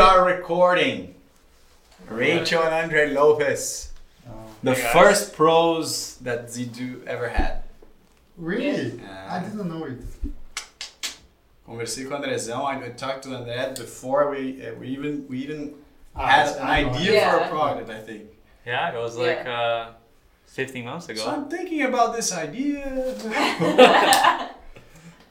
We 0.00 0.06
are 0.06 0.24
recording. 0.24 1.14
Rachel 2.08 2.62
and 2.62 2.72
Andre 2.72 3.10
Lopez. 3.12 3.92
The 4.62 4.72
Hey, 4.72 4.92
first 4.94 5.34
pros 5.34 6.16
that 6.22 6.46
Zidu 6.46 7.04
ever 7.06 7.28
had. 7.28 7.64
Really? 8.38 8.96
Yeah. 8.96 9.28
I 9.30 9.40
didn't 9.44 9.68
know 9.68 9.84
it. 9.84 10.00
Conversei 11.68 12.06
com 12.08 12.14
o 12.14 12.16
Andrezão. 12.16 12.64
I 12.64 12.82
I 12.82 12.88
talked 12.96 13.24
to 13.24 13.28
André 13.28 13.76
before 13.76 14.30
we 14.30 14.64
uh, 14.66 14.72
we 14.80 14.88
even 14.88 15.26
we 15.28 15.36
even 15.44 15.74
Ah, 16.16 16.26
had 16.26 16.56
an 16.56 16.62
idea 16.66 17.20
it. 17.20 17.30
for 17.30 17.36
a 17.44 17.48
product. 17.50 17.90
I 17.90 18.00
think. 18.00 18.22
Yeah, 18.64 18.94
it 18.96 18.98
was 18.98 19.18
like 19.18 19.44
uh, 19.44 19.90
15 20.46 20.82
months 20.86 21.10
ago. 21.10 21.20
So 21.20 21.28
I'm 21.30 21.46
thinking 21.50 21.82
about 21.82 22.16
this 22.16 22.32
idea. 22.32 22.88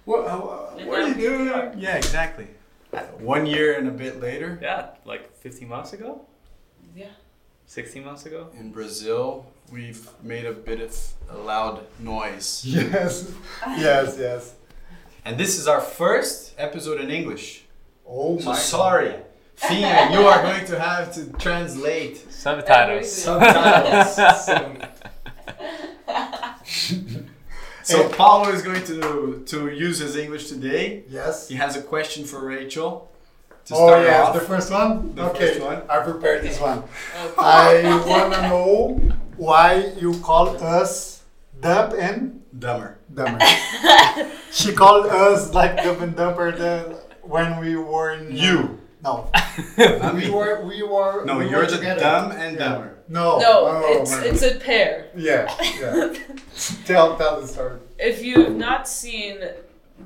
what, 0.05 0.27
uh, 0.27 0.37
what 0.85 0.99
are 1.01 1.07
you 1.07 1.15
doing? 1.15 1.49
Yeah, 1.79 1.97
exactly. 1.97 2.58
Uh, 2.93 2.99
One 3.19 3.45
year 3.45 3.77
and 3.77 3.87
a 3.87 3.91
bit 3.91 4.19
later, 4.19 4.57
Yeah, 4.61 4.87
like 5.05 5.35
15 5.37 5.67
months 5.67 5.93
ago? 5.93 6.25
Yeah. 6.95 7.07
16 7.67 8.03
months 8.03 8.25
ago? 8.25 8.47
in 8.57 8.71
Brazil, 8.71 9.45
we've 9.71 10.09
made 10.23 10.45
a 10.45 10.53
bit 10.53 10.81
of 10.81 10.97
a 11.29 11.37
loud 11.37 11.85
noise. 11.99 12.63
Yes, 12.65 13.31
yes, 13.77 14.15
yes. 14.17 14.53
And 15.25 15.37
this 15.37 15.59
is 15.59 15.67
our 15.67 15.81
first 15.81 16.53
episode 16.57 16.99
in 16.99 17.11
English. 17.11 17.65
Oh 18.07 18.39
So 18.39 18.49
my. 18.49 18.55
sorry, 18.57 19.13
Fia, 19.55 20.09
you 20.11 20.21
are 20.21 20.41
going 20.41 20.65
to 20.65 20.79
have 20.79 21.13
to 21.13 21.25
translate 21.37 22.17
Subtitles. 22.31 23.11
subtitles. 23.11 24.17
so 27.91 28.09
Paulo 28.09 28.49
is 28.49 28.61
going 28.61 28.83
to 28.91 29.43
to 29.51 29.57
use 29.85 29.97
his 29.99 30.15
English 30.15 30.45
today. 30.53 31.03
Yes. 31.09 31.47
He 31.49 31.55
has 31.55 31.75
a 31.75 31.81
question 31.93 32.23
for 32.25 32.39
Rachel. 32.45 32.91
To 33.65 33.73
Oh 33.75 33.87
start 33.87 34.03
yes, 34.05 34.27
off. 34.27 34.33
the 34.33 34.45
first 34.51 34.69
one. 34.71 35.13
The 35.15 35.23
okay, 35.29 35.39
first 35.53 35.61
one. 35.61 35.79
I 35.89 35.97
prepared 36.11 36.41
this 36.47 36.59
one. 36.59 36.83
I 37.37 37.83
wanna 38.07 38.41
know 38.49 38.97
why 39.37 39.93
you 40.01 40.11
call 40.21 40.45
us 40.79 41.21
Dump 41.59 41.93
and 41.97 42.41
Dumber. 42.57 42.97
Dumber. 43.13 43.39
she 44.51 44.73
called 44.73 45.05
us 45.07 45.53
like 45.53 45.77
Dump 45.83 46.01
and 46.01 46.15
Dumper 46.15 46.55
the, 46.57 46.97
when 47.21 47.59
we 47.59 47.75
were 47.75 48.13
in, 48.15 48.35
You. 48.35 48.79
No, 49.03 49.29
we 50.17 50.29
were 50.29 50.65
we 50.65 50.81
were. 50.83 51.23
No, 51.25 51.37
we 51.37 51.47
you're 51.49 51.61
were 51.61 51.67
the 51.67 51.77
together. 51.77 52.01
dumb 52.01 52.31
and 52.31 52.57
Yeah. 52.57 52.63
dumber. 52.69 52.95
No, 53.09 53.39
No, 53.39 53.65
oh, 53.65 54.01
it's 54.01 54.13
it's 54.13 54.43
a 54.43 54.59
pair. 54.59 55.07
yeah, 55.15 55.53
yeah. 55.79 56.13
tell 56.85 57.17
tell 57.17 57.41
the 57.41 57.47
story. 57.47 57.79
If 57.97 58.23
you 58.23 58.43
have 58.43 58.55
not 58.55 58.87
seen 58.87 59.39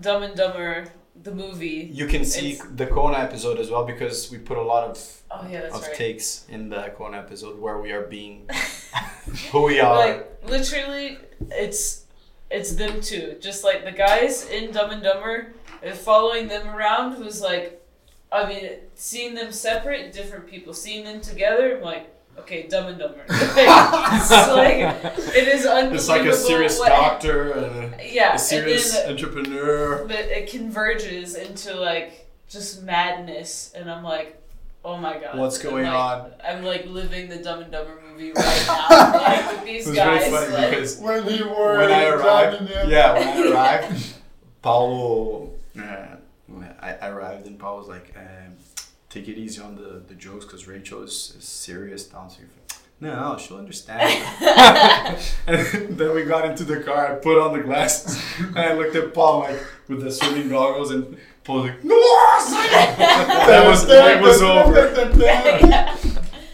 Dumb 0.02 0.24
and 0.24 0.36
Dumber, 0.36 0.86
the 1.22 1.36
movie. 1.36 1.90
You 1.92 2.08
can 2.08 2.24
see 2.26 2.60
the 2.76 2.88
Kona 2.88 3.18
episode 3.18 3.60
as 3.60 3.70
well 3.70 3.86
because 3.86 4.32
we 4.32 4.38
put 4.38 4.58
a 4.58 4.62
lot 4.62 4.90
of 4.90 5.22
Oh 5.30 5.46
yeah, 5.50 5.62
that's 5.62 5.76
of 5.76 5.82
right. 5.84 5.96
takes 5.96 6.46
in 6.50 6.70
the 6.70 6.94
Kona 6.96 7.18
episode 7.18 7.60
where 7.60 7.80
we 7.80 7.92
are 7.92 8.04
being 8.04 8.48
who 9.52 9.64
we 9.64 9.80
are. 9.80 9.96
Like 9.98 10.44
literally, 10.48 11.18
it's 11.52 12.06
it's 12.50 12.76
them 12.76 13.02
two. 13.02 13.36
Just 13.42 13.64
like 13.64 13.84
the 13.84 13.92
guys 13.92 14.48
in 14.50 14.72
Dumb 14.72 14.92
and 14.92 15.04
Dumber, 15.04 15.54
and 15.82 15.94
following 15.94 16.48
them 16.48 16.68
around 16.70 17.20
was 17.24 17.42
like, 17.42 17.82
I 18.32 18.48
mean, 18.48 18.70
seeing 18.96 19.34
them 19.36 19.52
separate, 19.52 20.14
different 20.14 20.48
people. 20.48 20.74
Seeing 20.74 21.04
them 21.04 21.20
together, 21.20 21.78
I'm 21.78 21.84
like, 21.84 22.10
okay, 22.40 22.68
Dumb 22.68 22.88
and 22.88 23.00
Dumber. 23.00 23.24
it's 23.30 24.32
like 24.32 24.78
it 25.36 25.48
is 25.48 25.66
unbelievable. 25.66 25.96
it's 25.96 26.08
like 26.10 26.26
a 26.26 26.34
serious 26.36 26.80
what- 26.80 26.90
doctor 26.90 27.52
and 27.54 27.94
a, 27.96 28.10
Yeah, 28.14 28.36
a 28.36 28.40
serious 28.40 28.96
and 28.96 29.06
then 29.18 29.26
entrepreneur. 29.26 30.06
but 30.06 30.18
it 30.20 30.50
converges 30.50 31.36
into 31.36 31.76
like 31.80 32.28
just 32.50 32.84
madness, 32.84 33.72
and 33.76 33.90
I'm 33.90 34.04
like. 34.04 34.40
Oh 34.86 34.98
my 34.98 35.18
god! 35.18 35.38
What's 35.40 35.64
I'm 35.64 35.72
going 35.72 35.86
like- 35.86 35.94
on? 35.96 36.32
I'm 36.46 36.62
like 36.66 36.86
living 36.88 37.30
the 37.30 37.38
Dumb 37.38 37.62
and 37.62 37.72
Dumber 37.72 38.02
movie 38.12 38.34
right 38.34 38.64
now, 38.68 39.14
like 39.14 39.48
with 39.52 39.62
It 39.62 39.66
these 39.66 39.88
was 39.88 39.96
guys. 39.96 40.28
very 40.28 40.32
funny 40.46 40.52
like, 40.58 40.70
because 40.72 40.98
When 40.98 41.26
we 41.26 41.42
were 41.42 41.78
when 41.78 41.90
I 41.90 42.04
arrived, 42.10 42.68
driving 42.68 42.90
yeah, 42.92 43.14
when 43.14 43.48
I 43.48 43.52
arrived, 43.54 44.14
Paulo, 44.62 45.52
uh, 45.80 45.82
I 46.82 46.96
I 47.02 47.08
arrived 47.08 47.48
and 47.48 47.58
Paulo 47.58 47.78
was 47.80 47.88
like, 47.88 48.14
um, 48.18 48.58
take 49.14 49.28
it 49.28 49.38
easy 49.38 49.62
on 49.62 49.76
the, 49.76 50.02
the 50.08 50.16
jokes 50.16 50.46
because 50.46 50.68
Rachel 50.68 51.04
is, 51.04 51.36
is 51.38 51.44
serious 51.44 52.06
down 52.06 52.30
to 52.30 52.38
no, 53.00 53.38
she'll 53.38 53.58
understand. 53.58 54.02
and 55.46 55.98
then 55.98 56.16
we 56.16 56.24
got 56.24 56.46
into 56.46 56.64
the 56.64 56.80
car. 56.80 57.12
I 57.12 57.16
put 57.16 57.38
on 57.38 57.52
the 57.52 57.62
glasses 57.62 58.24
and 58.40 58.58
I 58.58 58.74
looked 58.76 58.96
at 58.96 59.14
Paul 59.14 59.42
like 59.42 59.60
with 59.90 60.02
the 60.02 60.10
swimming 60.10 60.48
goggles 60.48 60.92
and 60.92 61.18
Paul 61.44 61.64
was 61.64 61.70
like, 61.72 61.84
no, 61.84 61.96
that 61.98 63.68
was 63.68 63.84
it 63.90 64.22
was 64.22 64.42
over. 64.42 64.90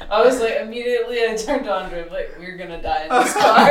I 0.09 0.25
was 0.25 0.39
like 0.39 0.55
immediately 0.61 1.23
I 1.23 1.35
turned 1.35 1.65
to 1.65 1.71
Andre 1.71 2.09
like 2.09 2.35
we're 2.39 2.57
gonna 2.57 2.81
die 2.81 3.03
in 3.03 3.09
this 3.09 3.33
car. 3.33 3.69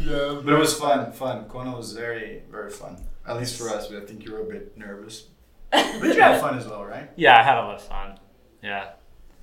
Yeah, 0.00 0.40
But 0.44 0.52
it 0.52 0.58
was 0.58 0.74
fun, 0.74 1.12
fun. 1.12 1.46
Kona 1.46 1.74
was 1.74 1.92
very, 1.94 2.42
very 2.50 2.70
fun. 2.70 2.98
At 3.26 3.38
least 3.38 3.56
for 3.58 3.70
us, 3.70 3.86
but 3.86 4.02
I 4.02 4.04
think 4.04 4.24
you 4.26 4.32
were 4.32 4.40
a 4.40 4.44
bit 4.44 4.76
nervous. 4.76 5.28
But 6.00 6.14
you 6.14 6.20
had 6.20 6.40
fun 6.40 6.58
as 6.58 6.66
well, 6.66 6.84
right? 6.84 7.10
Yeah, 7.16 7.38
I 7.38 7.42
had 7.42 7.56
a 7.58 7.62
lot 7.62 7.74
of 7.76 7.82
fun. 7.82 8.18
Yeah. 8.62 8.90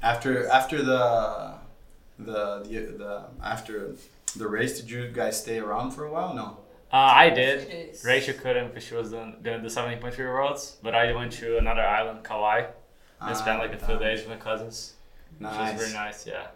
After 0.01 0.47
after 0.49 0.77
the 0.83 1.55
the 2.19 2.61
the, 2.63 2.79
the 2.97 3.25
after 3.43 3.95
the 4.35 4.47
race, 4.47 4.79
did 4.79 4.89
you 4.89 5.09
guys 5.09 5.39
stay 5.41 5.59
around 5.59 5.91
for 5.91 6.05
a 6.05 6.11
while? 6.11 6.33
No. 6.33 6.57
Uh, 6.91 6.97
I 7.25 7.29
did. 7.29 7.67
days. 7.67 8.03
Rachel 8.05 8.33
couldn't 8.41 8.69
because 8.69 8.83
she 8.83 8.95
was 8.95 9.11
doing, 9.11 9.35
doing 9.43 9.61
the 9.61 9.67
70.3 9.69 10.17
worlds, 10.19 10.77
but 10.81 10.95
I 10.95 11.13
went 11.13 11.31
to 11.33 11.57
another 11.59 11.81
island, 11.83 12.23
Kauai, 12.23 12.65
and 13.21 13.37
spent 13.37 13.59
like 13.59 13.73
a 13.73 13.77
few 13.77 13.93
Ah, 13.95 13.99
days 13.99 14.19
with 14.21 14.29
my 14.29 14.37
cousins. 14.37 14.93
Which 15.37 15.47
was 15.49 15.57
Nice. 15.57 15.79
very 15.79 15.93
nice, 15.93 16.25
yeah. 16.25 16.47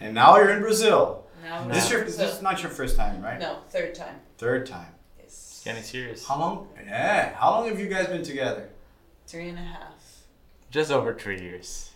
And 0.00 0.14
now 0.14 0.36
you're 0.36 0.50
in 0.50 0.60
Brazil. 0.62 1.26
Now 1.42 1.66
This 1.66 1.90
we're- 1.90 2.02
your 2.02 2.04
this 2.10 2.20
is 2.20 2.42
not 2.42 2.62
your 2.62 2.70
first 2.70 2.96
time, 2.96 3.20
right? 3.22 3.40
no 3.40 3.58
third 3.70 3.94
time. 3.94 4.16
Third 4.38 4.66
time. 4.66 4.94
Yes. 5.64 5.74
Getting 5.74 5.82
serious. 5.82 6.26
How 6.26 6.38
long? 6.38 6.68
Yeah. 6.84 7.34
How 7.34 7.50
long 7.52 7.68
have 7.68 7.78
you 7.78 7.86
guys 7.88 8.06
been 8.08 8.22
together? 8.24 8.68
Three 9.26 9.48
and 9.48 9.58
a 9.58 9.62
half. 9.62 9.94
Just 10.70 10.90
over 10.90 11.14
three 11.14 11.40
years. 11.40 11.90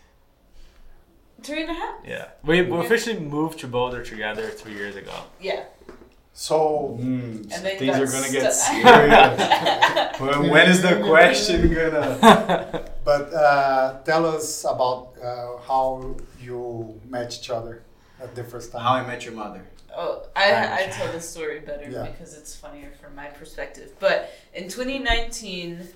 Three 1.43 1.63
and 1.63 1.71
a 1.71 1.75
half. 1.75 1.97
Yeah. 2.07 2.29
We, 2.45 2.63
we 2.63 2.79
officially 2.79 3.19
moved 3.19 3.59
to 3.61 3.67
Boulder 3.69 4.03
together 4.05 4.49
three 4.49 4.75
years 4.75 4.97
ago. 4.97 5.13
Yeah. 5.41 5.65
So 6.33 6.99
Mm, 7.01 7.51
And 7.53 7.65
then 7.65 7.79
things 7.79 7.97
are 7.97 8.07
gonna 8.07 8.31
get 8.31 8.53
stu- 8.53 8.83
serious. 8.83 10.21
when, 10.21 10.51
when 10.51 10.69
is 10.71 10.83
the 10.83 11.03
question 11.05 11.73
gonna? 11.75 12.91
But 13.05 13.33
uh, 13.33 14.01
tell 14.05 14.27
us 14.27 14.65
about 14.65 15.15
uh, 15.23 15.59
how 15.67 16.17
you 16.41 17.01
met 17.09 17.39
each 17.39 17.51
other 17.51 17.83
at 18.21 18.35
the 18.35 18.45
first 18.45 18.73
time. 18.73 18.83
How 18.83 18.95
I 18.95 19.07
Met 19.07 19.25
Your 19.25 19.35
Mother. 19.35 19.65
Oh, 19.97 20.27
I, 20.37 20.85
I 20.85 20.87
tell 20.89 21.11
the 21.13 21.21
story 21.21 21.61
better 21.61 21.89
Yeah. 21.91 22.05
because 22.11 22.37
it's 22.37 22.55
funnier 22.55 22.91
from 23.01 23.15
my 23.15 23.27
perspective. 23.29 23.93
But 23.99 24.31
in 24.53 24.65
2019, 24.69 25.89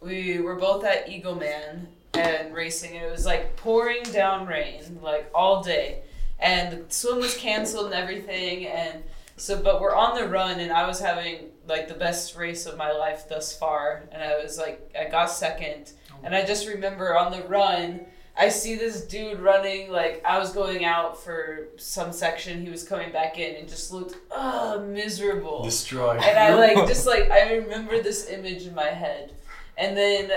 we 0.00 0.40
were 0.40 0.56
both 0.56 0.84
at 0.84 1.06
Eagleman 1.06 1.86
and 2.14 2.54
racing, 2.54 2.96
and 2.96 3.06
it 3.06 3.10
was 3.10 3.24
like 3.24 3.56
pouring 3.56 4.02
down 4.04 4.46
rain, 4.46 4.98
like 5.02 5.30
all 5.34 5.62
day. 5.62 6.02
And 6.38 6.86
the 6.86 6.92
swim 6.94 7.18
was 7.18 7.34
canceled 7.36 7.86
and 7.86 7.94
everything. 7.94 8.66
And 8.66 9.02
so, 9.38 9.62
but 9.62 9.80
we're 9.80 9.94
on 9.94 10.18
the 10.20 10.28
run, 10.28 10.60
and 10.60 10.70
I 10.70 10.86
was 10.86 11.00
having 11.00 11.46
like 11.66 11.88
the 11.88 11.94
best 11.94 12.36
race 12.36 12.66
of 12.66 12.76
my 12.76 12.92
life 12.92 13.26
thus 13.28 13.56
far. 13.56 14.04
And 14.12 14.22
I 14.22 14.36
was 14.42 14.58
like, 14.58 14.94
I 14.98 15.08
got 15.10 15.30
second. 15.30 15.92
Oh. 16.12 16.16
And 16.24 16.34
I 16.34 16.44
just 16.44 16.68
remember 16.68 17.16
on 17.16 17.32
the 17.32 17.42
run, 17.48 18.04
I 18.38 18.50
see 18.50 18.74
this 18.74 19.02
dude 19.02 19.40
running 19.40 19.90
like 19.90 20.22
I 20.24 20.38
was 20.38 20.52
going 20.52 20.84
out 20.84 21.22
for 21.22 21.68
some 21.76 22.12
section. 22.12 22.62
He 22.62 22.70
was 22.70 22.86
coming 22.86 23.10
back 23.10 23.38
in 23.38 23.56
and 23.56 23.68
just 23.68 23.92
looked 23.92 24.16
uh, 24.30 24.78
miserable. 24.86 25.62
Destroy. 25.62 26.18
And 26.18 26.38
I 26.38 26.54
like 26.54 26.76
just 26.88 27.06
like 27.06 27.30
I 27.30 27.54
remember 27.54 28.02
this 28.02 28.28
image 28.28 28.66
in 28.66 28.74
my 28.74 28.90
head. 28.90 29.32
And 29.78 29.96
then 29.96 30.30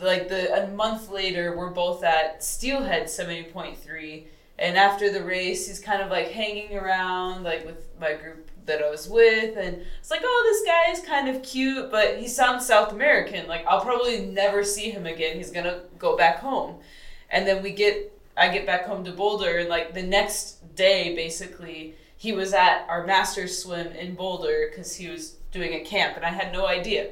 like 0.00 0.28
the 0.28 0.64
a 0.64 0.68
month 0.68 1.10
later, 1.10 1.56
we're 1.56 1.70
both 1.70 2.04
at 2.04 2.44
Steelhead 2.44 3.10
seventy 3.10 3.44
point 3.44 3.76
three. 3.76 4.28
And 4.58 4.76
after 4.76 5.10
the 5.12 5.24
race, 5.24 5.66
he's 5.66 5.80
kind 5.80 6.00
of 6.02 6.10
like 6.10 6.28
hanging 6.28 6.76
around 6.76 7.42
like 7.42 7.66
with 7.66 7.88
my 8.00 8.12
group 8.12 8.50
that 8.66 8.80
I 8.80 8.88
was 8.88 9.08
with, 9.08 9.56
and 9.56 9.82
it's 9.98 10.10
like, 10.10 10.20
oh, 10.22 10.42
this 10.44 10.64
guy 10.64 10.92
is 10.92 11.08
kind 11.08 11.28
of 11.28 11.42
cute, 11.42 11.90
but 11.90 12.18
he 12.18 12.28
sounds 12.28 12.64
South 12.64 12.92
American. 12.92 13.48
Like 13.48 13.66
I'll 13.66 13.80
probably 13.80 14.26
never 14.26 14.62
see 14.62 14.90
him 14.90 15.06
again. 15.06 15.36
He's 15.36 15.50
gonna 15.50 15.80
go 15.98 16.16
back 16.16 16.38
home. 16.38 16.76
And 17.32 17.46
then 17.46 17.62
we 17.62 17.72
get, 17.72 18.12
I 18.36 18.48
get 18.48 18.66
back 18.66 18.84
home 18.84 19.04
to 19.04 19.10
Boulder, 19.10 19.58
and 19.58 19.68
like 19.68 19.94
the 19.94 20.02
next 20.02 20.76
day, 20.76 21.16
basically, 21.16 21.94
he 22.16 22.32
was 22.32 22.52
at 22.52 22.86
our 22.88 23.04
master's 23.04 23.58
swim 23.58 23.88
in 23.88 24.14
Boulder 24.14 24.68
because 24.70 24.94
he 24.94 25.08
was 25.08 25.36
doing 25.50 25.72
a 25.72 25.80
camp, 25.80 26.14
and 26.16 26.24
I 26.24 26.28
had 26.28 26.52
no 26.52 26.66
idea. 26.66 27.08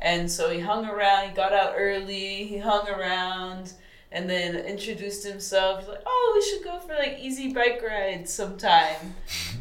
And 0.00 0.30
so 0.30 0.50
he 0.50 0.60
hung 0.60 0.84
around. 0.86 1.30
He 1.30 1.34
got 1.34 1.52
out 1.52 1.74
early. 1.76 2.44
He 2.44 2.58
hung 2.58 2.88
around, 2.88 3.72
and 4.10 4.28
then 4.28 4.56
introduced 4.56 5.26
himself. 5.26 5.80
He's 5.80 5.88
like, 5.88 6.02
"Oh, 6.04 6.32
we 6.34 6.50
should 6.50 6.64
go 6.64 6.78
for 6.80 6.94
like 6.94 7.18
easy 7.20 7.52
bike 7.52 7.82
rides 7.86 8.32
sometime." 8.32 9.14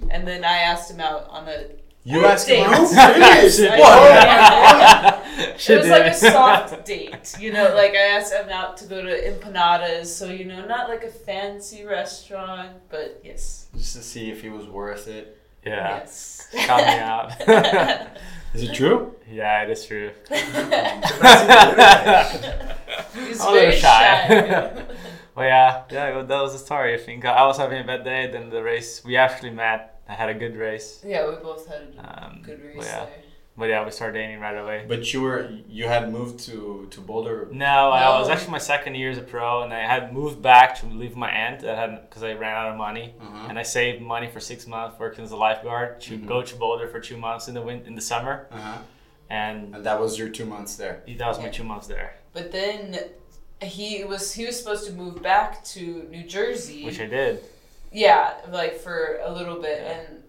And 0.09 0.27
then 0.27 0.43
I 0.43 0.57
asked 0.57 0.89
him 0.89 0.99
out 0.99 1.27
on 1.29 1.47
a 1.47 1.65
You 2.11 2.25
asked 2.25 2.47
him 2.47 2.69
date. 2.69 2.75
out? 2.75 2.89
Really? 3.15 3.69
I- 3.69 3.79
What? 3.79 4.11
yeah. 4.11 5.15
She 5.57 5.73
it 5.73 5.77
was 5.79 5.89
like 5.89 6.05
a 6.11 6.13
soft 6.13 6.85
date, 6.85 7.35
you 7.39 7.51
know. 7.53 7.73
Like 7.75 7.91
I 7.91 8.07
asked 8.17 8.33
him 8.33 8.49
out 8.49 8.75
to 8.77 8.85
go 8.85 9.01
to 9.01 9.31
empanadas, 9.31 10.07
so 10.07 10.25
you 10.25 10.45
know, 10.45 10.65
not 10.65 10.89
like 10.89 11.03
a 11.03 11.09
fancy 11.11 11.85
restaurant, 11.85 12.71
but 12.89 13.21
yes, 13.23 13.67
Just 13.75 13.95
to 13.95 14.01
see 14.01 14.29
if 14.31 14.41
he 14.41 14.49
was 14.49 14.67
worth 14.67 15.07
it. 15.07 15.37
Yeah. 15.65 15.97
yes. 15.99 16.47
Count 16.53 16.85
me 16.87 16.99
out. 16.99 17.31
Is 18.53 18.63
it 18.63 18.73
true? 18.73 19.15
yeah, 19.29 19.63
it 19.63 19.69
is 19.69 19.85
true. 19.85 20.11
He's 20.29 20.55
I'm 23.41 23.49
a 23.49 23.53
very 23.53 23.75
shy. 23.75 24.27
shy. 24.27 24.85
Well, 25.35 25.47
yeah, 25.47 25.83
yeah, 25.91 26.15
well, 26.15 26.25
that 26.25 26.41
was 26.41 26.53
the 26.53 26.59
story. 26.59 26.93
I 26.95 26.97
think 26.97 27.25
I 27.25 27.45
was 27.45 27.57
having 27.57 27.81
a 27.81 27.83
bad 27.85 28.03
day. 28.03 28.29
Then 28.31 28.49
the 28.49 28.63
race, 28.63 29.03
we 29.05 29.15
actually 29.17 29.51
met. 29.51 29.98
I 30.09 30.13
had 30.13 30.29
a 30.29 30.33
good 30.33 30.55
race. 30.57 31.01
yeah, 31.05 31.29
we 31.29 31.35
both 31.35 31.67
had 31.67 31.83
a 31.97 32.25
Um, 32.25 32.41
good 32.43 32.59
race 32.63 32.75
well, 32.77 32.85
yeah, 32.87 33.05
there. 33.05 33.23
but 33.59 33.65
yeah, 33.71 33.85
we 33.85 33.91
started 33.91 34.15
dating 34.19 34.39
right 34.39 34.57
away. 34.63 34.85
But 34.87 35.13
you 35.13 35.21
were 35.21 35.41
you 35.77 35.85
had 35.95 36.11
moved 36.11 36.39
to 36.47 36.87
to 36.93 36.99
Boulder. 37.09 37.47
No, 37.51 37.75
I 37.91 38.19
was 38.19 38.27
actually 38.33 38.53
my 38.59 38.63
second 38.73 38.95
year 38.95 39.11
as 39.11 39.19
a 39.25 39.27
pro, 39.33 39.61
and 39.63 39.71
I 39.81 39.83
had 39.93 40.03
moved 40.19 40.41
back 40.41 40.69
to 40.79 40.83
leave 40.87 41.15
my 41.25 41.29
aunt. 41.43 41.63
I 41.63 41.75
had 41.81 41.91
because 42.09 42.23
I 42.23 42.33
ran 42.33 42.55
out 42.61 42.69
of 42.71 42.77
money, 42.87 43.07
Uh-huh. 43.21 43.47
and 43.49 43.55
I 43.63 43.63
saved 43.77 44.01
money 44.01 44.27
for 44.35 44.39
six 44.51 44.59
months 44.73 44.93
working 44.99 45.23
as 45.27 45.31
a 45.31 45.39
lifeguard 45.47 45.89
to 46.07 46.11
Mhm. 46.17 46.25
go 46.33 46.37
to 46.49 46.55
Boulder 46.61 46.87
for 46.93 46.99
two 47.09 47.17
months 47.27 47.47
in 47.49 47.53
the 47.57 47.61
win- 47.67 47.85
in 47.89 47.93
the 47.99 48.05
summer, 48.13 48.35
Uh-huh. 48.51 48.77
and 49.41 49.75
And 49.75 49.83
that 49.87 49.99
was 50.03 50.11
your 50.19 50.29
two 50.37 50.45
months 50.55 50.75
there. 50.81 50.95
that 51.19 51.27
was 51.33 51.39
my 51.45 51.49
two 51.57 51.63
months 51.71 51.87
there, 51.95 52.09
But 52.37 52.51
then 52.51 52.79
he 53.77 53.89
was 54.11 54.23
he 54.37 54.43
was 54.47 54.55
supposed 54.59 54.85
to 54.89 54.93
move 55.03 55.15
back 55.31 55.49
to 55.73 55.81
New 56.15 56.23
Jersey. 56.35 56.81
which 56.87 56.99
I 57.07 57.09
did. 57.19 57.33
Yeah, 57.91 58.33
like 58.51 58.75
for 58.79 59.19
a 59.23 59.31
little 59.31 59.59
bit, 59.59 59.81
and 59.81 60.23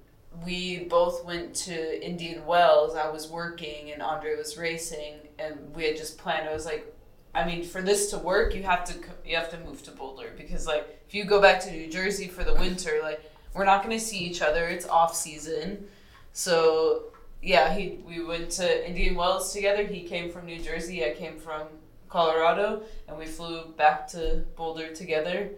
we 0.45 0.85
both 0.85 1.25
went 1.25 1.55
to 1.55 2.07
Indian 2.07 2.47
Wells. 2.47 2.97
I 2.97 3.11
was 3.11 3.29
working, 3.29 3.93
and 3.93 4.03
Andre 4.03 4.37
was 4.37 4.57
racing, 4.57 5.17
and 5.39 5.75
we 5.75 5.85
had 5.85 5.97
just 5.97 6.17
planned. 6.19 6.49
I 6.49 6.55
was 6.55 6.65
like, 6.65 6.95
I 7.35 7.45
mean, 7.45 7.62
for 7.62 7.83
this 7.83 8.11
to 8.11 8.19
work, 8.19 8.55
you 8.55 8.62
have 8.62 8.85
to 8.87 8.95
you 9.27 9.37
have 9.37 9.51
to 9.51 9.59
move 9.61 9.83
to 9.85 9.91
Boulder 9.91 10.33
because 10.37 10.67
like 10.67 11.03
if 11.07 11.15
you 11.15 11.25
go 11.25 11.41
back 11.41 11.61
to 11.62 11.71
New 11.71 11.89
Jersey 11.89 12.29
for 12.29 12.45
the 12.45 12.55
winter, 12.55 13.01
like 13.03 13.21
we're 13.55 13.65
not 13.67 13.85
going 13.85 13.97
to 13.97 14.05
see 14.05 14.19
each 14.19 14.41
other. 14.43 14.67
It's 14.67 14.89
off 14.89 15.15
season, 15.15 15.87
so 16.33 17.05
yeah, 17.43 17.75
he 17.75 18.01
we 18.07 18.25
went 18.25 18.51
to 18.53 18.89
Indian 18.89 19.15
Wells 19.17 19.53
together. 19.53 19.85
He 19.85 20.03
came 20.03 20.31
from 20.31 20.47
New 20.47 20.61
Jersey. 20.61 21.05
I 21.05 21.12
came 21.12 21.39
from 21.39 21.65
Colorado, 22.09 22.83
and 23.07 23.19
we 23.19 23.27
flew 23.27 23.67
back 23.77 24.09
to 24.09 24.45
Boulder 24.57 24.95
together. 24.95 25.51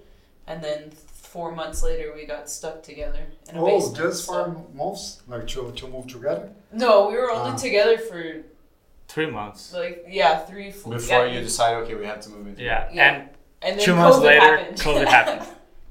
And 0.46 0.62
then 0.62 0.90
four 1.32 1.49
months 1.61 1.82
later, 1.88 2.06
we 2.19 2.23
got 2.34 2.44
stuck 2.58 2.76
together 2.90 3.23
in 3.49 3.56
a 3.56 3.61
Oh, 3.62 3.67
basement. 3.67 3.96
just 4.02 4.19
so- 4.25 4.32
for 4.32 4.43
months, 4.81 5.05
like 5.32 5.46
to, 5.52 5.61
to 5.81 5.84
move 5.94 6.06
together. 6.17 6.46
No, 6.84 6.93
we 7.08 7.14
were 7.20 7.31
only 7.38 7.52
Ah. 7.52 7.56
together 7.67 7.96
for 8.08 8.20
Three 9.12 9.31
months. 9.38 9.61
like 9.82 9.96
yeah 10.20 10.34
three 10.49 10.70
four. 10.79 10.93
Before 10.94 11.26
yeah, 11.26 11.32
you 11.34 11.40
decide, 11.50 11.73
okay, 11.82 11.94
we 12.02 12.06
have 12.12 12.20
to 12.25 12.29
move 12.34 12.46
into. 12.49 12.62
Yeah, 12.62 12.88
Yeah. 12.93 13.08
and 13.08 13.17
and 13.64 13.73
then 13.79 13.84
two 13.87 13.94
months 13.94 14.19
COVID 14.19 14.31
later, 14.31 14.56
happened. 14.56 14.76
COVID 14.87 15.08
happened. 15.19 15.43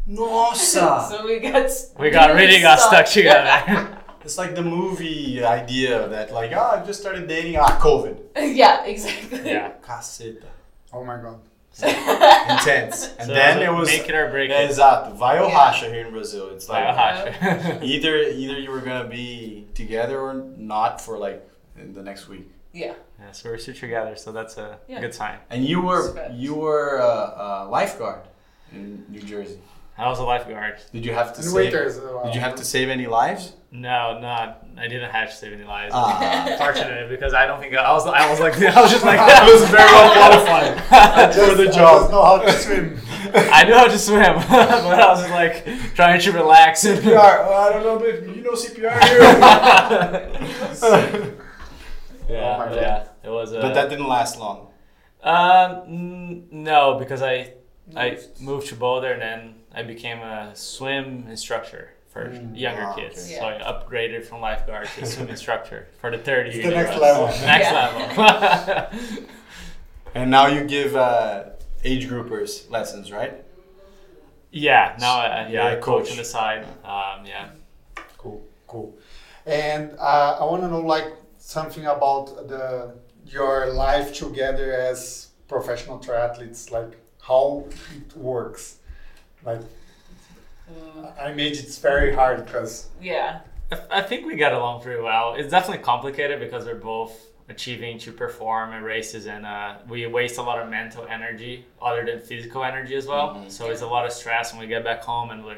Nossa! 0.08 0.88
so 1.10 1.16
we 1.26 1.40
got 1.40 1.70
We 2.00 2.10
got 2.10 2.28
really 2.36 2.60
got 2.62 2.80
stuck 2.80 3.06
together. 3.18 3.58
It's 4.24 4.38
like 4.38 4.54
the 4.54 4.62
movie 4.78 5.44
idea 5.44 6.08
that 6.14 6.32
like, 6.40 6.52
ah, 6.56 6.78
I 6.82 6.86
just 6.86 7.00
started 7.02 7.28
dating. 7.28 7.56
Ah, 7.58 7.74
COVID. 7.82 8.16
yeah, 8.62 8.86
exactly. 8.86 9.42
yeah. 9.56 9.72
Caceta. 9.88 10.46
Oh 10.94 11.04
my 11.04 11.18
god. 11.24 11.40
Intense. 11.84 13.14
And 13.18 13.28
So 13.28 13.34
then 13.34 13.62
it 13.62 13.72
was. 13.74 13.88
make 13.88 14.08
it 14.08 14.14
or 14.16 14.30
break 14.30 14.52
É, 14.52 14.66
it. 14.66 14.72
exato. 14.72 15.14
Vai 15.16 15.40
ou 15.40 15.50
racha 15.50 15.90
here 15.90 16.06
in 16.06 16.12
Brazil. 16.12 16.50
It's 16.50 16.68
like 16.70 16.84
Biohack. 16.86 17.82
either 17.94 18.18
either 18.18 18.60
you 18.60 18.72
were 18.72 18.82
gonna 18.82 19.08
be 19.08 19.68
together 19.74 20.20
or 20.20 20.34
not 20.58 21.00
for 21.02 21.18
like 21.18 21.48
in 21.78 21.94
the 21.94 22.04
next 22.04 22.28
week. 22.28 22.48
yeah. 22.74 22.94
yeah, 23.20 23.32
so 23.32 23.50
we're 23.50 23.58
still 23.58 23.74
together, 23.76 24.16
so 24.16 24.32
that's 24.32 24.58
a 24.58 24.80
Yeah. 24.88 25.00
good 25.02 25.14
sign. 25.14 25.38
And 25.50 25.66
you 25.66 25.82
were 25.82 26.04
Respect. 26.06 26.34
you 26.34 26.56
were 26.56 26.98
a, 26.98 27.66
a 27.66 27.68
lifeguard 27.70 28.22
in 28.74 29.06
New 29.10 29.22
Jersey. 29.22 29.60
I 29.98 30.08
was 30.10 30.20
a 30.20 30.24
lifeguard. 30.24 30.78
Did 30.94 31.06
you 31.06 31.14
have 31.14 31.32
to 31.34 31.40
And 31.42 31.46
save? 31.46 31.54
waiters. 31.56 31.98
Uh, 32.00 32.24
Did 32.26 32.34
you 32.36 32.42
have 32.42 32.56
to 32.56 32.62
uh, 32.62 32.66
save 32.76 32.90
any 32.90 33.08
lives? 33.08 33.54
No, 33.74 34.20
no, 34.20 34.28
I 34.28 34.88
didn't 34.90 35.10
have 35.12 35.30
to 35.30 35.36
save 35.36 35.54
any 35.54 35.64
lives. 35.64 35.94
Ah. 35.96 36.56
Fortunately, 36.58 37.08
because 37.08 37.34
I 37.34 37.46
don't 37.46 37.62
think 37.62 37.74
I 37.74 37.90
was. 37.94 38.06
I 38.06 38.30
was 38.30 38.42
like, 38.42 38.54
I 38.62 38.82
was 38.82 38.92
just 38.92 39.06
like, 39.06 39.18
I 39.20 39.50
was 39.50 39.64
very 39.70 39.84
well 39.86 40.12
qualified 40.12 40.78
I 40.92 41.32
for 41.32 41.56
the 41.56 41.66
job. 41.68 41.72
I 41.72 41.72
job. 41.72 42.02
just 42.02 42.12
know 42.12 42.24
how 42.24 42.38
to 42.40 42.52
swim. 42.66 43.00
I 43.54 43.64
knew 43.64 43.74
how 43.74 43.86
to 43.88 43.98
swim, 43.98 44.34
but 44.36 45.00
I 45.00 45.10
was 45.14 45.30
like 45.30 45.66
trying 45.96 46.20
to 46.20 46.32
relax. 46.34 46.84
And 46.84 47.00
CPR. 47.00 47.16
I 47.48 47.70
don't 47.72 47.84
know, 47.84 47.98
but 47.98 48.36
you 48.36 48.42
know 48.44 48.52
CPR 48.52 49.04
here. 49.06 49.22
yeah, 52.30 52.68
Oh 52.70 52.76
yeah, 52.76 53.08
it 53.24 53.30
was. 53.30 53.54
Uh, 53.54 53.62
but 53.62 53.74
that 53.74 53.90
didn't 53.90 54.08
last 54.08 54.38
long. 54.40 54.68
Um, 55.24 55.72
n- 55.88 56.48
no, 56.52 56.96
because 57.00 57.22
I 57.22 57.54
I 57.96 58.12
Moved. 58.12 58.42
moved 58.42 58.68
to 58.68 58.76
Boulder 58.76 59.12
and 59.14 59.22
then 59.22 59.56
I 59.74 59.84
became 59.84 60.20
a 60.20 60.56
swim 60.56 61.28
instructor 61.30 61.94
for 62.12 62.25
Mm, 62.30 62.58
younger 62.58 62.84
wow. 62.84 62.94
kids. 62.96 63.18
Okay. 63.25 63.38
So 63.40 63.46
I 63.46 63.54
upgraded 63.72 64.25
from 64.25 64.42
lifeguard 64.42 64.88
to 64.98 65.06
swim 65.12 65.30
instructor 65.30 65.88
for 66.00 66.12
the 66.12 66.18
30 66.18 66.50
It's 66.50 66.58
year 66.58 66.68
the 66.69 66.75
next 66.75 66.92
run. 66.92 67.00
level. 67.02 67.25
Next 67.28 67.72
Yeah. 67.72 68.90
level. 68.92 69.25
And 70.13 70.30
now 70.30 70.48
you 70.48 70.66
give 70.66 70.96
uh, 70.96 71.52
age 71.86 72.10
groupers 72.10 72.69
lessons, 72.69 73.12
right? 73.12 73.44
yeah, 74.52 74.96
now 75.00 75.19
I, 75.19 75.48
yeah, 75.48 75.72
You're 75.72 75.80
coach 75.81 76.04
coach. 76.06 76.12
on 76.12 76.18
the 76.18 76.25
side. 76.25 76.66
Um, 76.84 77.25
yeah. 77.25 77.48
Cool, 78.18 78.44
cool. 78.68 78.98
And 79.46 79.92
uh, 79.98 80.38
I 80.42 80.44
want 80.44 80.62
to 80.63 80.68
know 80.68 80.81
like 80.81 81.13
something 81.38 81.86
about 81.86 82.48
the 82.50 82.94
your 83.25 83.68
life 83.74 84.13
together 84.13 84.74
as 84.74 85.30
professional 85.48 86.00
triathletes, 86.00 86.69
like 86.72 86.98
how 87.22 87.63
it 87.96 88.18
works. 88.18 88.78
Like 89.46 89.62
Mm, 90.72 91.20
I 91.22 91.32
imagine 91.32 91.66
it's 91.66 91.78
very 91.80 92.14
hard 92.14 92.46
because 92.46 92.90
yeah. 93.02 93.40
I- 93.72 94.00
I 94.00 94.02
think 94.02 94.26
we 94.26 94.36
get 94.36 94.54
along 94.54 94.82
pretty 94.82 95.02
well. 95.02 95.34
It's 95.36 95.50
definitely 95.52 95.84
complicated 95.84 96.40
because 96.40 96.66
we're 96.66 96.76
both 96.76 97.28
achieving 97.50 97.98
to 98.00 98.12
perform 98.14 98.72
in 98.74 98.82
races 98.84 99.28
and 99.28 99.46
uh, 99.46 99.76
we 99.90 100.06
waste 100.08 100.38
a 100.38 100.42
lot 100.42 100.60
of 100.60 100.70
mental 100.70 101.06
energy 101.08 101.66
other 101.82 102.06
than 102.06 102.20
physical 102.20 102.63
energy 102.63 102.96
as 102.96 103.06
well. 103.08 103.36
Mhm. 103.36 103.51
So 103.51 103.70
it's 103.72 103.82
a 103.82 103.88
lot 103.88 104.06
of 104.06 104.12
stress 104.13 104.54
when 104.54 104.62
we 104.62 104.68
get 104.68 104.84
back 104.84 105.04
home 105.04 105.32
and 105.32 105.44
we're 105.46 105.58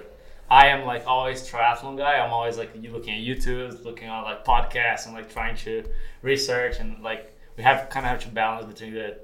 I 0.50 0.68
am 0.68 0.86
like 0.86 1.08
always 1.08 1.48
triathlon 1.50 1.98
guy. 1.98 2.18
I'm 2.20 2.32
always 2.34 2.58
like 2.58 2.72
looking 2.76 3.16
at 3.16 3.22
YouTube, 3.22 3.84
looking 3.84 4.08
at 4.08 4.22
like 4.22 4.44
podcasts 4.46 5.06
and 5.06 5.16
like 5.16 5.32
trying 5.32 5.56
to 5.58 5.84
research 6.22 6.80
and 6.80 7.02
like 7.02 7.34
we 7.58 7.64
have 7.64 7.90
kind 7.90 8.06
of 8.06 8.12
have 8.12 8.24
to 8.24 8.30
balance 8.30 8.66
between 8.72 8.94
the 8.94 9.18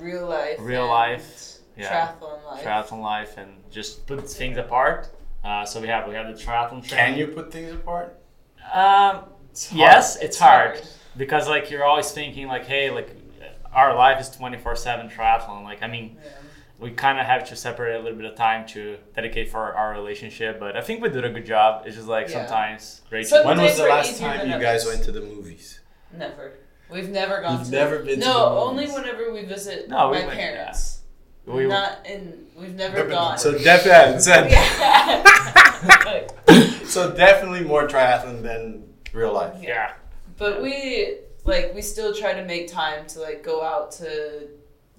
Real 0.00 0.26
life. 0.26 0.56
Real 0.60 0.82
and 0.82 0.90
life, 0.90 1.53
yeah. 1.76 2.12
Triathlon 2.20 2.44
life. 2.44 2.64
triathlon 2.64 3.00
life 3.02 3.36
and 3.38 3.50
just 3.70 4.06
put 4.06 4.28
things 4.28 4.56
apart. 4.58 5.08
Uh, 5.44 5.64
so 5.64 5.80
we 5.80 5.88
have 5.88 6.08
we 6.08 6.14
have 6.14 6.26
the 6.26 6.42
triathlon 6.42 6.86
Can 6.88 7.18
you 7.18 7.26
put 7.28 7.52
things 7.52 7.72
apart? 7.72 8.18
Um, 8.72 9.24
It's 9.50 9.72
yes, 9.72 10.16
it's, 10.16 10.38
hard. 10.38 10.80
because 11.16 11.48
like 11.48 11.70
you're 11.70 11.84
always 11.84 12.10
thinking 12.12 12.46
like 12.48 12.64
hey 12.66 12.90
like 12.90 13.10
our 13.72 13.94
life 13.94 14.20
is 14.20 14.28
24/7 14.30 15.10
triathlon 15.12 15.62
like 15.64 15.82
I 15.82 15.86
mean 15.88 16.16
Yeah. 16.16 16.30
we 16.78 16.90
kind 16.92 17.18
of 17.20 17.26
have 17.26 17.44
to 17.50 17.56
separate 17.56 17.96
a 17.96 17.98
little 18.00 18.16
bit 18.16 18.24
of 18.30 18.36
time 18.36 18.66
to 18.68 18.96
dedicate 19.14 19.50
for 19.50 19.74
our 19.74 19.92
relationship 19.92 20.58
but 20.58 20.76
I 20.76 20.80
think 20.80 21.02
we 21.02 21.08
did 21.10 21.24
a 21.24 21.30
good 21.30 21.46
job 21.46 21.84
it's 21.86 21.96
just 21.96 22.08
like 22.08 22.28
Yeah. 22.28 22.38
sometimes 22.46 23.02
Rachel 23.10 23.38
Some 23.38 23.46
When 23.46 23.60
was 23.60 23.76
the 23.76 23.84
last 23.86 24.18
time 24.18 24.50
you 24.50 24.58
guys 24.58 24.86
went 24.86 25.04
to 25.04 25.12
the 25.12 25.20
movies? 25.20 25.80
Never. 26.12 26.52
We've 26.90 27.10
never 27.10 27.40
gone 27.42 27.58
You've 27.58 27.66
to 27.68 27.72
never 27.72 27.98
been 28.00 28.20
to 28.20 28.26
No, 28.26 28.38
the 28.54 28.60
only 28.62 28.84
movies. 28.86 28.96
whenever 28.98 29.32
we 29.32 29.42
visit 29.44 29.88
No, 29.88 30.08
we 30.10 30.18
my 30.20 30.26
went- 30.26 30.38
parents. 30.38 31.00
We, 31.46 31.66
Not 31.66 32.06
in 32.06 32.46
we've 32.56 32.74
never 32.74 33.06
gone. 33.06 33.38
So 33.38 33.52
definitely, 33.58 34.50
yeah. 34.50 35.22
so 36.84 37.14
definitely 37.14 37.64
more 37.64 37.86
triathlon 37.86 38.42
than 38.42 38.84
real 39.12 39.32
life. 39.32 39.56
yeah 39.62 39.92
But 40.38 40.62
we 40.62 41.18
like 41.44 41.72
we 41.74 41.82
still 41.82 42.14
try 42.14 42.32
to 42.34 42.44
make 42.44 42.68
time 42.70 43.06
to 43.08 43.20
like 43.20 43.42
go 43.42 43.62
out 43.62 43.92
to 43.92 44.48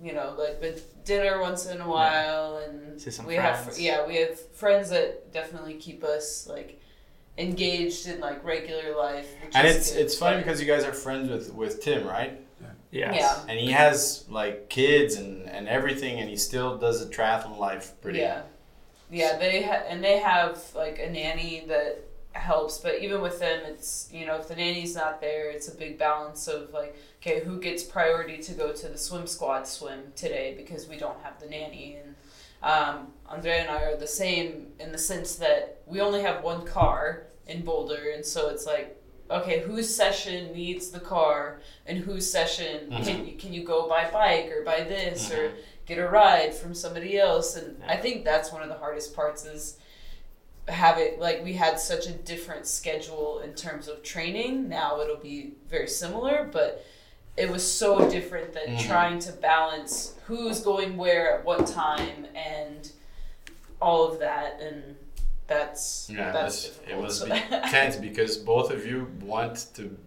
you 0.02 0.14
know 0.14 0.36
like 0.38 0.62
with 0.62 1.04
dinner 1.06 1.40
once 1.42 1.66
in 1.68 1.82
a 1.82 1.88
while 1.90 2.58
and 2.58 3.00
See 3.02 3.12
some 3.12 3.26
we 3.26 3.36
have 3.36 3.60
friends. 3.60 3.78
fr- 3.78 3.82
yeah 3.84 4.06
we 4.06 4.16
have 4.18 4.40
friends 4.54 4.90
that 4.90 5.32
definitely 5.34 5.76
keep 5.76 6.04
us 6.04 6.48
like 6.50 6.80
engaged 7.38 8.08
in 8.08 8.20
like 8.22 8.44
regular 8.46 8.96
life. 8.96 9.28
And 9.54 9.68
it's 9.68 9.92
good, 9.92 10.02
it's 10.02 10.18
funny 10.18 10.38
because 10.38 10.62
you 10.62 10.68
guys 10.68 10.84
are 10.86 10.94
friends 10.94 11.30
with 11.30 11.54
with 11.54 11.82
Tim, 11.82 12.08
right? 12.08 12.40
Yes. 12.92 13.16
Yeah. 13.18 13.42
And 13.50 13.60
he 13.60 13.72
has 13.72 14.26
like 14.30 14.70
kids 14.70 15.16
and 15.16 15.48
and 15.50 15.68
everything, 15.68 16.20
and 16.20 16.30
he 16.30 16.38
still 16.38 16.78
does 16.78 17.02
a 17.02 17.08
triathlon 17.08 17.58
life 17.58 17.94
pretty. 18.02 18.20
Yeah, 18.20 18.44
yeah. 19.10 19.38
They 19.38 19.64
ha- 19.64 19.84
and 19.88 20.04
they 20.04 20.20
have 20.20 20.62
like 20.76 21.00
a 21.00 21.10
nanny 21.10 21.64
that 21.68 22.04
helps, 22.34 22.80
but 22.80 23.00
even 23.02 23.22
with 23.22 23.40
them, 23.40 23.62
it's 23.66 24.10
you 24.12 24.26
know 24.26 24.36
if 24.36 24.48
the 24.48 24.56
nanny's 24.56 24.96
not 24.96 25.22
there, 25.22 25.50
it's 25.50 25.68
a 25.68 25.76
big 25.76 25.98
balance 25.98 26.48
of 26.48 26.72
like 26.74 26.96
okay, 27.22 27.44
who 27.44 27.60
gets 27.60 27.84
priority 27.84 28.38
to 28.38 28.54
go 28.54 28.72
to 28.72 28.88
the 28.88 28.98
swim 28.98 29.28
squad 29.28 29.68
swim 29.68 30.14
today 30.16 30.54
because 30.56 30.88
we 30.88 30.98
don't 30.98 31.22
have 31.24 31.40
the 31.40 31.48
nanny 31.48 31.98
and. 32.04 32.16
Um, 32.64 33.10
Andrea 33.30 33.58
and 33.58 33.70
I 33.70 33.84
are 33.84 33.96
the 33.96 34.08
same 34.08 34.68
in 34.80 34.92
the 34.92 34.98
sense 34.98 35.36
that 35.36 35.82
we 35.86 36.02
only 36.02 36.24
have 36.24 36.44
one 36.44 36.66
car 36.66 37.28
in 37.48 37.64
Boulder, 37.64 38.12
and 38.16 38.26
so 38.26 38.50
it's 38.50 38.66
like 38.66 39.00
okay, 39.30 39.62
whose 39.62 39.94
session 39.94 40.54
needs 40.54 40.90
the 40.90 41.00
car 41.00 41.60
and 41.86 41.98
whose 41.98 42.30
session 42.32 42.90
Mm-hmm. 42.90 43.04
can 43.04 43.26
you 43.28 43.34
can 43.38 43.54
you 43.54 43.64
go 43.64 43.88
by 43.90 44.10
bike 44.12 44.52
or 44.52 44.64
by 44.64 44.82
this 44.82 45.32
or 45.32 45.54
get 45.86 45.98
a 45.98 46.08
ride 46.08 46.54
from 46.54 46.74
somebody 46.74 47.18
else 47.18 47.56
and 47.56 47.82
I 47.88 47.98
think 47.98 48.24
that's 48.26 48.52
one 48.52 48.62
of 48.64 48.70
the 48.70 48.76
hardest 48.76 49.16
parts 49.16 49.46
is 49.46 49.78
have 50.68 50.98
it 50.98 51.20
like 51.20 51.44
we 51.44 51.54
had 51.54 51.80
such 51.80 52.08
a 52.08 52.12
different 52.12 52.66
schedule 52.66 53.40
in 53.42 53.54
terms 53.54 53.88
of 53.88 54.02
training. 54.02 54.68
Now 54.68 55.00
it'll 55.02 55.18
be 55.18 55.54
very 55.70 55.88
similar, 55.88 56.50
but 56.52 56.84
it 57.38 57.50
was 57.52 57.70
so 57.70 58.10
different 58.10 58.54
than 58.54 58.68
Mm-hmm. 58.76 58.88
trying 58.90 59.20
to 59.20 59.32
balance 59.34 60.16
who's 60.26 60.62
going 60.62 60.98
where 60.98 61.38
at 61.38 61.46
what 61.46 61.68
time 61.68 62.26
and 62.36 62.92
all 63.82 64.08
of 64.12 64.20
that 64.20 64.60
and 64.62 64.96
that's 65.48 66.10
Yeah, 66.10 66.32
that's 66.32 66.64
that's, 66.64 66.66
it 66.66 66.80
difficult. 66.86 67.04
was 67.04 67.20
So- 67.20 67.26
be- 67.26 67.70
tense 67.72 67.96
because 67.98 68.38
both 68.38 68.72
of 68.72 68.86
you 68.86 69.08
want 69.22 69.68
to 69.76 69.98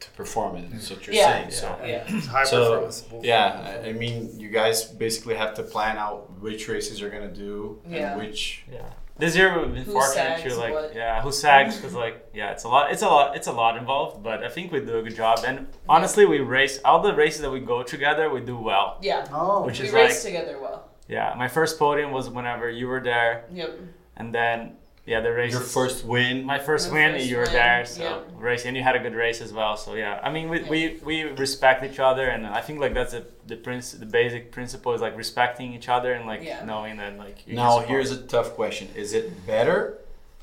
to 0.00 0.10
perform 0.10 0.56
it. 0.56 0.70
That's 0.70 0.90
what 0.90 1.06
you're 1.06 1.16
Yeah. 1.16 1.32
saying. 1.32 1.50
So 1.50 1.66
yeah. 1.82 2.04
It's 2.08 2.26
high 2.26 2.44
So, 2.44 2.58
performance. 2.64 3.00
both. 3.02 3.24
yeah, 3.24 3.80
I, 3.84 3.88
I 3.88 3.92
mean, 3.92 4.38
you 4.38 4.50
guys 4.50 4.84
basically 4.84 5.34
have 5.36 5.54
to 5.54 5.62
plan 5.62 5.96
out 5.96 6.30
which 6.40 6.68
races 6.68 7.00
you're 7.00 7.10
gonna 7.16 7.32
do 7.46 7.80
Yeah. 7.88 8.10
and 8.12 8.20
which. 8.20 8.64
Yeah. 8.70 8.82
This 9.16 9.34
year 9.36 9.56
we've 9.58 9.72
been 9.72 9.84
Who 9.84 9.92
fortunate 9.92 10.38
sags 10.40 10.42
to 10.54 10.58
like 10.60 10.74
what? 10.74 10.94
yeah 10.94 11.22
who 11.22 11.30
sags 11.30 11.76
because 11.76 11.94
like 12.04 12.16
yeah 12.34 12.50
it's 12.50 12.64
a 12.64 12.68
lot 12.68 12.90
it's 12.92 13.02
a 13.02 13.06
lot 13.08 13.36
it's 13.36 13.46
a 13.46 13.52
lot 13.52 13.76
involved 13.76 14.24
but 14.24 14.42
I 14.42 14.48
think 14.48 14.72
we 14.72 14.80
do 14.80 14.98
a 14.98 15.02
good 15.02 15.14
job 15.14 15.36
and 15.46 15.68
honestly 15.88 16.24
we 16.26 16.40
race 16.40 16.80
all 16.84 17.00
the 17.00 17.14
races 17.14 17.40
that 17.42 17.52
we 17.56 17.60
go 17.60 17.84
together 17.84 18.28
we 18.28 18.40
do 18.40 18.58
well 18.58 18.98
Yeah. 19.00 19.24
Oh, 19.32 19.64
Which 19.64 19.78
we 19.80 19.86
is 19.86 19.92
raced 19.92 20.24
like- 20.24 20.32
together 20.34 20.58
well. 20.60 20.88
yeah 21.08 21.32
my 21.38 21.46
first 21.46 21.78
podium 21.78 22.10
was 22.10 22.28
whenever 22.28 22.68
you 22.68 22.88
were 22.88 23.00
there 23.00 23.44
Yep. 23.52 23.70
and 24.16 24.34
then 24.34 24.76
yeah 25.06 25.20
the 25.20 25.30
race 25.32 25.52
Your 25.52 25.60
first 25.60 26.04
win. 26.04 26.44
my 26.44 26.58
first 26.58 26.88
My 26.90 26.94
win 26.94 27.12
first 27.14 27.26
you 27.30 27.36
were 27.36 27.42
win, 27.44 27.52
there 27.52 27.84
so 27.84 28.02
yeah. 28.02 28.20
race 28.38 28.64
and 28.64 28.76
you 28.76 28.82
had 28.82 28.96
a 28.96 28.98
good 29.00 29.14
race 29.14 29.40
as 29.40 29.52
well 29.52 29.76
so 29.76 29.94
yeah 29.94 30.18
I 30.22 30.30
mean 30.30 30.48
we, 30.48 30.60
Yeah. 30.60 30.68
we, 30.70 31.00
we 31.04 31.22
respect 31.44 31.84
each 31.84 31.98
other 31.98 32.26
and 32.28 32.46
I 32.46 32.60
think 32.60 32.80
like 32.80 32.94
that's 32.94 33.12
a, 33.14 33.24
the 33.46 33.56
prince 33.56 33.92
the 33.92 34.06
basic 34.06 34.50
principle 34.50 34.92
is 34.94 35.00
like 35.00 35.16
respecting 35.16 35.72
each 35.74 35.88
other 35.88 36.12
and 36.14 36.26
like 36.26 36.42
Yeah. 36.42 36.64
knowing 36.64 36.96
that 36.98 37.18
like 37.18 37.38
you 37.46 37.54
can 37.54 37.56
Now, 37.56 37.80
here's 37.80 38.10
a 38.12 38.22
tough 38.22 38.50
question: 38.54 38.88
Is 38.94 39.12
it 39.12 39.46
better? 39.46 39.98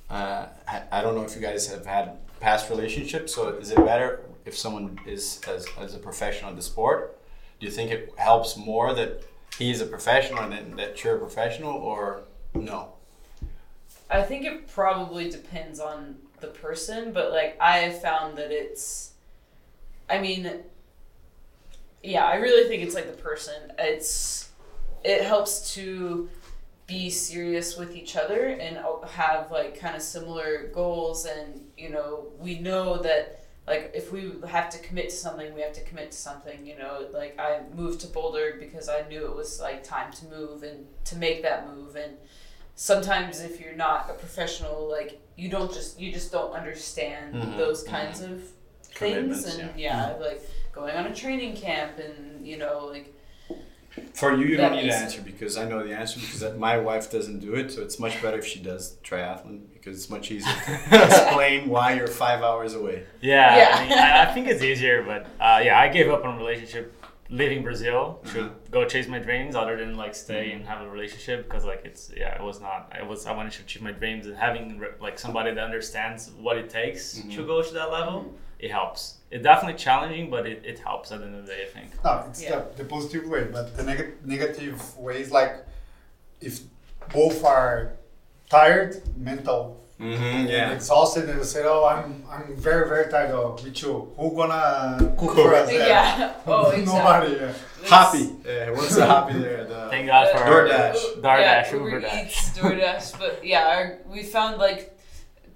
Uh, 0.09 0.45
I, 0.67 0.81
I 0.91 1.01
don't 1.01 1.15
know 1.15 1.23
if 1.23 1.35
you 1.35 1.41
guys 1.41 1.67
have 1.73 1.85
had 1.85 2.17
past 2.41 2.69
relationships. 2.69 3.33
So, 3.33 3.47
is 3.63 3.71
it 3.71 3.77
better 3.77 4.19
if 4.45 4.57
someone 4.57 4.99
is 5.07 5.39
as, 5.47 5.65
as 5.79 5.95
a 5.95 5.99
professional 5.99 6.49
in 6.51 6.57
the 6.57 6.61
sport? 6.61 7.17
Do 7.59 7.65
you 7.65 7.71
think 7.71 7.91
it 7.91 8.13
helps 8.17 8.57
more 8.57 8.93
that 8.93 9.23
he 9.57 9.71
is 9.71 9.79
a 9.79 9.85
professional 9.85 10.39
and 10.43 10.77
that 10.77 11.01
you're 11.03 11.15
a 11.15 11.19
professional, 11.19 11.71
or 11.91 12.23
no? 12.53 12.79
I 14.11 14.23
think 14.23 14.45
it 14.45 14.67
probably 14.67 15.29
depends 15.29 15.79
on 15.79 16.17
the 16.41 16.47
person, 16.47 17.13
but 17.13 17.31
like 17.31 17.57
I 17.61 17.77
have 17.79 18.01
found 18.01 18.37
that 18.37 18.51
it's 18.51 19.13
I 20.09 20.19
mean 20.19 20.63
yeah, 22.03 22.25
I 22.25 22.35
really 22.35 22.67
think 22.67 22.83
it's 22.83 22.95
like 22.95 23.07
the 23.07 23.21
person. 23.21 23.71
It's 23.77 24.49
it 25.03 25.21
helps 25.23 25.73
to 25.75 26.29
be 26.87 27.09
serious 27.09 27.77
with 27.77 27.95
each 27.95 28.15
other 28.17 28.47
and 28.47 28.77
have 29.11 29.49
like 29.49 29.79
kind 29.79 29.95
of 29.95 30.01
similar 30.01 30.67
goals 30.73 31.25
and 31.25 31.61
you 31.77 31.89
know, 31.89 32.27
we 32.39 32.59
know 32.59 32.97
that 32.97 33.45
like 33.67 33.91
if 33.93 34.11
we 34.11 34.33
have 34.47 34.69
to 34.71 34.79
commit 34.79 35.09
to 35.09 35.15
something, 35.15 35.53
we 35.53 35.61
have 35.61 35.73
to 35.73 35.83
commit 35.83 36.11
to 36.11 36.17
something, 36.17 36.65
you 36.65 36.77
know, 36.77 37.07
like 37.13 37.39
I 37.39 37.61
moved 37.75 38.01
to 38.01 38.07
Boulder 38.07 38.57
because 38.59 38.89
I 38.89 39.07
knew 39.07 39.25
it 39.25 39.35
was 39.35 39.59
like 39.61 39.83
time 39.83 40.11
to 40.13 40.25
move 40.25 40.63
and 40.63 40.85
to 41.05 41.15
make 41.15 41.43
that 41.43 41.67
move 41.67 41.95
and 41.95 42.17
sometimes 42.75 43.41
if 43.41 43.59
you're 43.59 43.75
not 43.75 44.09
a 44.09 44.13
professional 44.13 44.89
like 44.89 45.19
you 45.35 45.49
don't 45.49 45.71
just 45.73 45.99
you 45.99 46.11
just 46.11 46.31
don't 46.31 46.51
understand 46.53 47.35
Mhm, 47.35 47.57
those 47.57 47.83
kinds 47.83 48.21
of 48.21 48.41
things 48.83 49.55
and 49.55 49.77
yeah. 49.79 50.15
like 50.19 50.41
going 50.71 50.95
on 50.95 51.05
a 51.07 51.13
training 51.15 51.55
camp 51.55 51.97
and 51.99 52.45
you 52.45 52.57
know 52.57 52.85
like 52.91 53.13
For 54.13 54.33
you, 54.35 54.45
you 54.45 54.57
That 54.57 54.69
don't 54.69 54.77
need 54.77 54.83
an 54.83 54.87
makes- 54.87 55.01
answer 55.01 55.21
because 55.21 55.57
I 55.57 55.65
know 55.67 55.85
the 55.85 55.93
answer 55.93 56.19
because 56.19 56.57
my 56.57 56.77
wife 56.77 57.11
doesn't 57.11 57.39
do 57.39 57.55
it. 57.55 57.71
So 57.73 57.81
it's 57.81 57.99
much 57.99 58.21
better 58.21 58.37
if 58.37 58.45
she 58.45 58.59
does 58.61 58.95
triathlon 59.03 59.63
because 59.73 59.97
it's 59.97 60.09
much 60.09 60.31
easier 60.31 60.53
to 60.53 61.05
explain 61.05 61.67
why 61.67 61.95
you're 61.95 62.07
five 62.07 62.41
hours 62.41 62.73
away. 62.73 63.03
Yeah, 63.19 63.57
Yeah. 63.57 63.69
I, 63.77 63.83
mean, 63.89 63.97
I, 63.97 64.21
I 64.23 64.33
think 64.33 64.47
it's 64.47 64.63
easier, 64.63 65.03
but 65.03 65.25
uh, 65.41 65.59
yeah, 65.61 65.77
I 65.77 65.89
gave 65.89 66.09
up 66.09 66.23
on 66.23 66.35
a 66.35 66.37
relationship 66.37 67.00
leaving 67.31 67.63
Brazil 67.63 68.19
to 68.25 68.37
Mhm. 68.43 68.51
go 68.71 68.85
chase 68.85 69.07
my 69.07 69.17
dreams, 69.19 69.55
other 69.55 69.77
than 69.77 69.95
like 69.95 70.13
stay 70.13 70.51
and 70.51 70.65
have 70.65 70.81
a 70.81 70.89
relationship 70.89 71.47
because 71.47 71.63
like 71.65 71.81
it's 71.85 72.11
yeah, 72.15 72.35
it 72.35 72.43
was 72.43 72.59
not. 72.61 72.91
I 72.97 73.03
was 73.03 73.25
I 73.25 73.31
wanted 73.31 73.53
to 73.53 73.61
achieve 73.63 73.81
my 73.81 73.91
dreams 73.93 74.27
and 74.27 74.35
having 74.35 74.83
like 74.99 75.17
somebody 75.17 75.51
that 75.53 75.63
understands 75.63 76.29
what 76.39 76.57
it 76.57 76.69
takes 76.69 77.13
to 77.13 77.21
Mhm. 77.21 77.47
go 77.47 77.61
to 77.63 77.73
that 77.73 77.89
level, 77.91 78.33
it 78.59 78.69
helps. 78.69 79.17
It's 79.31 79.43
definitely 79.43 79.79
challenging, 79.79 80.29
but 80.29 80.45
it, 80.45 80.61
it 80.65 80.79
helps 80.79 81.11
at 81.13 81.19
the 81.21 81.25
end 81.25 81.35
of 81.35 81.45
the 81.47 81.53
day. 81.53 81.63
I 81.63 81.67
think. 81.79 82.03
No, 82.03 82.25
it's 82.27 82.43
Yeah. 82.43 82.49
the, 82.75 82.83
the 82.83 82.85
positive 82.85 83.25
way, 83.29 83.45
but 83.45 83.75
the 83.77 83.83
neg- 83.83 84.15
negative 84.25 84.97
way 84.97 85.21
is 85.21 85.31
like 85.31 85.55
if 86.41 86.59
both 87.13 87.43
are 87.45 87.93
tired, 88.49 89.01
mental, 89.15 89.80
Mm-hmm, 90.01 90.23
and 90.49 90.73
exhausted, 90.73 91.29
and 91.29 91.39
they 91.39 91.43
say, 91.43 91.61
"Oh, 91.63 91.85
I'm 91.85 92.23
I'm 92.27 92.55
very 92.55 92.89
very 92.89 93.11
tired." 93.11 93.31
Oh, 93.31 93.55
me 93.63 93.69
too. 93.71 94.11
Who 94.17 94.35
gonna 94.35 94.97
cook 95.19 95.35
Cook. 95.35 95.45
for 95.45 95.53
us? 95.53 95.71
yeah, 95.71 96.33
oh 96.47 96.69
exactly 96.71 97.35
Nobody. 97.35 97.35
Yeah. 97.35 97.53
Happy. 97.87 98.23
Uh, 98.47 98.73
what's 98.75 98.95
the 98.95 99.05
happy 99.05 99.37
there? 99.39 99.65
The, 99.65 99.87
Thank 99.91 100.07
God 100.07 100.29
for 100.31 100.43
DoorDash. 100.43 101.21
DoorDash, 101.21 101.23
yeah, 101.23 101.71
Uber 101.73 102.01
Uberdash. 102.01 102.25
Eats, 102.25 102.57
DoorDash, 102.57 103.19
but 103.19 103.45
yeah, 103.45 103.67
our, 103.67 103.97
we 104.11 104.23
found 104.23 104.57
like 104.57 104.97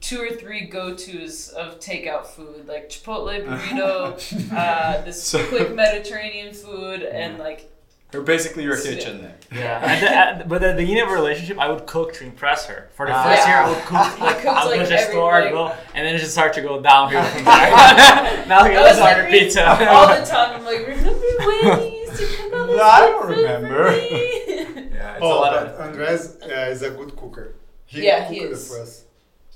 two 0.02 0.22
or 0.22 0.30
three 0.30 0.68
go-tos 0.68 1.50
of 1.50 1.80
takeout 1.80 2.28
food, 2.28 2.68
like 2.68 2.90
Chipotle 2.90 3.44
burrito, 3.44 4.54
uh, 4.56 5.02
this 5.02 5.24
So- 5.24 5.44
quick 5.48 5.74
Mediterranean 5.74 6.54
food, 6.54 7.02
and 7.02 7.40
like 7.40 7.72
You're 8.16 8.24
basically 8.24 8.64
your 8.64 8.78
kitchen 8.82 9.22
then. 9.22 9.34
Yeah, 9.52 9.84
and 9.92 10.02
the, 10.02 10.10
at, 10.16 10.48
but 10.50 10.64
at 10.64 10.76
the 10.78 10.82
beginning 10.84 11.04
of 11.04 11.10
a 11.10 11.14
relationship, 11.14 11.60
I 11.60 11.68
would 11.70 11.86
cook 11.86 12.14
to 12.16 12.24
impress 12.24 12.66
her. 12.68 12.90
For 12.96 13.06
the 13.06 13.12
Ah. 13.14 13.24
first 13.24 13.42
Yeah. 13.46 13.50
year, 13.50 13.60
I 13.66 13.70
would 13.70 13.84
cook 13.92 14.20
like 14.22 14.46
I'll 14.46 14.64
go 14.66 14.70
like, 14.72 14.80
to 14.84 14.88
the 14.88 15.00
every- 15.00 15.12
store, 15.14 15.42
like- 15.42 15.52
go, 15.52 15.66
and 15.96 16.08
then 16.08 16.16
it 16.16 16.20
just 16.20 16.32
start 16.32 16.54
to 16.54 16.62
go 16.62 16.82
downhill 16.82 17.24
from 17.24 17.44
there. 17.52 18.46
now 18.48 18.64
he 18.64 18.72
I 18.72 18.74
goes 18.76 18.98
was 18.98 19.00
order 19.08 19.22
like, 19.24 19.32
pizza. 19.32 19.68
all 19.68 20.08
the 20.08 20.26
time. 20.26 20.50
I'm 20.56 20.66
like, 20.66 20.88
remember 20.88 21.12
when 21.46 21.92
you 21.92 22.00
used 22.08 22.18
to 22.22 22.26
cook 22.38 22.54
all 22.54 22.68
this 22.68 22.78
No, 22.78 22.84
I 22.84 23.00
don't 23.02 23.28
remember. 23.36 23.82
Yeah, 23.98 25.16
it's 25.16 25.22
Oh, 25.22 25.28
a 25.28 25.40
lot 25.44 25.52
but 25.54 25.68
of. 25.68 25.82
Andres 25.82 26.38
uh, 26.42 26.72
is 26.74 26.82
a 26.82 26.90
good 26.92 27.16
cooker. 27.18 27.56
He 27.86 28.06
Yeah, 28.06 28.20
cooked 28.22 28.32
he 28.32 28.40
it 28.42 28.52
is. 28.52 28.68
for 28.70 28.80
us. 28.82 29.04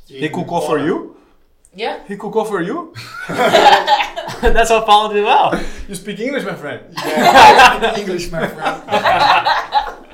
He 0.05 0.27
cook 0.29 0.51
all 0.51 0.61
for 0.61 0.79
you? 0.79 1.15
yeah. 1.73 1.99
He 2.07 2.15
cook 2.17 2.35
all 2.35 2.45
for 2.45 2.61
you? 2.61 2.93
That's 4.55 4.69
how 4.69 4.81
Paulo 4.81 5.13
did 5.13 5.23
well. 5.23 5.53
You 5.87 5.95
speak 5.95 6.19
English, 6.19 6.43
my 6.45 6.55
friend. 6.55 6.81
Yeah, 7.05 7.97
English, 7.99 8.31
my 8.31 8.47
friend. 8.47 8.83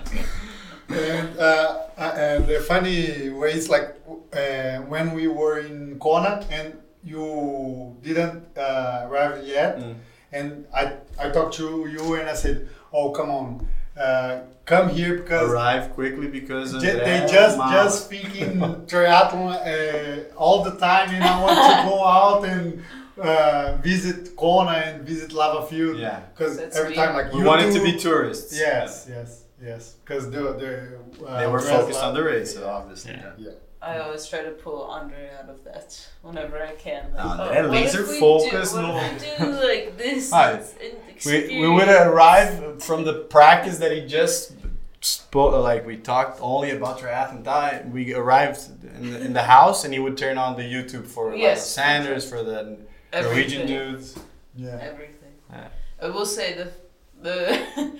and, 0.90 1.40
uh, 1.40 1.80
uh, 1.98 2.14
and 2.18 2.48
the 2.48 2.60
funny 2.60 3.30
way 3.30 3.54
is 3.54 3.70
like 3.70 3.96
uh, 4.34 4.78
when 4.88 5.14
we 5.14 5.28
were 5.28 5.60
in 5.60 5.98
Kona 6.00 6.46
and 6.52 6.74
you 7.04 7.96
didn't 8.02 8.44
uh, 8.58 9.08
arrive 9.10 9.46
yet, 9.46 9.78
Mm. 9.80 9.96
and 10.34 10.66
I 10.74 10.94
I 11.20 11.30
talked 11.30 11.54
to 11.56 11.88
you 11.88 12.16
and 12.16 12.30
I 12.30 12.34
said, 12.36 12.68
"Oh, 12.92 13.12
come 13.12 13.30
on, 13.30 13.68
uh, 13.98 14.40
come 14.66 14.90
here 14.90 15.16
because 15.18 15.50
Arrive 15.52 15.92
quickly 15.94 16.28
because 16.28 16.74
of 16.74 16.82
Ju- 16.82 16.92
they 16.98 17.22
that 17.22 17.30
just 17.30 17.58
mouth. 17.58 17.72
just 17.72 18.06
speaking 18.06 18.60
triathlon 18.90 19.54
uh, 19.62 20.34
all 20.36 20.64
the 20.64 20.72
time, 20.78 21.10
and 21.14 21.24
I 21.24 21.42
want 21.42 21.58
to 21.58 21.90
go 21.90 22.04
out 22.04 22.46
and 22.46 22.82
uh, 23.22 23.78
visit 23.82 24.36
Kona 24.36 24.72
and 24.72 25.04
visit 25.08 25.32
Lava 25.34 25.66
Field. 25.68 25.98
Yeah. 25.98 26.22
because 26.34 26.60
every 26.60 26.90
me. 26.92 26.96
time 26.96 27.14
like 27.16 27.32
We 27.34 27.40
you 27.40 27.46
wanted 27.46 27.72
do, 27.74 27.80
to 27.80 27.84
be 27.92 27.98
tourists. 27.98 28.58
Yes, 28.58 29.08
yes, 29.10 29.44
yes. 29.62 29.96
Because 30.04 30.30
the 30.32 30.42
the 30.64 31.26
uh, 31.26 31.40
They 31.40 31.48
were 31.48 31.60
Andres 31.60 31.70
focused 31.70 32.02
on 32.04 32.14
the 32.14 32.24
race, 32.24 32.54
so 32.56 32.68
obviously. 32.70 33.12
Yeah. 33.14 33.32
yeah. 33.38 33.52
I 33.82 34.00
always 34.00 34.26
try 34.28 34.42
to 34.42 34.50
pull 34.50 34.82
Andre 34.84 35.30
out 35.40 35.48
of 35.48 35.64
that 35.66 36.08
whenever 36.24 36.60
I 36.62 36.74
can. 36.74 37.04
Like, 37.14 37.24
Ah, 37.24 37.38
oh, 37.40 37.50
they're 37.50 37.64
what 37.64 37.72
laser 37.72 38.02
if 38.02 38.10
we 38.10 38.20
focused, 38.20 38.74
Do, 38.74 38.82
no. 38.82 38.94
what 38.94 39.12
if 39.24 39.40
we 39.40 39.46
do 39.46 39.52
like 39.52 39.98
this? 39.98 40.32
Hi. 40.32 40.60
We, 41.26 41.60
we 41.62 41.70
would 41.70 41.88
arrive 41.88 42.82
from 42.84 43.04
the 43.04 43.14
practice 43.14 43.78
that 43.78 43.92
he 43.92 44.02
just 44.08 44.54
spoke, 45.02 45.54
like 45.64 45.86
we 45.86 45.98
talked 45.98 46.40
only 46.42 46.72
about 46.72 46.98
triathlon. 47.00 47.44
Time. 47.44 47.92
We 47.94 48.16
arrived 48.16 48.60
in 48.98 49.12
the, 49.12 49.22
in 49.22 49.34
the 49.34 49.44
house 49.44 49.86
and 49.86 49.94
he 49.94 50.00
would 50.00 50.18
turn 50.18 50.40
on 50.40 50.56
the 50.56 50.64
YouTube 50.64 51.06
for 51.06 51.30
like, 51.32 51.40
Yes. 51.40 51.70
Sanders, 51.70 52.28
for 52.28 52.42
the 52.42 52.78
Norwegian 53.24 53.68
dudes. 53.68 54.18
Yeah. 54.56 54.80
Everything. 54.82 55.34
Yeah. 55.52 55.68
I 56.02 56.10
will 56.10 56.26
say 56.26 56.54
the 56.54 56.72
the. 57.22 57.98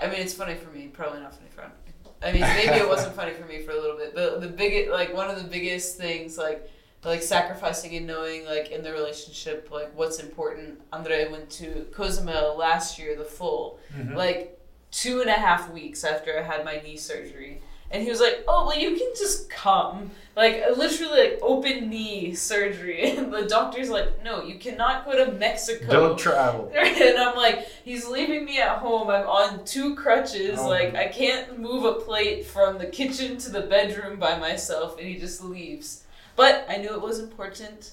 I 0.00 0.06
mean, 0.06 0.20
it's 0.20 0.34
funny 0.34 0.54
for 0.54 0.70
me. 0.70 0.86
Probably 0.88 1.20
not 1.20 1.34
funny 1.34 1.48
for 1.50 1.62
Andre. 1.62 1.76
I 2.22 2.32
mean, 2.32 2.40
maybe 2.42 2.80
it 2.82 2.88
wasn't 2.88 3.14
funny 3.14 3.32
for 3.32 3.44
me 3.46 3.60
for 3.62 3.72
a 3.72 3.80
little 3.80 3.96
bit, 3.96 4.14
but 4.14 4.40
the 4.40 4.48
biggest, 4.48 4.90
like 4.90 5.14
one 5.14 5.30
of 5.30 5.36
the 5.42 5.48
biggest 5.48 5.96
things, 5.98 6.36
like 6.38 6.70
like 7.04 7.22
sacrificing 7.22 7.94
and 7.96 8.06
knowing, 8.06 8.44
like 8.44 8.70
in 8.70 8.82
the 8.82 8.92
relationship, 8.92 9.68
like 9.70 9.94
what's 9.96 10.18
important. 10.18 10.80
Andre 10.92 11.30
went 11.30 11.48
to 11.50 11.86
Cozumel 11.92 12.56
last 12.58 12.98
year, 12.98 13.16
the 13.16 13.24
full, 13.24 13.78
Mhm. 13.94 14.14
like 14.14 14.58
two 14.90 15.20
and 15.22 15.30
a 15.30 15.34
half 15.34 15.70
weeks 15.70 16.04
after 16.04 16.38
I 16.38 16.42
had 16.42 16.64
my 16.64 16.80
knee 16.80 16.96
surgery, 16.98 17.62
And 17.92 18.02
he 18.04 18.08
was 18.10 18.20
like, 18.20 18.44
"Oh, 18.46 18.66
well, 18.66 18.78
you 18.78 18.96
can 18.96 19.10
just 19.18 19.50
come." 19.50 20.12
Like 20.36 20.62
literally, 20.76 21.20
like 21.24 21.38
open 21.42 21.90
knee 21.90 22.34
surgery, 22.34 23.10
and 23.16 23.32
the 23.32 23.46
doctor's 23.46 23.90
like, 23.90 24.22
"No, 24.22 24.42
you 24.44 24.58
cannot 24.58 25.04
go 25.04 25.24
to 25.24 25.32
Mexico." 25.32 25.86
Don't 25.90 26.18
travel. 26.18 26.70
and 26.76 27.18
I'm 27.18 27.36
like, 27.36 27.66
he's 27.84 28.06
leaving 28.06 28.44
me 28.44 28.60
at 28.60 28.78
home. 28.78 29.08
I'm 29.10 29.26
on 29.26 29.64
two 29.64 29.96
crutches. 29.96 30.58
Oh. 30.60 30.68
Like 30.68 30.94
I 30.94 31.08
can't 31.08 31.58
move 31.58 31.84
a 31.84 31.94
plate 31.94 32.46
from 32.46 32.78
the 32.78 32.86
kitchen 32.86 33.38
to 33.38 33.50
the 33.50 33.62
bedroom 33.62 34.18
by 34.18 34.38
myself, 34.38 34.96
and 34.98 35.06
he 35.08 35.18
just 35.18 35.42
leaves. 35.42 36.04
But 36.36 36.64
I 36.68 36.76
knew 36.76 36.94
it 36.94 37.02
was 37.02 37.18
important 37.18 37.92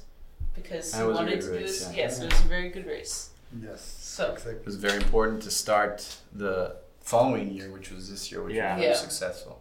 because 0.54 0.92
That 0.92 1.06
he 1.08 1.12
wanted 1.12 1.40
good 1.40 1.42
to 1.42 1.58
do 1.60 1.64
this. 1.66 1.88
yeah. 1.90 2.04
Yes, 2.04 2.20
it 2.22 2.32
was 2.32 2.40
a 2.40 2.48
very 2.48 2.70
good 2.70 2.86
race. 2.86 3.30
Yes. 3.62 3.82
So 4.00 4.32
Exactly. 4.32 4.54
It 4.54 4.66
was 4.66 4.76
very 4.76 4.98
important 4.98 5.42
to 5.44 5.52
start 5.52 6.18
the 6.34 6.76
following 7.02 7.52
year, 7.52 7.72
which 7.72 7.92
was 7.92 8.10
this 8.10 8.32
year, 8.32 8.44
which 8.44 8.56
Yeah. 8.56 8.74
was 8.76 8.82
very 8.82 8.92
Yeah. 8.94 8.98
successful. 8.98 9.57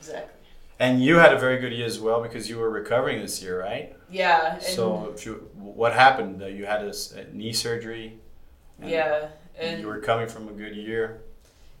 Exactly. 0.00 0.34
And 0.78 1.04
you 1.04 1.16
had 1.16 1.34
a 1.34 1.38
very 1.38 1.58
good 1.58 1.72
year 1.72 1.84
as 1.84 2.00
well 2.00 2.22
because 2.22 2.48
you 2.48 2.56
were 2.56 2.70
recovering 2.70 3.20
this 3.20 3.42
year, 3.42 3.60
right? 3.60 3.94
Yeah. 4.10 4.58
So, 4.58 5.12
if 5.14 5.26
you, 5.26 5.50
what 5.54 5.92
happened? 5.92 6.40
You 6.40 6.64
had 6.64 6.82
a 6.82 6.92
knee 7.34 7.52
surgery. 7.52 8.18
and 8.80 8.90
yeah, 8.90 9.28
and 9.58 9.80
you 9.80 9.86
were 9.86 10.00
coming 10.00 10.26
from 10.26 10.48
a 10.48 10.52
good 10.52 10.74
year. 10.74 11.20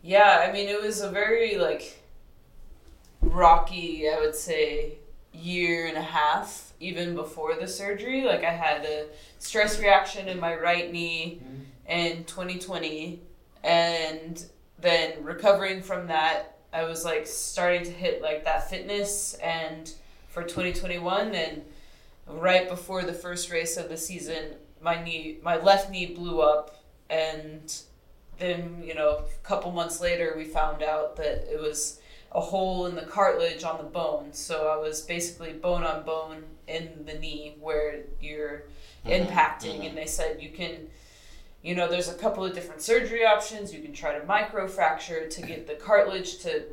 Yeah, 0.02 0.44
I 0.46 0.52
mean, 0.52 0.68
it 0.68 0.80
was 0.80 1.00
a 1.00 1.10
very 1.10 1.56
like 1.56 1.98
rocky, 3.22 4.08
I 4.08 4.20
would 4.20 4.34
say, 4.34 4.98
year 5.32 5.86
and 5.86 5.96
a 5.96 6.02
half 6.02 6.72
even 6.80 7.14
before 7.14 7.54
the 7.56 7.66
surgery. 7.66 8.24
Like 8.24 8.44
I 8.44 8.50
had 8.50 8.84
a 8.84 9.06
stress 9.38 9.78
reaction 9.80 10.28
in 10.28 10.40
my 10.40 10.54
right 10.54 10.92
knee 10.92 11.40
mm-hmm. 11.42 11.90
in 11.90 12.24
2020, 12.24 13.20
and 13.62 14.44
then 14.78 15.22
recovering 15.22 15.82
from 15.82 16.06
that, 16.08 16.56
I 16.72 16.84
was 16.84 17.04
like 17.04 17.26
starting 17.26 17.84
to 17.84 17.90
hit 17.90 18.22
like 18.22 18.44
that 18.44 18.70
fitness 18.70 19.34
and 19.34 19.92
for 20.28 20.42
2021 20.42 21.34
and 21.34 21.62
right 22.28 22.68
before 22.68 23.02
the 23.02 23.12
first 23.12 23.50
race 23.50 23.76
of 23.76 23.88
the 23.88 23.96
season 23.96 24.54
my 24.80 25.02
knee 25.02 25.38
my 25.42 25.56
left 25.56 25.90
knee 25.90 26.06
blew 26.06 26.40
up 26.40 26.82
and 27.08 27.82
then 28.38 28.82
you 28.84 28.94
know 28.94 29.24
a 29.24 29.46
couple 29.46 29.70
months 29.72 30.00
later 30.00 30.34
we 30.36 30.44
found 30.44 30.82
out 30.82 31.16
that 31.16 31.52
it 31.52 31.60
was 31.60 32.00
a 32.32 32.40
hole 32.40 32.86
in 32.86 32.94
the 32.94 33.02
cartilage 33.02 33.64
on 33.64 33.78
the 33.78 33.84
bone. 33.84 34.32
So 34.32 34.68
i 34.68 34.76
was 34.76 35.02
basically 35.02 35.52
bone 35.52 35.82
on 35.82 36.04
bone 36.04 36.44
in 36.68 37.04
the 37.04 37.14
knee 37.14 37.56
where 37.60 38.00
you're 38.20 38.64
mm-hmm. 39.04 39.10
impacting 39.10 39.78
mm-hmm. 39.78 39.82
and 39.88 39.96
they 39.96 40.06
said 40.06 40.40
you 40.40 40.50
can 40.50 40.88
you 41.62 41.74
know 41.74 41.88
there's 41.88 42.08
a 42.08 42.14
couple 42.14 42.44
of 42.44 42.54
different 42.54 42.82
surgery 42.82 43.24
options. 43.24 43.72
You 43.72 43.82
can 43.82 43.92
try 43.92 44.18
to 44.18 44.24
microfracture 44.24 45.28
to 45.28 45.42
get 45.42 45.66
the 45.66 45.74
cartilage 45.74 46.38
to 46.38 46.64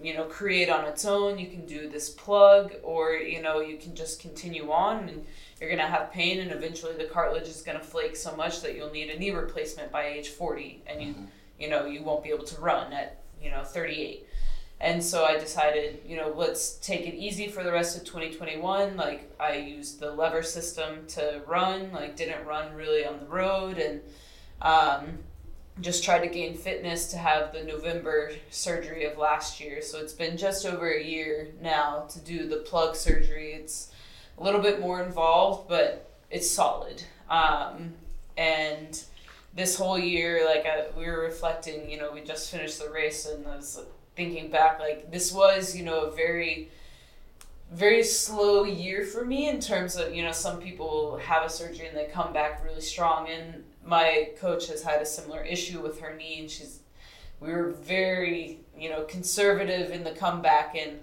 you 0.00 0.14
know 0.14 0.24
create 0.24 0.70
on 0.70 0.84
its 0.84 1.04
own. 1.04 1.38
You 1.38 1.48
can 1.48 1.66
do 1.66 1.88
this 1.88 2.10
plug 2.10 2.74
or 2.82 3.12
you 3.12 3.42
know 3.42 3.60
you 3.60 3.76
can 3.76 3.94
just 3.94 4.20
continue 4.20 4.70
on 4.70 5.08
and 5.08 5.26
you're 5.60 5.70
going 5.70 5.80
to 5.80 5.86
have 5.86 6.12
pain 6.12 6.38
and 6.38 6.52
eventually 6.52 6.94
the 6.94 7.04
cartilage 7.04 7.48
is 7.48 7.62
going 7.62 7.78
to 7.78 7.84
flake 7.84 8.16
so 8.16 8.34
much 8.36 8.62
that 8.62 8.76
you'll 8.76 8.90
need 8.90 9.10
a 9.10 9.18
knee 9.18 9.30
replacement 9.30 9.90
by 9.90 10.06
age 10.06 10.28
40 10.28 10.82
and 10.86 11.02
you 11.02 11.08
mm-hmm. 11.14 11.24
you 11.58 11.68
know 11.68 11.86
you 11.86 12.02
won't 12.02 12.22
be 12.22 12.30
able 12.30 12.44
to 12.44 12.60
run 12.60 12.92
at 12.92 13.20
you 13.42 13.50
know 13.50 13.62
38 13.64 14.26
and 14.80 15.02
so 15.02 15.24
i 15.24 15.36
decided 15.36 16.00
you 16.06 16.16
know 16.16 16.32
let's 16.36 16.74
take 16.74 17.06
it 17.06 17.14
easy 17.14 17.48
for 17.48 17.64
the 17.64 17.72
rest 17.72 17.96
of 17.96 18.04
2021 18.04 18.96
like 18.96 19.32
i 19.40 19.54
used 19.54 19.98
the 19.98 20.10
lever 20.10 20.42
system 20.42 21.04
to 21.08 21.42
run 21.46 21.90
like 21.92 22.16
didn't 22.16 22.46
run 22.46 22.72
really 22.74 23.04
on 23.04 23.18
the 23.18 23.26
road 23.26 23.78
and 23.78 24.00
um, 24.62 25.18
just 25.80 26.02
tried 26.02 26.20
to 26.20 26.28
gain 26.28 26.56
fitness 26.56 27.10
to 27.12 27.18
have 27.18 27.52
the 27.52 27.62
november 27.62 28.32
surgery 28.50 29.04
of 29.04 29.16
last 29.16 29.60
year. 29.60 29.80
So 29.80 29.98
it's 29.98 30.12
been 30.12 30.36
just 30.36 30.66
over 30.66 30.90
a 30.90 31.02
year 31.02 31.48
now 31.62 32.06
to 32.10 32.18
do 32.20 32.48
the 32.48 32.56
plug 32.56 32.96
surgery. 32.96 33.52
It's 33.52 33.92
a 34.36 34.42
little 34.42 34.60
bit 34.60 34.80
more 34.80 35.02
involved 35.02 35.68
but 35.68 36.10
it's 36.30 36.50
solid. 36.50 37.02
Um, 37.30 37.94
and 38.36 39.02
this 39.54 39.76
whole 39.76 39.98
year, 39.98 40.44
like 40.46 40.66
I, 40.66 40.86
we 40.96 41.06
were 41.06 41.20
reflecting, 41.20 41.90
you 41.90 41.98
know, 41.98 42.12
we 42.12 42.20
just 42.20 42.50
finished 42.50 42.78
the 42.78 42.90
race, 42.90 43.26
and 43.26 43.46
I 43.46 43.56
was 43.56 43.80
thinking 44.16 44.50
back, 44.50 44.78
like 44.78 45.10
this 45.10 45.32
was, 45.32 45.76
you 45.76 45.84
know, 45.84 46.02
a 46.02 46.10
very, 46.10 46.70
very 47.72 48.02
slow 48.04 48.64
year 48.64 49.04
for 49.04 49.24
me 49.24 49.48
in 49.48 49.60
terms 49.60 49.96
of, 49.96 50.14
you 50.14 50.22
know, 50.22 50.32
some 50.32 50.60
people 50.60 51.18
have 51.18 51.44
a 51.44 51.50
surgery 51.50 51.88
and 51.88 51.96
they 51.96 52.06
come 52.06 52.32
back 52.32 52.64
really 52.64 52.80
strong, 52.80 53.28
and 53.28 53.64
my 53.88 54.30
coach 54.38 54.68
has 54.68 54.82
had 54.82 55.00
a 55.00 55.06
similar 55.06 55.42
issue 55.42 55.80
with 55.80 56.00
her 56.00 56.14
knee, 56.14 56.40
and 56.40 56.50
she's, 56.50 56.80
we 57.40 57.50
were 57.50 57.70
very, 57.70 58.60
you 58.76 58.90
know, 58.90 59.02
conservative 59.04 59.90
in 59.90 60.04
the 60.04 60.10
comeback, 60.10 60.76
and 60.76 60.98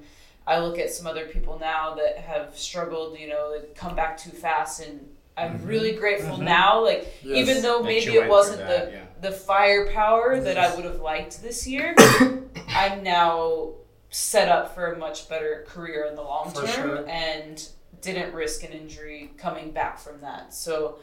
I 0.46 0.60
look 0.60 0.78
at 0.78 0.92
some 0.92 1.08
other 1.08 1.26
people 1.26 1.58
now 1.60 1.96
that 1.96 2.20
have 2.20 2.56
struggled, 2.58 3.18
you 3.18 3.28
know, 3.28 3.52
that 3.54 3.76
come 3.76 3.96
back 3.96 4.18
too 4.18 4.30
fast, 4.30 4.86
and 4.86 5.08
I'm 5.36 5.66
really 5.66 5.94
grateful 5.94 6.38
Mhm. 6.38 6.44
now, 6.44 6.82
like 6.84 7.08
Yes. 7.24 7.38
even 7.50 7.62
though 7.64 7.82
maybe 7.82 8.14
it 8.16 8.30
wasn't 8.30 8.60
through 8.60 8.68
the 8.68 8.92
yeah. 8.94 9.02
the 9.22 9.32
firepower 9.32 10.40
that 10.40 10.58
I 10.58 10.74
would 10.76 10.86
have 10.86 11.02
liked 11.02 11.42
this 11.42 11.66
year, 11.68 11.96
I'm 12.70 13.02
now 13.04 13.72
set 14.12 14.48
up 14.48 14.76
for 14.76 14.94
a 14.94 14.98
much 14.98 15.28
better 15.28 15.66
career 15.68 16.06
in 16.06 16.16
the 16.16 16.22
long 16.22 16.52
For 16.52 16.62
term 16.68 16.98
sure. 16.98 17.06
and 17.10 17.68
didn't 18.02 18.34
risk 18.34 18.64
an 18.64 18.72
injury 18.72 19.32
coming 19.38 19.72
back 19.72 19.98
from 20.00 20.22
that. 20.22 20.54
So, 20.54 21.00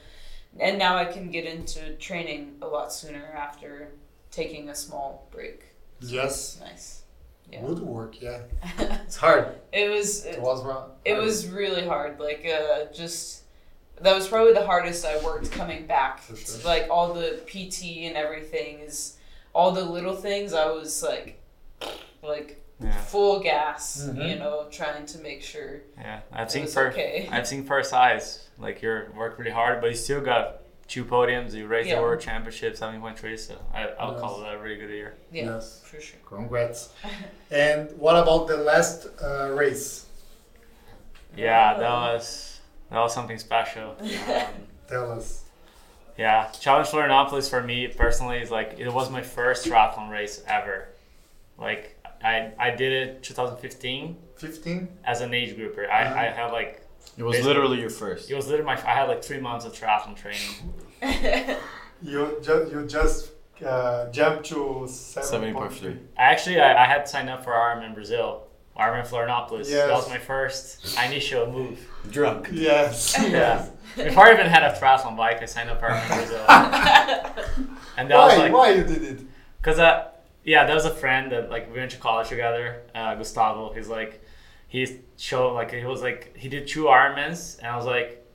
and 0.60 0.78
now 0.78 0.96
I 0.96 1.04
can 1.04 1.30
get 1.30 1.44
into 1.44 1.94
training 1.96 2.56
a 2.62 2.66
lot 2.66 2.92
sooner 2.92 3.24
after 3.34 3.92
taking 4.30 4.68
a 4.68 4.74
small 4.74 5.28
break. 5.30 5.64
Yes. 6.00 6.58
Nice. 6.60 7.02
Yeah. 7.50 7.62
Good 7.66 7.80
work. 7.80 8.20
Yeah. 8.20 8.40
It's 9.06 9.16
hard. 9.16 9.48
It 9.72 9.90
was 9.90 10.24
It 10.24 10.40
was 10.40 10.64
wrong. 10.64 10.90
it 11.04 11.16
was 11.18 11.46
really 11.48 11.84
hard. 11.86 12.18
Like 12.18 12.46
uh, 12.46 12.86
just 12.92 13.42
that 14.00 14.14
was 14.14 14.26
probably 14.26 14.52
the 14.54 14.64
hardest 14.66 15.04
I 15.04 15.22
worked 15.22 15.52
coming 15.52 15.86
back. 15.86 16.20
For 16.20 16.34
sure. 16.36 16.60
Like 16.64 16.88
all 16.90 17.12
the 17.14 17.40
PT 17.46 18.06
and 18.06 18.16
everything 18.16 18.80
is 18.80 19.16
all 19.54 19.70
the 19.72 19.84
little 19.84 20.16
things. 20.16 20.54
I 20.54 20.70
was 20.70 21.02
like, 21.02 21.38
like 22.22 22.61
Yeah. 22.82 22.90
full 23.02 23.40
gas. 23.40 24.02
Mhm. 24.08 24.28
You 24.30 24.36
know, 24.38 24.66
trying 24.70 25.06
to 25.06 25.18
make 25.18 25.42
sure 25.42 25.80
Yeah, 25.98 26.20
I've 26.32 26.48
it 26.48 26.50
seen 26.50 26.62
was 26.62 26.74
first. 26.74 26.96
okay. 26.98 27.28
I've 27.30 27.46
seen 27.46 27.64
first 27.64 27.92
eyes. 27.92 28.48
Like 28.58 28.82
you 28.82 29.06
worked 29.16 29.38
really 29.38 29.50
hard, 29.50 29.80
but 29.80 29.90
you 29.90 29.96
still 29.96 30.20
got 30.20 30.58
two 30.88 31.04
podiums. 31.04 31.52
You 31.52 31.66
raced 31.66 31.88
Yeah. 31.88 31.96
the 31.96 32.02
world 32.02 32.20
championship, 32.20 32.76
seven 32.76 33.00
point 33.00 33.18
three. 33.18 33.36
So 33.36 33.54
I, 33.74 33.88
I'll 33.98 34.12
Yes. 34.12 34.20
call 34.20 34.40
that 34.40 34.54
a 34.54 34.58
really 34.58 34.76
good 34.76 34.90
year. 34.90 35.14
Yeah, 35.30 35.44
Yes. 35.54 35.80
for 35.84 36.00
sure. 36.00 36.18
Congrats. 36.26 36.90
and 37.50 37.90
what 37.98 38.16
about 38.16 38.46
the 38.48 38.56
last 38.58 39.06
uh, 39.22 39.50
race? 39.52 40.06
Yeah, 41.36 41.74
that 41.78 41.90
was 41.90 42.60
that 42.90 42.98
was 43.00 43.14
something 43.14 43.38
special. 43.38 43.96
Um, 44.28 44.46
Tell 44.88 45.12
us. 45.12 45.44
yeah, 46.18 46.48
Challenge 46.60 46.86
Florianopolis 46.88 47.48
for 47.48 47.62
me 47.62 47.88
personally 47.88 48.38
is 48.42 48.50
like 48.50 48.78
it 48.78 48.90
was 48.92 49.08
my 49.08 49.22
first 49.22 49.66
triathlon 49.66 50.10
race 50.10 50.42
ever. 50.46 50.88
Like 51.56 51.96
I 52.24 52.52
I 52.58 52.70
did 52.70 52.92
it 52.92 53.22
2015 53.22 54.16
15? 54.36 54.88
as 55.04 55.20
an 55.20 55.32
age 55.34 55.56
grouper. 55.56 55.88
I, 55.90 56.02
Uh-huh. 56.04 56.20
I 56.20 56.24
had 56.24 56.50
like 56.52 56.86
It 57.18 57.22
was 57.24 57.44
literally 57.44 57.78
your 57.80 57.90
first. 57.90 58.30
it 58.30 58.34
was 58.34 58.46
literally 58.48 58.66
my 58.66 58.76
I 58.90 58.94
had 58.94 59.08
like 59.08 59.22
three 59.24 59.40
months 59.40 59.64
of 59.66 59.72
triathlon 59.72 60.16
training. 60.16 60.52
You, 62.04 62.38
ju- 62.42 62.68
you 62.72 62.84
just 62.86 63.30
uh, 63.64 64.10
jumped 64.10 64.46
to 64.46 64.56
7.3. 64.88 65.52
7.3. 65.54 65.98
Actually, 66.16 66.60
I, 66.60 66.82
I 66.82 66.86
had 66.86 67.08
signed 67.08 67.30
up 67.30 67.44
for 67.44 67.52
Ironman 67.52 67.86
in 67.90 67.94
Brazil, 67.94 68.48
Ironman 68.76 69.06
Florianopolis. 69.06 69.70
Yes. 69.70 69.86
That 69.86 69.92
was 69.92 70.08
my 70.08 70.18
first 70.18 70.98
initial 71.06 71.46
move. 71.46 71.78
Drunk. 72.10 72.48
Yes. 72.52 73.16
Yeah. 73.38 73.68
Before 73.96 74.26
I 74.26 74.32
even 74.32 74.46
had 74.46 74.64
a 74.64 74.72
triathlon 74.80 75.16
bike, 75.16 75.42
I 75.42 75.44
signed 75.46 75.70
up 75.70 75.78
for 75.78 75.86
Ironman 75.90 76.16
Brazil. 76.18 76.44
And 77.96 78.10
that 78.10 78.16
was 78.16 78.32
Why? 78.32 78.36
like, 78.38 78.52
Why 78.52 78.70
you 78.72 78.82
did 78.84 79.02
it? 79.04 79.20
cause 79.62 79.78
uh, 79.78 80.08
yeah, 80.44 80.66
there 80.66 80.74
was 80.74 80.84
a 80.84 80.94
friend 80.94 81.30
that 81.32 81.50
like 81.50 81.72
we 81.72 81.78
went 81.78 81.90
to 81.92 81.98
college 81.98 82.28
together, 82.28 82.82
uh, 82.94 83.14
Gustavo. 83.14 83.72
He's 83.72 83.88
like, 83.88 84.24
he 84.68 85.00
showed 85.16 85.54
like 85.54 85.72
he 85.72 85.84
was 85.84 86.02
like 86.02 86.36
he 86.36 86.48
did 86.48 86.66
two 86.66 86.84
Ironmans, 86.84 87.58
and 87.58 87.68
I 87.68 87.76
was 87.76 87.86
like, 87.86 88.26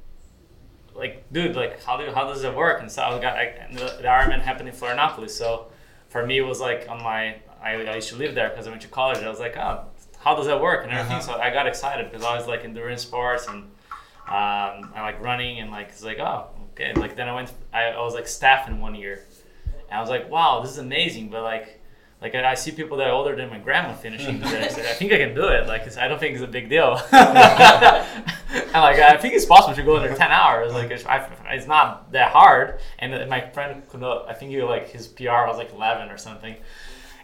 like 0.95 1.31
dude, 1.31 1.55
like 1.55 1.83
how 1.83 1.97
do 1.97 2.09
how 2.11 2.27
does 2.27 2.43
it 2.43 2.55
work? 2.55 2.81
And 2.81 2.91
so 2.91 3.03
I 3.03 3.19
got 3.19 3.35
like, 3.35 3.71
the, 3.73 4.01
the 4.01 4.07
Ironman 4.07 4.41
happened 4.41 4.69
in 4.69 4.75
Florianopolis, 4.75 5.31
so 5.31 5.67
for 6.07 6.25
me 6.25 6.37
it 6.37 6.43
was 6.43 6.61
like 6.61 6.87
on 6.89 7.03
my 7.03 7.35
I, 7.61 7.73
I 7.73 7.95
used 7.95 8.09
to 8.09 8.15
live 8.15 8.35
there 8.35 8.49
because 8.49 8.67
I 8.67 8.69
went 8.69 8.83
to 8.83 8.87
college. 8.87 9.17
I 9.17 9.29
was 9.29 9.39
like, 9.39 9.57
oh, 9.57 9.85
how 10.19 10.35
does 10.35 10.45
that 10.45 10.61
work 10.61 10.83
and 10.83 10.91
everything? 10.91 11.17
Uh-huh. 11.17 11.33
So 11.33 11.41
I 11.41 11.49
got 11.49 11.67
excited 11.67 12.09
because 12.09 12.25
I 12.25 12.37
was 12.37 12.47
like 12.47 12.63
endurance 12.63 13.01
sports 13.01 13.47
and 13.47 13.63
um, 14.27 14.91
I 14.95 15.01
like 15.01 15.21
running 15.21 15.59
and 15.59 15.71
like 15.71 15.89
it's 15.89 16.03
like 16.03 16.19
oh 16.19 16.47
okay. 16.73 16.93
Like 16.93 17.15
then 17.17 17.27
I 17.27 17.35
went 17.35 17.51
I, 17.73 17.85
I 17.85 18.01
was 18.01 18.13
like 18.13 18.27
staffing 18.27 18.79
one 18.79 18.95
year, 18.95 19.25
and 19.89 19.97
I 19.97 19.99
was 19.99 20.09
like 20.09 20.29
wow 20.29 20.61
this 20.61 20.71
is 20.71 20.77
amazing. 20.77 21.29
But 21.29 21.43
like 21.43 21.81
like 22.21 22.33
I, 22.35 22.51
I 22.51 22.53
see 22.55 22.71
people 22.71 22.97
that 22.97 23.07
are 23.07 23.13
older 23.13 23.35
than 23.35 23.49
my 23.49 23.59
grandma 23.59 23.93
finishing 23.93 24.39
this. 24.39 24.75
I 24.77 24.93
think 24.93 25.11
I 25.13 25.17
can 25.17 25.35
do 25.35 25.47
it. 25.49 25.67
Like 25.67 25.83
it's, 25.85 25.97
I 25.97 26.07
don't 26.07 26.19
think 26.19 26.33
it's 26.35 26.43
a 26.43 26.47
big 26.47 26.69
deal. 26.69 26.99
and 27.11 28.73
like 28.73 28.99
I 28.99 29.17
think 29.17 29.33
it's 29.35 29.45
possible 29.45 29.75
to 29.75 29.83
go 29.83 29.97
under 29.97 30.15
ten 30.15 30.31
hours. 30.31 30.73
Like 30.73 30.91
it's, 30.91 31.05
I, 31.05 31.29
it's 31.49 31.67
not 31.67 32.11
that 32.13 32.31
hard. 32.31 32.79
And 32.99 33.29
my 33.29 33.41
friend 33.51 33.87
could 33.89 34.01
not, 34.01 34.27
I 34.29 34.33
think 34.33 34.51
he 34.51 34.61
like 34.63 34.89
his 34.89 35.07
PR 35.07 35.45
was 35.47 35.57
like 35.57 35.73
eleven 35.73 36.09
or 36.09 36.17
something. 36.17 36.55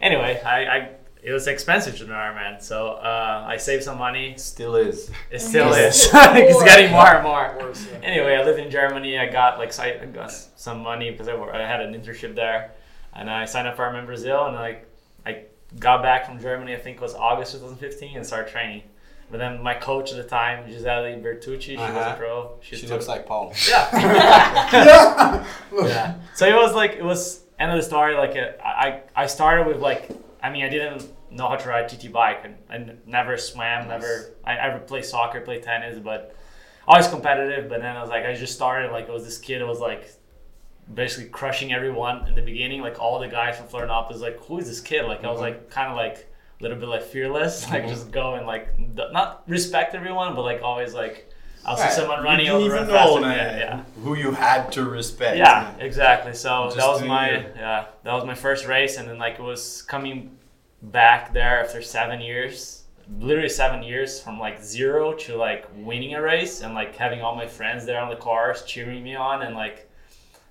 Anyway, 0.02 0.42
I, 0.46 0.66
I 0.66 0.90
it 1.24 1.32
was 1.32 1.48
expensive 1.48 1.98
to 1.98 2.06
do 2.06 2.12
Ironman. 2.12 2.62
So 2.62 2.90
uh, 2.90 3.46
I 3.48 3.58
saved 3.58 3.84
some 3.84 3.98
money. 3.98 4.36
Still 4.38 4.76
is. 4.76 5.10
It 5.32 5.40
still 5.40 5.70
Yes. 5.70 6.06
is. 6.06 6.12
it's 6.14 6.64
getting 6.64 6.92
more 6.92 7.08
and 7.16 7.24
more. 7.24 7.46
Of 7.46 7.60
course, 7.60 7.88
yeah. 7.92 8.00
Anyway, 8.04 8.36
I 8.36 8.44
lived 8.44 8.60
in 8.60 8.70
Germany. 8.70 9.18
I 9.18 9.28
got 9.28 9.58
like 9.58 9.72
si- 9.72 9.84
I 10.02 10.06
got 10.06 10.32
some 10.32 10.82
money 10.82 11.12
because 11.12 11.28
I, 11.30 11.36
I 11.36 11.60
had 11.66 11.82
an 11.82 11.94
internship 11.94 12.36
there, 12.36 12.72
and 13.16 13.30
I 13.30 13.46
signed 13.46 13.68
up 13.68 13.76
for 13.76 13.84
Ironman 13.84 14.06
Brazil. 14.06 14.46
And 14.46 14.56
like 14.56 14.88
I 15.26 15.44
got 15.80 16.02
back 16.02 16.26
from 16.26 16.40
Germany. 16.40 16.74
I 16.74 16.80
think 16.80 16.98
it 16.98 17.02
was 17.02 17.16
August 17.16 17.54
2015, 17.54 18.18
and 18.18 18.26
started 18.26 18.52
training. 18.52 18.84
But 19.32 19.38
then 19.40 19.64
my 19.64 19.74
coach 19.74 20.12
at 20.12 20.18
the 20.18 20.24
time, 20.30 20.68
Gisele 20.70 21.20
Bertucci, 21.22 21.62
she 21.62 21.78
was 21.78 21.90
a 21.90 22.00
Uh-huh. 22.00 22.16
pro. 22.16 22.58
She, 22.62 22.78
took- 22.80 22.90
looks 22.92 23.08
like 23.08 23.26
Paul. 23.26 23.54
yeah. 23.68 23.90
yeah. 24.72 25.46
yeah. 25.88 26.16
So 26.36 26.46
it 26.46 26.56
was 26.56 26.74
like 26.76 26.94
it 26.94 27.04
was 27.04 27.44
end 27.60 27.72
of 27.72 27.78
the 27.78 27.84
story. 27.84 28.16
Like 28.16 28.36
uh, 28.36 28.52
I 28.64 29.02
I 29.16 29.26
started 29.28 29.68
with 29.68 29.78
like 29.78 30.10
I 30.42 30.50
mean 30.50 30.64
I 30.66 30.70
didn't 30.70 31.10
know 31.32 31.48
how 31.50 31.56
to 31.56 31.70
ride 31.70 31.90
TT 31.90 32.12
bike 32.12 32.42
and 32.44 32.56
I 32.70 32.76
n- 32.76 33.00
never 33.08 33.38
swam, 33.38 33.88
never 33.88 34.36
I 34.44 34.56
ever 34.58 34.80
played 34.80 35.06
soccer, 35.06 35.42
played 35.42 35.64
tennis, 35.64 35.98
but 36.00 36.36
always 36.88 37.08
competitive. 37.08 37.70
But 37.70 37.82
then 37.82 37.96
I 37.96 38.02
was 38.02 38.10
like 38.10 38.26
I 38.26 38.34
just 38.36 38.54
started 38.54 38.92
like 38.92 39.08
it 39.08 39.12
was 39.12 39.24
this 39.26 39.38
kid 39.40 39.62
who 39.62 39.68
was 39.68 39.80
like 39.80 40.12
basically 40.92 41.30
crushing 41.30 41.74
everyone 41.74 42.28
in 42.28 42.36
the 42.36 42.42
beginning. 42.42 42.82
Like 42.82 43.00
all 43.00 43.20
the 43.20 43.28
guys 43.28 43.58
from 43.58 43.68
Florianopolis, 43.68 44.20
like 44.20 44.38
who 44.46 44.58
is 44.58 44.68
this 44.68 44.82
kid? 44.82 45.06
Like 45.06 45.24
I 45.24 45.32
was 45.32 45.40
like 45.42 45.70
kind 45.70 45.90
of 45.92 45.96
like 45.98 46.28
a 46.60 46.64
little 46.64 46.78
bit 46.78 46.90
like 46.90 47.04
fearless, 47.04 47.70
like 47.70 47.84
mm-hmm. 47.84 47.90
just 47.94 48.12
go 48.12 48.36
and 48.36 48.46
like 48.48 48.68
not 48.80 49.44
respect 49.48 49.96
everyone, 49.96 50.36
but 50.36 50.44
like 50.44 50.62
always 50.62 50.94
like. 50.94 51.30
I'll 51.66 51.78
see 51.78 51.84
Right. 51.84 51.94
someone 51.94 52.20
You 52.20 52.26
running 52.26 52.50
over 52.50 52.76
and 52.76 52.90
faster. 52.90 53.22
know, 53.22 53.30
Yeah, 53.30 53.58
yeah. 53.58 53.84
who 54.04 54.16
you 54.18 54.32
had 54.34 54.70
to 54.74 54.84
respect. 54.84 55.38
Yeah, 55.38 55.74
exactly. 55.80 56.34
So 56.34 56.66
Just 56.66 56.76
that 56.76 56.88
was 56.90 57.02
my 57.04 57.30
your- 57.32 57.40
yeah 57.56 57.86
that 58.04 58.14
was 58.14 58.26
my 58.26 58.36
first 58.36 58.68
race, 58.68 58.98
and 58.98 59.08
then 59.08 59.18
like 59.18 59.36
it 59.40 59.42
was 59.42 59.82
coming 59.84 60.38
back 60.82 61.32
there 61.34 61.64
after 61.64 61.82
seven 61.82 62.20
years, 62.20 62.84
literally 63.18 63.48
seven 63.48 63.82
years 63.82 64.20
from 64.20 64.40
like 64.40 64.62
zero 64.62 65.14
to 65.14 65.38
like 65.38 65.66
winning 65.78 66.16
a 66.16 66.22
race, 66.22 66.60
and 66.60 66.74
like 66.74 66.98
having 66.98 67.22
all 67.22 67.34
my 67.34 67.48
friends 67.48 67.86
there 67.86 68.02
on 68.02 68.10
the 68.10 68.18
cars 68.18 68.64
cheering 68.64 69.02
me 69.02 69.16
on, 69.16 69.42
and 69.44 69.56
like 69.56 69.90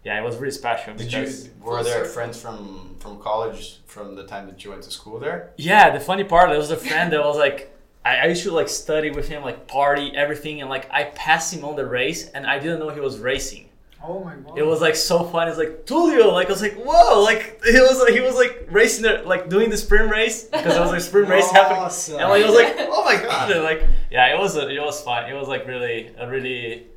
yeah, 0.05 0.19
it 0.21 0.25
was 0.25 0.37
really 0.37 0.51
special. 0.53 0.95
Did 0.95 1.13
you 1.13 1.29
were 1.61 1.83
there 1.85 1.99
circle. 1.99 2.11
friends 2.11 2.41
from 2.41 2.97
from 2.99 3.21
college 3.21 3.79
from 3.87 4.15
the 4.17 4.25
time 4.27 4.47
that 4.47 4.65
you 4.65 4.71
went 4.71 4.83
to 4.83 4.91
school 4.91 5.19
there? 5.19 5.53
Yeah, 5.57 5.91
the 5.91 6.01
funny 6.01 6.25
part, 6.25 6.49
there 6.51 6.59
was 6.59 6.71
a 6.71 6.77
friend 6.77 7.13
that 7.13 7.23
was 7.25 7.37
like, 7.37 7.77
I, 8.05 8.17
I 8.17 8.27
used 8.27 8.43
to 8.45 8.53
like 8.53 8.69
study 8.69 9.11
with 9.11 9.29
him, 9.29 9.43
like 9.43 9.67
party, 9.69 10.13
everything, 10.17 10.61
and 10.61 10.69
like 10.71 10.89
I 10.91 11.05
passed 11.05 11.53
him 11.55 11.65
on 11.65 11.77
the 11.77 11.87
race, 11.87 12.29
and 12.31 12.47
I 12.47 12.59
didn't 12.59 12.81
know 12.81 12.91
he 12.91 13.01
was 13.01 13.19
racing. 13.19 13.69
Oh 14.05 14.25
my 14.25 14.35
god. 14.35 14.59
It 14.59 14.67
was 14.67 14.81
like 14.81 14.97
so 14.97 15.23
fun. 15.23 15.47
It's 15.47 15.59
like 15.59 15.87
Tulio, 15.87 16.33
like 16.33 16.49
I 16.49 16.51
was 16.51 16.61
like, 16.63 16.75
whoa, 16.75 17.23
like 17.23 17.61
it 17.65 17.81
was 17.81 18.01
like 18.01 18.13
he 18.13 18.21
was 18.21 18.35
like 18.35 18.67
racing 18.69 19.03
the 19.05 19.23
like 19.25 19.49
doing 19.49 19.71
the 19.71 19.77
sprint 19.77 20.11
race 20.11 20.43
because 20.45 20.73
there 20.75 20.83
was 20.83 20.91
like 20.91 21.01
sprint 21.03 21.29
race 21.29 21.49
happening, 21.53 21.83
Awesome. 21.85 22.19
and 22.19 22.29
like 22.29 22.43
it 22.43 22.47
was 22.47 22.57
like, 22.57 22.75
oh 22.91 23.05
my 23.05 23.15
god. 23.23 23.53
and, 23.53 23.63
like 23.71 23.85
yeah, 24.11 24.35
it 24.35 24.39
was 24.41 24.57
a, 24.57 24.69
it 24.69 24.81
was 24.81 25.01
fun. 25.03 25.31
It 25.31 25.35
was 25.35 25.47
like 25.47 25.69
really 25.69 26.11
a 26.19 26.29
really 26.29 26.89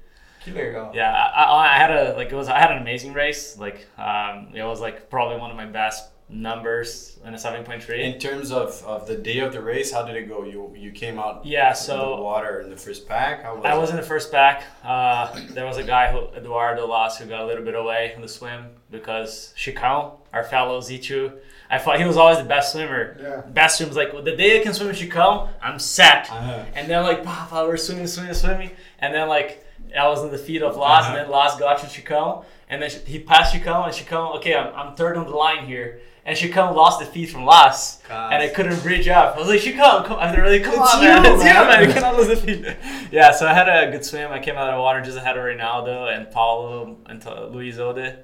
Killer. 0.46 0.92
yeah. 0.94 1.12
I, 1.12 1.44
I, 1.44 1.74
I 1.76 1.78
had 1.78 1.92
a 1.92 2.14
like 2.16 2.32
it 2.32 2.36
was 2.36 2.48
I 2.48 2.60
had 2.60 2.72
an 2.72 2.78
amazing 2.82 3.14
race. 3.14 3.58
Like 3.58 3.88
um, 3.98 4.50
it 4.54 4.64
was 4.64 4.80
like 4.82 5.10
probably 5.10 5.38
one 5.38 5.52
of 5.52 5.58
my 5.58 5.66
best 5.66 6.10
numbers 6.28 7.20
in 7.26 7.34
a 7.34 7.38
seven 7.38 7.64
point 7.64 7.84
three. 7.84 8.04
In 8.04 8.20
terms 8.20 8.52
of, 8.52 8.82
of 8.86 9.08
the 9.08 9.16
day 9.16 9.40
of 9.40 9.54
the 9.54 9.62
race, 9.62 9.92
how 9.92 10.04
did 10.04 10.16
it 10.16 10.28
go? 10.28 10.44
You 10.44 10.74
you 10.76 10.92
came 10.92 11.18
out 11.20 11.46
Yeah, 11.46 11.68
in 11.68 11.74
the 11.74 11.76
so 11.76 12.22
water 12.22 12.62
in 12.62 12.70
the 12.70 12.78
first 12.78 13.08
pack. 13.08 13.44
How 13.44 13.56
was 13.56 13.66
I 13.66 13.76
it? 13.76 13.80
was 13.80 13.90
in 13.92 13.96
the 13.98 14.02
first 14.04 14.32
pack. 14.32 14.64
Uh, 14.84 15.40
there 15.52 15.66
was 15.66 15.78
a 15.78 15.84
guy 15.84 16.12
who 16.12 16.20
Eduardo 16.36 16.86
lost 16.88 17.20
who 17.20 17.26
got 17.28 17.42
a 17.42 17.46
little 17.46 17.64
bit 17.64 17.76
away 17.76 18.14
in 18.16 18.22
the 18.22 18.28
swim 18.28 18.68
because 18.92 19.54
Chicão, 19.58 20.14
our 20.34 20.44
fellow 20.44 20.80
Z2, 20.82 21.34
I 21.70 21.80
thought 21.80 22.00
he 22.00 22.06
was 22.06 22.18
always 22.18 22.38
the 22.38 22.44
best 22.44 22.72
swimmer. 22.74 23.18
Yeah. 23.20 23.42
Best 23.52 23.78
swim 23.78 23.90
was 23.90 23.98
like 23.98 24.12
the 24.24 24.36
day 24.36 24.60
I 24.60 24.64
can 24.64 24.74
swim 24.74 24.90
in 24.90 24.96
Chicão, 24.96 25.50
I'm 25.62 25.80
set. 25.80 26.32
Uh-huh. 26.32 26.64
And 26.76 26.90
then 26.90 27.04
like 27.04 27.24
bah, 27.24 27.48
bah, 27.50 27.66
we're 27.66 27.78
swimming, 27.78 28.08
swimming, 28.08 28.34
swimming, 28.34 28.72
and 29.00 29.14
then 29.14 29.28
like 29.28 29.65
I 29.98 30.08
was 30.08 30.24
in 30.24 30.32
the 30.32 30.38
feet 30.38 30.62
of 30.64 30.76
Las, 30.78 31.08
and 31.08 31.16
then 31.16 31.30
Las 31.30 31.60
got 31.60 31.80
to 31.80 31.86
Chicão, 31.88 32.46
and 32.70 32.82
then 32.82 32.90
he 33.06 33.20
passed 33.20 33.54
Chicão, 33.54 33.86
and 33.86 33.94
Chicão, 33.94 34.36
okay, 34.38 34.56
I'm, 34.56 34.74
I'm 34.76 34.96
third 34.96 35.18
on 35.18 35.26
the 35.26 35.36
line 35.36 35.66
here. 35.66 36.00
And 36.28 36.36
Chicão 36.36 36.74
lost 36.74 37.00
the 37.00 37.06
feet 37.06 37.30
from 37.30 37.46
Las, 37.46 38.02
and 38.10 38.42
I 38.42 38.48
couldn't 38.48 38.82
bridge 38.82 39.08
up. 39.08 39.36
I 39.36 39.40
was 39.40 39.48
like, 39.48 39.62
Chicão, 39.62 40.04
come, 40.04 40.18
I 40.18 40.34
really, 40.36 40.60
come 40.60 40.74
It's 40.74 40.96
on, 40.96 41.02
man, 41.04 41.24
you, 41.24 41.34
it's 41.36 41.44
you, 41.44 41.54
man." 41.54 41.68
man, 41.68 41.88
you 41.88 41.94
cannot 41.94 42.16
lose 42.18 42.28
the 42.30 42.36
feet. 42.38 42.66
yeah, 43.12 43.32
so 43.32 43.46
I 43.46 43.54
had 43.54 43.70
a 43.70 43.92
good 43.92 44.04
swim. 44.04 44.32
I 44.32 44.40
came 44.40 44.56
out 44.56 44.68
of 44.70 44.76
the 44.76 44.82
water 44.82 45.02
just 45.02 45.18
ahead 45.18 45.38
of 45.38 45.44
Ronaldo 45.44 46.16
and 46.16 46.32
Paulo 46.32 46.98
and 47.06 47.24
Luis 47.54 47.78
Ode. 47.78 48.18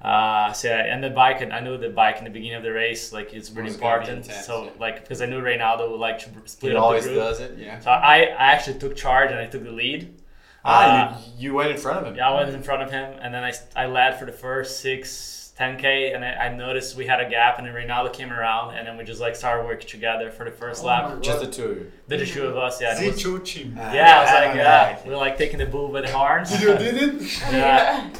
Uh, 0.00 0.52
so 0.52 0.68
yeah, 0.68 0.84
and 0.94 1.02
the 1.02 1.10
bike, 1.10 1.40
and 1.40 1.52
I 1.52 1.60
knew 1.60 1.76
the 1.76 1.88
bike 1.88 2.18
in 2.18 2.24
the 2.24 2.30
beginning 2.30 2.56
of 2.56 2.62
the 2.62 2.72
race, 2.72 3.12
like 3.12 3.34
it's 3.34 3.50
really 3.50 3.70
important. 3.70 4.26
intense, 4.26 4.46
so 4.46 4.64
yeah. 4.64 4.70
like 4.78 5.00
because 5.02 5.20
I 5.20 5.26
knew 5.26 5.40
Ronaldo 5.40 5.90
would 5.90 6.00
like 6.00 6.18
to 6.20 6.30
split 6.44 6.72
It 6.72 6.76
up 6.76 6.84
always 6.84 7.04
the 7.04 7.10
group. 7.10 7.22
does 7.22 7.40
it. 7.40 7.58
Yeah. 7.58 7.78
So 7.80 7.90
I, 7.90 8.16
I 8.38 8.52
actually 8.52 8.78
took 8.78 8.94
charge 8.96 9.30
and 9.30 9.40
I 9.40 9.46
took 9.46 9.64
the 9.64 9.72
lead. 9.72 10.14
Ah, 10.66 11.18
you, 11.38 11.50
you 11.50 11.54
went 11.54 11.70
in 11.70 11.76
front 11.76 11.98
of 12.00 12.06
him. 12.06 12.16
Yeah, 12.16 12.30
I 12.30 12.34
went 12.34 12.54
in 12.54 12.62
front 12.62 12.82
of 12.82 12.90
him, 12.90 13.14
and 13.20 13.32
then 13.32 13.44
I, 13.44 13.52
I 13.74 13.86
led 13.86 14.18
for 14.18 14.24
the 14.26 14.32
first 14.32 14.80
six, 14.80 15.52
10k, 15.58 16.14
and 16.14 16.24
I, 16.24 16.32
I 16.46 16.54
noticed 16.54 16.96
we 16.96 17.06
had 17.06 17.20
a 17.20 17.28
gap, 17.30 17.58
and 17.58 17.66
then 17.66 17.74
Ronaldo 17.74 18.12
came 18.12 18.32
around, 18.32 18.74
and 18.76 18.86
then 18.86 18.96
we 18.98 19.04
just 19.04 19.20
like 19.20 19.36
started 19.36 19.64
working 19.64 19.88
together 19.88 20.30
for 20.30 20.44
the 20.44 20.50
first 20.50 20.82
Oh 20.82 20.86
lap. 20.88 21.22
Just 21.22 21.40
the 21.40 21.50
two 21.50 21.64
of 21.64 21.76
you. 21.78 21.92
The 22.08 22.26
two 22.26 22.44
of 22.46 22.56
us, 22.56 22.80
yeah. 22.80 22.96
and 22.96 23.04
it 23.06 23.12
was- 23.14 23.22
Z2 23.22 23.44
team. 23.44 23.72
yeah, 23.76 24.18
I 24.18 24.20
was 24.22 24.30
like, 24.32 24.50
Ah, 24.50 24.54
yeah, 24.56 24.98
we 25.04 25.10
were 25.10 25.16
like 25.16 25.38
taking 25.38 25.58
the 25.58 25.66
bull 25.66 25.88
by 25.88 26.00
the 26.02 26.10
horns. 26.10 26.50
You 26.60 26.76
did 26.76 26.96
it? 26.96 27.40
Yeah, 27.52 28.10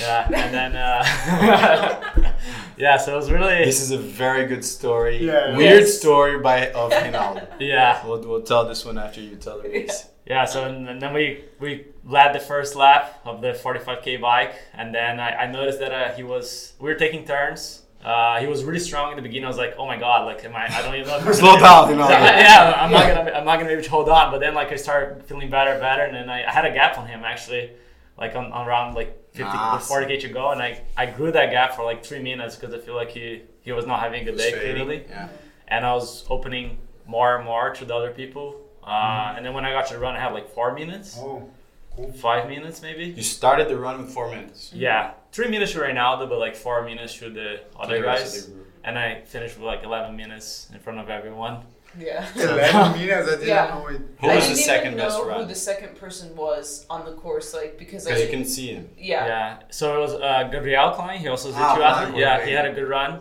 yeah, 0.00 0.44
and 0.44 0.54
then 0.54 0.76
uh, 0.76 2.32
yeah, 2.76 2.96
so 2.98 3.14
it 3.14 3.16
was 3.16 3.30
really 3.30 3.64
This 3.64 3.80
is 3.80 3.90
a 3.92 3.98
very 3.98 4.44
good 4.46 4.62
story. 4.64 5.24
Yeah. 5.24 5.56
Weird 5.56 5.82
Yes. 5.84 5.98
story 5.98 6.38
by 6.38 6.70
of 6.72 6.90
Ronaldo. 6.92 7.48
yeah, 7.60 8.04
We'll, 8.06 8.20
we'll 8.20 8.42
tell 8.42 8.66
this 8.68 8.84
one 8.84 8.98
after 8.98 9.20
you 9.22 9.36
tell 9.36 9.62
the 9.62 9.68
race. 9.70 10.08
Yeah. 10.26 10.44
So 10.44 10.64
and, 10.64 10.88
and 10.88 11.00
then 11.00 11.12
we 11.14 11.44
we 11.60 11.86
led 12.04 12.34
the 12.34 12.40
first 12.40 12.76
lap 12.76 13.20
of 13.24 13.40
the 13.40 13.52
45k 13.52 14.20
bike, 14.20 14.54
and 14.74 14.94
then 14.94 15.18
I, 15.20 15.30
I 15.44 15.46
noticed 15.50 15.78
that 15.80 15.92
uh, 15.92 16.12
he 16.14 16.22
was 16.22 16.74
we 16.80 16.88
were 16.90 16.94
taking 16.98 17.24
turns. 17.24 17.82
Uh, 18.04 18.38
he 18.38 18.46
was 18.46 18.62
really 18.62 18.78
strong 18.78 19.10
in 19.10 19.16
the 19.16 19.22
beginning. 19.22 19.46
I 19.46 19.48
was 19.48 19.56
like, 19.58 19.74
oh 19.78 19.86
my 19.86 19.98
god, 19.98 20.26
like 20.26 20.44
am 20.44 20.54
I? 20.54 20.66
I 20.70 20.82
don't 20.82 20.94
even 20.94 21.08
know. 21.08 21.32
Slow 21.44 21.58
down, 21.58 21.88
Ronaldo. 21.88 22.08
Yeah, 22.10 22.38
yeah, 22.38 22.72
I'm 22.76 22.90
not 22.92 23.06
gonna 23.08 23.30
I'm 23.32 23.44
not 23.44 23.56
gonna 23.56 23.68
be 23.68 23.72
able 23.74 23.82
to 23.84 23.90
hold 23.90 24.08
on. 24.08 24.30
But 24.30 24.38
then 24.40 24.54
like 24.54 24.70
I 24.70 24.76
started 24.76 25.24
feeling 25.24 25.50
better, 25.50 25.78
better, 25.80 26.02
and 26.02 26.14
then 26.14 26.28
I, 26.30 26.44
I 26.44 26.52
had 26.52 26.64
a 26.64 26.72
gap 26.72 26.98
on 26.98 27.06
him 27.08 27.22
actually, 27.24 27.72
like 28.16 28.36
on, 28.36 28.52
on 28.52 28.68
around 28.68 28.94
like 28.94 29.10
50 29.32 29.42
Nice. 29.52 29.88
40 29.88 30.06
k 30.06 30.18
to 30.20 30.28
go, 30.28 30.50
and 30.50 30.62
I 30.62 30.82
I 30.96 31.06
grew 31.06 31.32
that 31.32 31.50
gap 31.50 31.74
for 31.74 31.84
like 31.84 32.04
three 32.04 32.22
minutes 32.22 32.54
because 32.56 32.72
I 32.74 32.78
feel 32.78 32.94
like 32.94 33.10
he 33.10 33.42
he 33.62 33.72
was 33.72 33.86
not 33.86 33.98
having 34.00 34.22
a 34.22 34.24
good 34.24 34.36
day 34.38 34.52
fading. 34.52 34.74
clearly, 34.84 35.04
Yeah. 35.08 35.28
and 35.66 35.84
I 35.84 35.92
was 35.94 36.24
opening 36.30 36.78
more 37.06 37.34
and 37.36 37.44
more 37.44 37.70
to 37.74 37.84
the 37.84 37.94
other 37.94 38.12
people. 38.12 38.60
Uh, 38.86 39.34
And 39.36 39.44
then 39.44 39.52
when 39.54 39.64
I 39.64 39.72
got 39.72 39.86
to 39.88 39.94
the 39.94 40.00
run, 40.00 40.14
I 40.16 40.20
had 40.20 40.32
like 40.32 40.48
four 40.54 40.72
minutes, 40.72 41.16
Oh, 41.18 41.48
cool. 41.94 42.12
five 42.12 42.48
minutes 42.48 42.82
maybe. 42.82 43.04
You 43.06 43.22
started 43.22 43.68
the 43.68 43.76
run 43.76 43.96
with 44.02 44.10
four 44.14 44.28
minutes. 44.30 44.70
Yeah, 44.72 45.12
three 45.32 45.48
minutes 45.48 45.72
to 45.72 45.80
Ronaldo, 45.80 46.28
but 46.28 46.38
like 46.38 46.54
four 46.56 46.82
minutes 46.84 47.14
to 47.18 47.30
the 47.30 47.60
other 47.78 47.98
The 47.98 48.04
guys, 48.04 48.46
the 48.46 48.52
and 48.84 48.98
I 48.98 49.22
finished 49.24 49.56
with 49.58 49.66
like 49.66 49.82
11 49.82 50.14
minutes 50.16 50.68
in 50.72 50.78
front 50.78 50.98
of 51.00 51.08
everyone. 51.10 51.56
Yeah. 51.98 52.24
11 52.36 53.00
minutes, 53.00 53.28
I 53.28 53.30
didn't 53.32 53.48
Yeah. 53.48 53.68
know 53.74 53.86
it. 53.88 54.00
Who 54.20 54.28
I 54.28 54.36
was 54.36 54.44
the 54.48 54.54
didn't 54.54 54.66
second 54.72 54.92
even 54.92 54.98
best 55.04 55.18
know 55.18 55.26
run? 55.28 55.40
who 55.40 55.46
the 55.48 55.54
second 55.54 55.96
person 55.98 56.36
was 56.36 56.86
on 56.88 57.04
the 57.06 57.12
course, 57.14 57.52
like 57.54 57.72
because 57.78 58.04
Because 58.04 58.20
you 58.22 58.28
I 58.28 58.30
can 58.30 58.44
see 58.44 58.68
him. 58.74 58.88
yeah. 58.98 59.26
Yeah. 59.26 59.58
So 59.70 59.96
it 59.96 60.00
was 60.06 60.14
uh, 60.14 60.44
Gabriel 60.52 60.90
Klein. 60.90 61.18
He 61.18 61.28
also 61.28 61.48
was 61.48 61.56
a 61.56 61.60
Ah, 61.60 61.74
two 61.74 61.82
athlete. 61.82 62.18
Yeah, 62.20 62.36
okay. 62.36 62.46
he 62.48 62.52
had 62.52 62.66
a 62.66 62.72
good 62.78 62.88
run. 62.88 63.12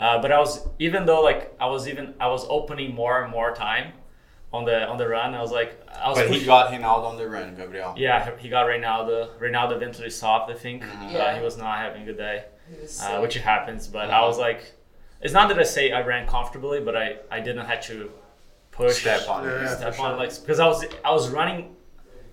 Uh, 0.00 0.20
but 0.22 0.30
I 0.32 0.38
was 0.38 0.52
even 0.78 1.06
though 1.06 1.22
like 1.30 1.54
I 1.60 1.66
was 1.66 1.86
even 1.90 2.14
I 2.18 2.28
was 2.28 2.42
opening 2.48 2.94
more 2.94 3.22
and 3.22 3.30
more 3.30 3.50
time 3.54 3.92
on 4.52 4.64
the 4.64 4.86
on 4.88 4.96
the 4.96 5.06
run. 5.08 5.34
I 5.34 5.40
was 5.42 5.52
like 5.52 5.70
I 5.92 6.08
was 6.08 6.18
But 6.18 6.30
he 6.30 6.44
got 6.44 6.72
him 6.72 6.82
out 6.84 7.04
on 7.04 7.16
the 7.16 7.28
run, 7.28 7.54
Gabriel. 7.56 7.94
yeah 7.96 8.30
he 8.38 8.48
got 8.48 8.66
Ronaldo. 8.66 9.28
Ronaldo 9.38 9.72
eventually 9.76 10.10
stopped. 10.10 10.50
I 10.50 10.54
think 10.54 10.82
Mhm. 10.82 11.08
uh, 11.14 11.18
Yeah. 11.18 11.36
he 11.36 11.42
was 11.44 11.56
not 11.58 11.78
having 11.78 12.02
a 12.02 12.06
good 12.06 12.16
day, 12.16 12.44
uh, 13.02 13.18
which 13.20 13.34
happens. 13.34 13.86
But 13.88 14.10
I 14.10 14.18
Uh-huh. 14.18 14.26
was 14.28 14.38
like, 14.38 14.72
it's 15.20 15.34
not 15.34 15.48
that 15.50 15.58
I 15.58 15.64
say 15.64 15.92
I 15.92 16.00
ran 16.02 16.26
comfortably, 16.26 16.80
but 16.80 16.96
I 16.96 17.06
I 17.30 17.40
didn't 17.40 17.66
have 17.66 17.82
to 17.90 18.10
push 18.70 19.00
Step 19.00 19.28
on 19.28 19.46
it. 19.48 19.52
Yeah. 19.62 19.76
step 19.76 19.94
for 19.94 20.02
on 20.06 20.10
sure. 20.12 20.18
like 20.24 20.32
because 20.40 20.60
I 20.60 20.66
was 20.66 20.84
I 21.04 21.12
was 21.12 21.28
running 21.30 21.76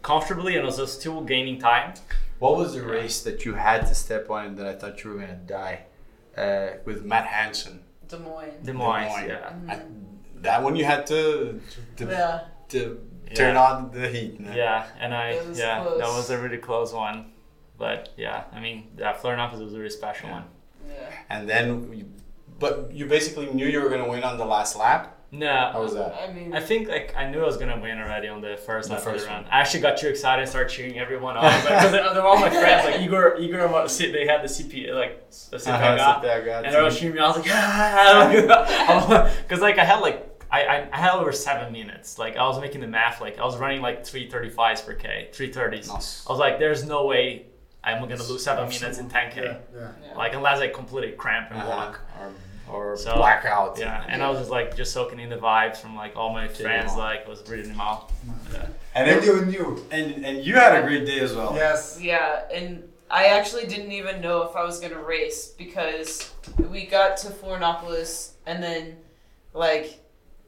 comfortably 0.02 0.56
and 0.56 0.64
I 0.64 0.68
was 0.70 0.92
still 0.94 1.22
gaining 1.22 1.60
time. 1.60 1.94
What 2.40 2.56
was 2.58 2.74
the 2.76 2.82
race 2.84 3.24
that 3.24 3.46
you 3.46 3.54
had 3.56 3.88
to 3.88 3.96
step 3.96 4.30
on 4.30 4.56
that 4.58 4.68
I 4.68 4.74
thought 4.80 5.04
you 5.04 5.10
were 5.12 5.20
gonna 5.20 5.34
die? 5.62 5.78
Uh, 6.38 6.68
with 6.84 7.04
Matt 7.06 7.26
Hansen. 7.26 7.82
Des 8.10 8.18
Moines. 8.20 8.52
Des 8.62 8.74
Moines, 8.74 9.04
Des 9.04 9.10
Moines. 9.10 9.28
yeah. 9.28 9.74
I, 9.74 9.76
that 10.46 10.64
one 10.66 10.76
you 10.80 10.86
had 10.94 11.06
to 11.14 11.60
to, 11.98 12.04
Yeah. 12.06 12.40
to 12.74 12.80
turn 13.40 13.56
Yeah. 13.56 13.68
on 13.68 13.76
the 13.98 14.08
heat. 14.16 14.40
no? 14.40 14.52
Yeah, 14.64 14.86
and 15.02 15.14
I 15.14 15.26
It 15.38 15.48
was 15.50 15.60
yeah 15.60 15.84
that 16.02 16.10
was 16.20 16.30
a 16.30 16.38
really 16.44 16.58
close 16.70 16.94
one, 17.06 17.18
but 17.78 18.00
yeah, 18.18 18.44
I 18.56 18.60
mean 18.66 18.78
that 18.98 19.04
yeah, 19.16 19.22
Florianopolis 19.22 19.64
was 19.68 19.74
a 19.74 19.80
really 19.82 19.90
special 20.02 20.28
Yeah. 20.30 20.36
one. 20.38 20.46
Yeah. 20.88 21.10
And 21.34 21.42
then, 21.50 21.68
you, 21.98 22.06
but 22.64 22.74
you 22.98 23.06
basically 23.18 23.48
knew 23.58 23.68
you 23.68 23.82
were 23.84 23.90
gonna 23.90 24.08
win 24.16 24.24
on 24.24 24.38
the 24.38 24.46
last 24.46 24.76
lap. 24.78 25.04
No. 25.32 25.54
How 25.74 25.82
was 25.82 25.94
that? 25.96 26.12
I 26.24 26.32
mean, 26.32 26.54
I 26.60 26.62
think 26.70 26.88
like 26.96 27.08
I 27.22 27.24
knew 27.30 27.42
I 27.42 27.48
was 27.52 27.58
gonna 27.58 27.80
win 27.86 27.98
already 28.00 28.28
on 28.30 28.40
the 28.48 28.56
first 28.68 28.88
The 28.88 28.94
lap 28.96 29.04
of 29.06 29.12
first 29.12 29.26
the 29.26 29.32
run. 29.32 29.44
one. 29.44 29.52
I 29.52 29.60
actually 29.62 29.82
got 29.88 29.98
too 29.98 30.08
excited 30.08 30.42
and 30.44 30.50
started 30.50 30.70
cheering 30.76 30.98
everyone 31.06 31.36
on. 31.38 31.44
Because 31.64 31.92
they're 31.92 32.22
all 32.32 32.40
my 32.40 32.50
friends, 32.52 32.86
like 32.86 33.02
Igor, 33.02 33.36
Igor, 33.46 33.62
and 33.66 33.72
what- 33.74 33.90
they 34.16 34.26
had 34.32 34.42
the 34.46 34.48
CP, 34.56 34.74
like 35.04 35.14
the 35.52 35.58
CP 35.58 35.72
Uh-huh, 35.74 35.96
guy, 35.98 36.06
Sapega, 36.08 36.64
and 36.64 36.72
they 36.74 36.82
were 36.82 36.92
cheering 36.92 37.16
me. 37.16 37.20
I 37.26 37.28
was 37.28 37.38
like, 37.38 37.48
ah, 37.52 39.32
because 39.44 39.62
like 39.62 39.78
I 39.80 39.84
had 39.86 40.00
like 40.00 40.35
I, 40.52 40.66
I, 40.66 40.88
I 40.92 40.98
had 40.98 41.12
over 41.16 41.32
seven 41.32 41.72
minutes. 41.74 42.18
Like 42.20 42.38
I 42.38 42.48
was 42.48 42.60
making 42.60 42.82
the 42.82 42.88
math. 42.88 43.20
Like 43.22 43.40
I 43.40 43.46
was 43.46 43.58
running 43.58 43.82
like 43.82 44.06
three 44.06 44.30
thirty 44.30 44.50
fives 44.50 44.82
per 44.82 44.94
k, 44.94 45.30
three 45.34 45.52
thirties. 45.52 45.88
Nice. 45.88 46.26
I 46.28 46.32
was 46.32 46.40
like, 46.40 46.60
there's 46.60 46.86
no 46.86 47.06
way 47.06 47.46
I'm 47.84 48.00
gonna 48.02 48.22
lose 48.24 48.44
seven 48.44 48.68
minutes 48.70 48.98
in 49.00 49.10
ten 49.10 49.32
k. 49.32 49.44
Yeah, 49.44 49.58
yeah. 49.80 49.92
yeah. 50.08 50.16
Like 50.18 50.34
unless 50.34 50.60
I 50.60 50.68
completely 50.70 51.12
cramp 51.14 51.52
and 51.52 51.60
Uh-huh. 51.60 51.70
walk. 51.70 52.00
Or, 52.68 52.94
or 52.94 52.98
So, 52.98 53.16
blackout. 53.16 53.78
Yeah, 53.78 54.04
and 54.08 54.24
I 54.24 54.30
was 54.30 54.40
just 54.40 54.50
like 54.52 54.76
just 54.76 54.92
soaking 54.94 55.20
in 55.20 55.30
the 55.30 55.38
vibes 55.38 55.78
from 55.78 55.96
like 55.96 56.16
all 56.16 56.32
my 56.34 56.48
friends. 56.48 56.96
Like 56.96 57.22
it 57.22 57.28
was 57.28 57.44
really 57.50 57.72
mal. 57.74 58.12
Yeah. 58.54 58.66
And, 58.96 59.10
And 59.10 59.20
it, 59.24 59.26
you 59.26 59.46
knew. 59.46 59.86
and 59.92 60.26
and 60.26 60.44
you 60.44 60.56
had 60.56 60.84
a 60.84 60.88
great 60.88 61.06
day 61.06 61.20
as 61.20 61.34
well. 61.34 61.54
Yes. 61.56 62.00
Yeah, 62.02 62.42
and 62.52 62.88
I 63.12 63.26
actually 63.28 63.68
didn't 63.68 63.92
even 63.92 64.20
know 64.22 64.44
if 64.44 64.56
I 64.56 64.64
was 64.64 64.80
gonna 64.80 65.00
race 65.04 65.48
because 65.48 66.32
we 66.72 66.86
got 66.86 67.18
to 67.18 67.28
Florianopolis 67.28 68.32
and 68.48 68.64
then, 68.64 68.96
like, 69.54 70.00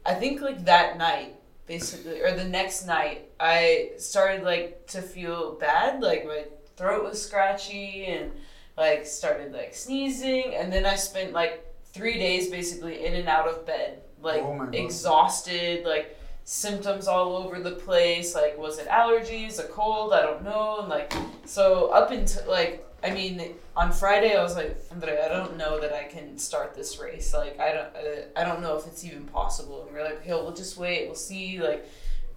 I 0.08 0.14
think 0.14 0.40
like 0.40 0.64
that 0.64 0.96
night, 0.96 1.34
basically, 1.66 2.22
or 2.22 2.32
the 2.32 2.44
next 2.44 2.86
night, 2.86 3.28
I 3.38 3.90
started 3.98 4.42
like 4.42 4.86
to 4.88 5.02
feel 5.02 5.52
bad. 5.56 6.00
Like 6.00 6.24
my 6.24 6.44
throat 6.76 7.04
was 7.04 7.22
scratchy 7.22 8.06
and 8.06 8.32
like 8.78 9.04
started 9.04 9.52
like 9.52 9.74
sneezing, 9.74 10.54
and 10.54 10.72
then 10.72 10.86
I 10.86 10.96
spent 10.96 11.34
like 11.34 11.62
three 11.92 12.18
days 12.18 12.48
basically 12.48 13.04
in 13.04 13.12
and 13.14 13.28
out 13.28 13.48
of 13.48 13.66
bed, 13.66 14.00
like 14.22 14.42
Oh 14.42 14.70
exhausted, 14.72 15.84
like 15.84 16.16
symptoms 16.44 17.06
all 17.06 17.36
over 17.36 17.60
the 17.60 17.72
place. 17.72 18.34
Like, 18.34 18.56
was 18.56 18.78
it 18.78 18.88
allergies, 18.88 19.60
a 19.60 19.64
cold? 19.64 20.14
I 20.14 20.22
don't 20.22 20.42
know. 20.42 20.78
And 20.80 20.88
like, 20.88 21.12
so 21.44 21.88
up 21.88 22.10
until 22.10 22.48
like, 22.48 22.87
I 23.02 23.10
mean, 23.10 23.54
on 23.76 23.92
Friday 23.92 24.34
I 24.34 24.42
was 24.42 24.56
like, 24.56 24.76
Andre, 24.90 25.20
I 25.24 25.28
don't 25.28 25.56
know 25.56 25.80
that 25.80 25.92
I 25.92 26.04
can 26.04 26.36
start 26.36 26.74
this 26.74 26.98
race. 26.98 27.32
Like, 27.32 27.58
I 27.60 27.72
don't, 27.72 27.96
uh, 27.96 28.22
I 28.36 28.44
don't 28.44 28.60
know 28.60 28.76
if 28.76 28.86
it's 28.86 29.04
even 29.04 29.24
possible. 29.26 29.84
And 29.84 29.92
we're 29.94 30.04
like, 30.04 30.20
okay, 30.22 30.32
we'll 30.32 30.52
just 30.52 30.76
wait. 30.76 31.06
We'll 31.06 31.14
see. 31.14 31.60
Like, 31.60 31.86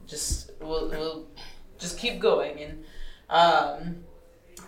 just 0.06 0.52
we'll 0.60 0.90
we'll 0.90 1.26
just 1.80 1.98
keep 1.98 2.20
going. 2.20 2.60
And 2.60 2.84
um, 3.30 3.96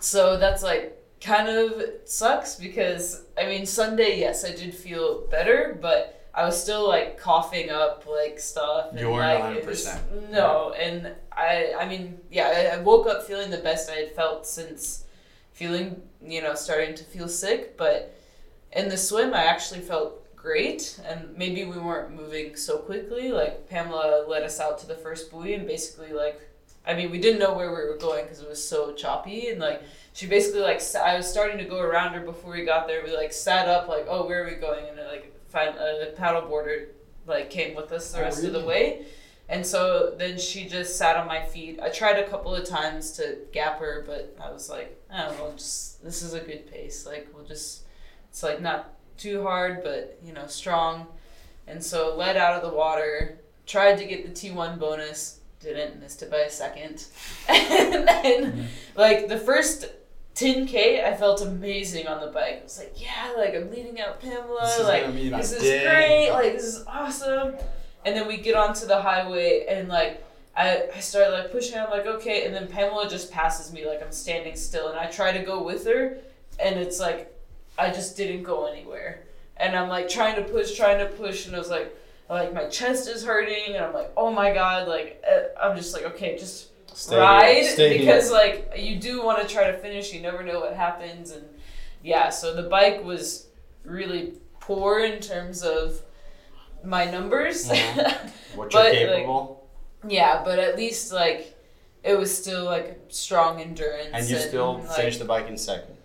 so 0.00 0.36
that's 0.36 0.62
like 0.62 1.00
kind 1.20 1.48
of 1.48 1.82
sucks 2.04 2.56
because 2.56 3.24
I 3.38 3.46
mean 3.46 3.66
Sunday, 3.66 4.18
yes, 4.18 4.44
I 4.44 4.50
did 4.50 4.74
feel 4.74 5.26
better, 5.28 5.78
but 5.80 6.28
I 6.34 6.44
was 6.44 6.60
still 6.60 6.88
like 6.88 7.18
coughing 7.18 7.70
up 7.70 8.06
like 8.10 8.40
stuff. 8.40 8.90
And, 8.90 9.00
You 9.00 9.10
weren't 9.10 9.40
like, 9.40 9.64
100%. 9.64 10.30
No, 10.30 10.72
and 10.72 11.12
I, 11.30 11.74
I 11.78 11.88
mean, 11.88 12.18
yeah, 12.30 12.70
I, 12.72 12.76
I 12.76 12.82
woke 12.82 13.06
up 13.06 13.22
feeling 13.22 13.50
the 13.50 13.58
best 13.58 13.88
I 13.88 13.94
had 13.94 14.16
felt 14.16 14.46
since 14.46 15.03
feeling, 15.54 16.02
you 16.22 16.42
know, 16.42 16.54
starting 16.54 16.94
to 16.96 17.04
feel 17.04 17.28
sick. 17.28 17.76
But 17.78 18.14
in 18.72 18.88
the 18.90 18.98
swim, 18.98 19.32
I 19.32 19.44
actually 19.44 19.80
felt 19.80 20.20
great, 20.36 21.00
and 21.06 21.34
maybe 21.36 21.64
we 21.64 21.78
weren't 21.78 22.14
moving 22.14 22.54
so 22.56 22.76
quickly. 22.76 23.32
Like 23.32 23.68
Pamela 23.68 24.26
led 24.28 24.42
us 24.42 24.60
out 24.60 24.78
to 24.80 24.86
the 24.86 24.94
first 24.94 25.30
buoy, 25.30 25.54
and 25.54 25.66
basically, 25.66 26.12
like, 26.12 26.38
I 26.86 26.92
mean, 26.94 27.10
we 27.10 27.18
didn't 27.18 27.38
know 27.40 27.54
where 27.54 27.70
we 27.70 27.76
were 27.76 27.96
going 27.96 28.24
because 28.24 28.40
it 28.40 28.48
was 28.48 28.62
so 28.62 28.92
choppy, 28.92 29.48
and 29.48 29.58
like 29.60 29.82
she 30.12 30.26
basically 30.26 30.60
like 30.60 30.82
I 30.94 31.16
was 31.16 31.26
starting 31.30 31.56
to 31.58 31.64
go 31.64 31.80
around 31.80 32.12
her 32.12 32.20
before 32.20 32.52
we 32.52 32.64
got 32.64 32.86
there. 32.86 33.02
We 33.02 33.16
like 33.16 33.32
sat 33.32 33.68
up, 33.68 33.88
like, 33.88 34.06
oh, 34.08 34.26
where 34.26 34.44
are 34.44 34.46
we 34.46 34.56
going? 34.56 34.84
And 34.88 34.98
like, 35.08 35.32
find 35.48 35.74
a 35.76 36.10
uh, 36.12 36.16
paddle 36.16 36.42
boarder 36.42 36.88
like 37.26 37.48
came 37.48 37.74
with 37.74 37.90
us 37.90 38.12
the 38.12 38.18
Oh, 38.18 38.22
rest 38.22 38.44
of 38.44 38.52
the 38.52 38.60
way. 38.60 39.06
And 39.48 39.66
so 39.66 40.14
then 40.16 40.38
she 40.38 40.66
just 40.66 40.96
sat 40.96 41.16
on 41.16 41.26
my 41.26 41.42
feet. 41.42 41.78
I 41.82 41.90
tried 41.90 42.18
a 42.18 42.28
couple 42.28 42.54
of 42.54 42.66
times 42.66 43.12
to 43.12 43.38
gap 43.52 43.78
her, 43.78 44.02
but 44.06 44.36
I 44.42 44.50
was 44.50 44.70
like, 44.70 44.98
oh, 45.10 45.16
I 45.16 45.36
don't 45.36 45.56
just 45.58 46.02
this 46.02 46.22
is 46.22 46.34
a 46.34 46.40
good 46.40 46.70
pace. 46.70 47.06
Like 47.06 47.28
we'll 47.34 47.44
just, 47.44 47.82
it's 48.30 48.42
like 48.42 48.60
not 48.60 48.94
too 49.18 49.42
hard, 49.42 49.82
but 49.82 50.18
you 50.24 50.32
know, 50.32 50.46
strong. 50.46 51.06
And 51.66 51.82
so 51.82 52.16
led 52.16 52.36
out 52.36 52.62
of 52.62 52.70
the 52.70 52.76
water. 52.76 53.38
Tried 53.66 53.96
to 53.96 54.04
get 54.04 54.26
the 54.26 54.32
T 54.32 54.50
one 54.50 54.78
bonus, 54.78 55.40
didn't 55.60 55.98
missed 56.00 56.22
it 56.22 56.30
by 56.30 56.40
a 56.40 56.50
second. 56.50 57.06
and 57.48 58.06
then, 58.06 58.68
like 58.94 59.28
the 59.28 59.38
first 59.38 59.86
10k, 60.34 61.04
I 61.04 61.16
felt 61.16 61.40
amazing 61.40 62.06
on 62.06 62.20
the 62.20 62.26
bike. 62.26 62.58
I 62.60 62.62
was 62.62 62.78
like, 62.78 63.00
yeah, 63.00 63.32
like 63.36 63.54
I'm 63.54 63.70
leading 63.70 64.00
out 64.00 64.20
Pamela. 64.20 64.60
This 64.62 64.86
like 64.86 65.02
gonna 65.04 65.14
be 65.14 65.30
my 65.30 65.38
this 65.38 65.52
is 65.52 65.62
great. 65.62 66.30
Like 66.30 66.52
this 66.52 66.64
is 66.64 66.84
awesome. 66.86 67.54
And 68.04 68.14
then 68.14 68.26
we 68.26 68.36
get 68.36 68.54
onto 68.54 68.86
the 68.86 69.00
highway 69.00 69.66
and 69.68 69.88
like 69.88 70.24
I, 70.56 70.88
I 70.94 71.00
started 71.00 71.32
like 71.32 71.50
pushing. 71.52 71.78
I'm 71.78 71.90
like 71.90 72.06
okay, 72.06 72.46
and 72.46 72.54
then 72.54 72.68
Pamela 72.68 73.08
just 73.08 73.30
passes 73.32 73.72
me 73.72 73.86
like 73.86 74.02
I'm 74.02 74.12
standing 74.12 74.56
still, 74.56 74.88
and 74.88 74.98
I 74.98 75.06
try 75.06 75.32
to 75.36 75.44
go 75.44 75.62
with 75.62 75.86
her, 75.86 76.18
and 76.60 76.78
it's 76.78 77.00
like 77.00 77.32
I 77.76 77.90
just 77.90 78.16
didn't 78.16 78.44
go 78.44 78.66
anywhere. 78.66 79.24
And 79.56 79.76
I'm 79.76 79.88
like 79.88 80.08
trying 80.08 80.36
to 80.36 80.42
push, 80.42 80.76
trying 80.76 80.98
to 80.98 81.06
push, 81.06 81.46
and 81.46 81.56
I 81.56 81.58
was 81.58 81.70
like 81.70 81.96
like 82.30 82.54
my 82.54 82.66
chest 82.66 83.08
is 83.08 83.24
hurting, 83.24 83.74
and 83.74 83.84
I'm 83.84 83.92
like 83.92 84.12
oh 84.16 84.30
my 84.30 84.52
god, 84.52 84.86
like 84.86 85.22
uh, 85.28 85.60
I'm 85.60 85.76
just 85.76 85.92
like 85.92 86.04
okay, 86.04 86.38
just 86.38 86.68
Stay 86.96 87.16
ride 87.16 87.76
because 87.76 88.28
here. 88.28 88.32
like 88.32 88.72
you 88.76 88.96
do 88.96 89.24
want 89.24 89.42
to 89.42 89.52
try 89.52 89.68
to 89.70 89.76
finish. 89.78 90.12
You 90.12 90.20
never 90.20 90.44
know 90.44 90.60
what 90.60 90.74
happens, 90.74 91.32
and 91.32 91.44
yeah, 92.02 92.28
so 92.30 92.54
the 92.54 92.68
bike 92.68 93.02
was 93.02 93.48
really 93.84 94.34
poor 94.60 95.00
in 95.00 95.20
terms 95.20 95.62
of 95.62 96.00
my 96.84 97.04
numbers. 97.10 97.70
What 98.54 98.72
you're 98.72 98.82
But, 98.82 99.26
like, 99.26 99.56
yeah, 100.12 100.42
but 100.44 100.58
at 100.60 100.76
least 100.76 101.12
like 101.12 101.58
it 102.04 102.16
was 102.16 102.36
still 102.36 102.64
like 102.64 103.00
strong 103.08 103.60
endurance. 103.60 104.10
and 104.12 104.28
you 104.28 104.38
still 104.38 104.78
like, 104.78 104.90
finished 104.92 105.18
the 105.18 105.24
bike 105.24 105.48
in 105.48 105.56
second. 105.58 105.96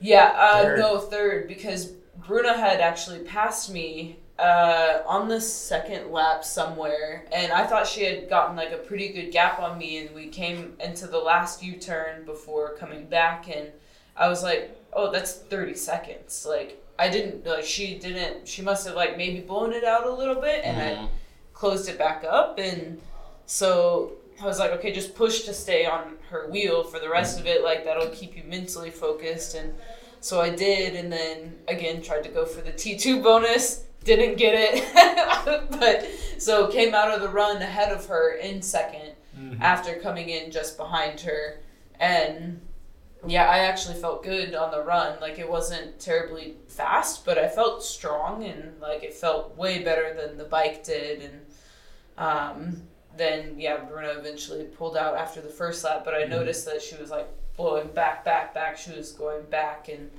Yeah, 0.00 0.32
uh, 0.36 0.62
Third. 0.62 0.78
no 0.80 0.98
third 0.98 1.48
because 1.48 1.86
Bruna 2.26 2.56
had 2.58 2.80
actually 2.80 3.20
passed 3.20 3.72
me 3.72 4.16
uh, 4.38 4.98
on 5.06 5.28
the 5.28 5.40
second 5.40 6.10
lap 6.10 6.44
somewhere, 6.44 7.24
and 7.32 7.52
I 7.52 7.64
thought 7.66 7.86
she 7.86 8.02
had 8.04 8.28
gotten 8.28 8.54
like 8.56 8.72
a 8.72 8.76
pretty 8.78 9.08
good 9.08 9.30
gap 9.32 9.58
on 9.60 9.78
me, 9.78 9.98
and 9.98 10.14
we 10.14 10.26
came 10.28 10.74
into 10.80 11.06
the 11.06 11.18
last 11.18 11.62
U 11.62 11.76
turn 11.78 12.26
before 12.26 12.74
coming 12.76 13.06
back, 13.06 13.48
and 13.48 13.68
I 14.16 14.28
was 14.28 14.42
like, 14.42 14.76
oh, 14.92 15.10
that's 15.10 15.32
thirty 15.32 15.74
seconds. 15.74 16.44
Like 16.46 16.83
I 16.98 17.08
didn't 17.08 17.46
like 17.46 17.64
she 17.64 17.98
didn't. 17.98 18.46
She 18.46 18.62
must 18.62 18.86
have 18.86 18.94
like 18.96 19.16
maybe 19.16 19.40
blown 19.40 19.72
it 19.72 19.84
out 19.84 20.06
a 20.06 20.12
little 20.12 20.40
bit, 20.40 20.64
and 20.64 20.76
I 20.80 20.90
Mhm. 20.94 21.08
closed 21.52 21.88
it 21.88 21.98
back 21.98 22.24
up 22.28 22.58
and 22.58 23.00
so 23.46 24.12
I 24.42 24.46
was 24.46 24.58
like, 24.58 24.72
okay, 24.72 24.90
just 24.92 25.14
push 25.14 25.42
to 25.42 25.54
stay 25.54 25.86
on 25.86 26.16
her 26.30 26.48
wheel 26.50 26.82
for 26.82 26.98
the 26.98 27.08
rest 27.08 27.38
of 27.38 27.46
it. 27.46 27.62
Like 27.62 27.84
that'll 27.84 28.08
keep 28.08 28.36
you 28.36 28.42
mentally 28.44 28.90
focused. 28.90 29.54
And 29.54 29.74
so 30.20 30.40
I 30.40 30.50
did, 30.50 30.94
and 30.96 31.12
then 31.12 31.58
again 31.68 32.02
tried 32.02 32.24
to 32.24 32.30
go 32.30 32.44
for 32.46 32.60
the 32.60 32.72
T 32.72 32.96
two 32.96 33.22
bonus. 33.22 33.84
Didn't 34.04 34.36
get 34.36 34.52
it, 34.54 35.70
but 35.80 36.06
so 36.38 36.66
came 36.68 36.94
out 36.94 37.10
of 37.10 37.22
the 37.22 37.28
run 37.28 37.62
ahead 37.62 37.90
of 37.90 38.04
her 38.06 38.32
in 38.34 38.60
2nd 38.60 39.12
after 39.60 39.94
coming 39.96 40.28
in 40.28 40.50
just 40.50 40.76
behind 40.76 41.20
her, 41.22 41.60
and 41.98 42.60
yeah, 43.26 43.48
I 43.48 43.58
actually 43.60 43.94
felt 44.00 44.22
good 44.22 44.54
on 44.54 44.70
the 44.70 44.82
run. 44.82 45.20
Like 45.20 45.38
it 45.38 45.48
wasn't 45.48 45.98
terribly 46.00 46.56
fast, 46.68 47.24
but 47.24 47.38
I 47.38 47.48
felt 47.48 47.82
strong 47.82 48.44
and 48.44 48.80
like 48.80 49.02
it 49.02 49.14
felt 49.14 49.56
way 49.56 49.82
better 49.82 50.14
than 50.14 50.36
the 50.38 50.44
bike 50.44 50.84
did. 50.84 51.22
And 51.22 51.40
um, 52.18 52.82
then 53.16 53.54
yeah, 53.58 53.78
Bruna 53.78 54.10
eventually 54.18 54.64
pulled 54.64 54.96
out 54.96 55.16
after 55.16 55.40
the 55.40 55.48
first 55.48 55.84
lap, 55.84 56.02
but 56.04 56.14
I 56.14 56.24
noticed 56.24 56.64
that 56.66 56.82
she 56.82 56.96
was 56.96 57.10
like 57.10 57.28
blowing 57.56 57.88
back, 57.88 58.24
back, 58.24 58.52
back. 58.54 58.76
She 58.76 58.92
was 58.92 59.12
going 59.12 59.42
back, 59.44 59.88
and 59.88 60.10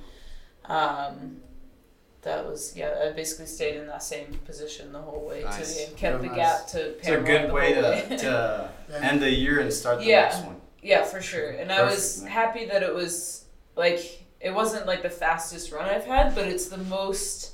um, 0.66 1.36
that 2.22 2.44
was 2.46 2.76
yeah. 2.76 2.94
I 3.06 3.12
basically 3.12 3.46
stayed 3.46 3.76
in 3.76 3.86
that 3.86 4.02
same 4.02 4.32
position 4.44 4.92
the 4.92 5.00
whole 5.00 5.26
way 5.28 5.42
Nice. 5.44 5.76
to 5.76 5.86
and 5.88 5.96
kept 5.96 6.20
Real 6.22 6.30
the 6.30 6.36
nice. 6.36 6.60
gap 6.60 6.66
to 6.68 6.98
It's 6.98 7.08
a 7.08 7.20
good 7.20 7.50
the 7.50 7.54
way 7.54 7.74
whole 7.74 7.82
to, 8.08 8.18
to 8.18 8.70
end 9.00 9.22
the 9.22 9.30
year 9.30 9.60
and 9.60 9.72
start 9.72 9.98
the 10.00 10.06
Yeah. 10.06 10.22
next 10.22 10.38
one. 10.44 10.60
Yeah, 10.82 11.04
for 11.04 11.20
sure. 11.20 11.50
And 11.50 11.72
I 11.72 11.82
was 11.82 12.22
happy 12.24 12.66
that 12.66 12.82
it 12.82 12.94
was 12.94 13.44
like 13.76 14.24
it 14.40 14.50
wasn't 14.54 14.86
like 14.86 15.02
the 15.02 15.10
fastest 15.10 15.72
run 15.72 15.88
I've 15.88 16.04
had, 16.04 16.34
but 16.34 16.46
it's 16.46 16.68
the 16.68 16.78
most 16.78 17.52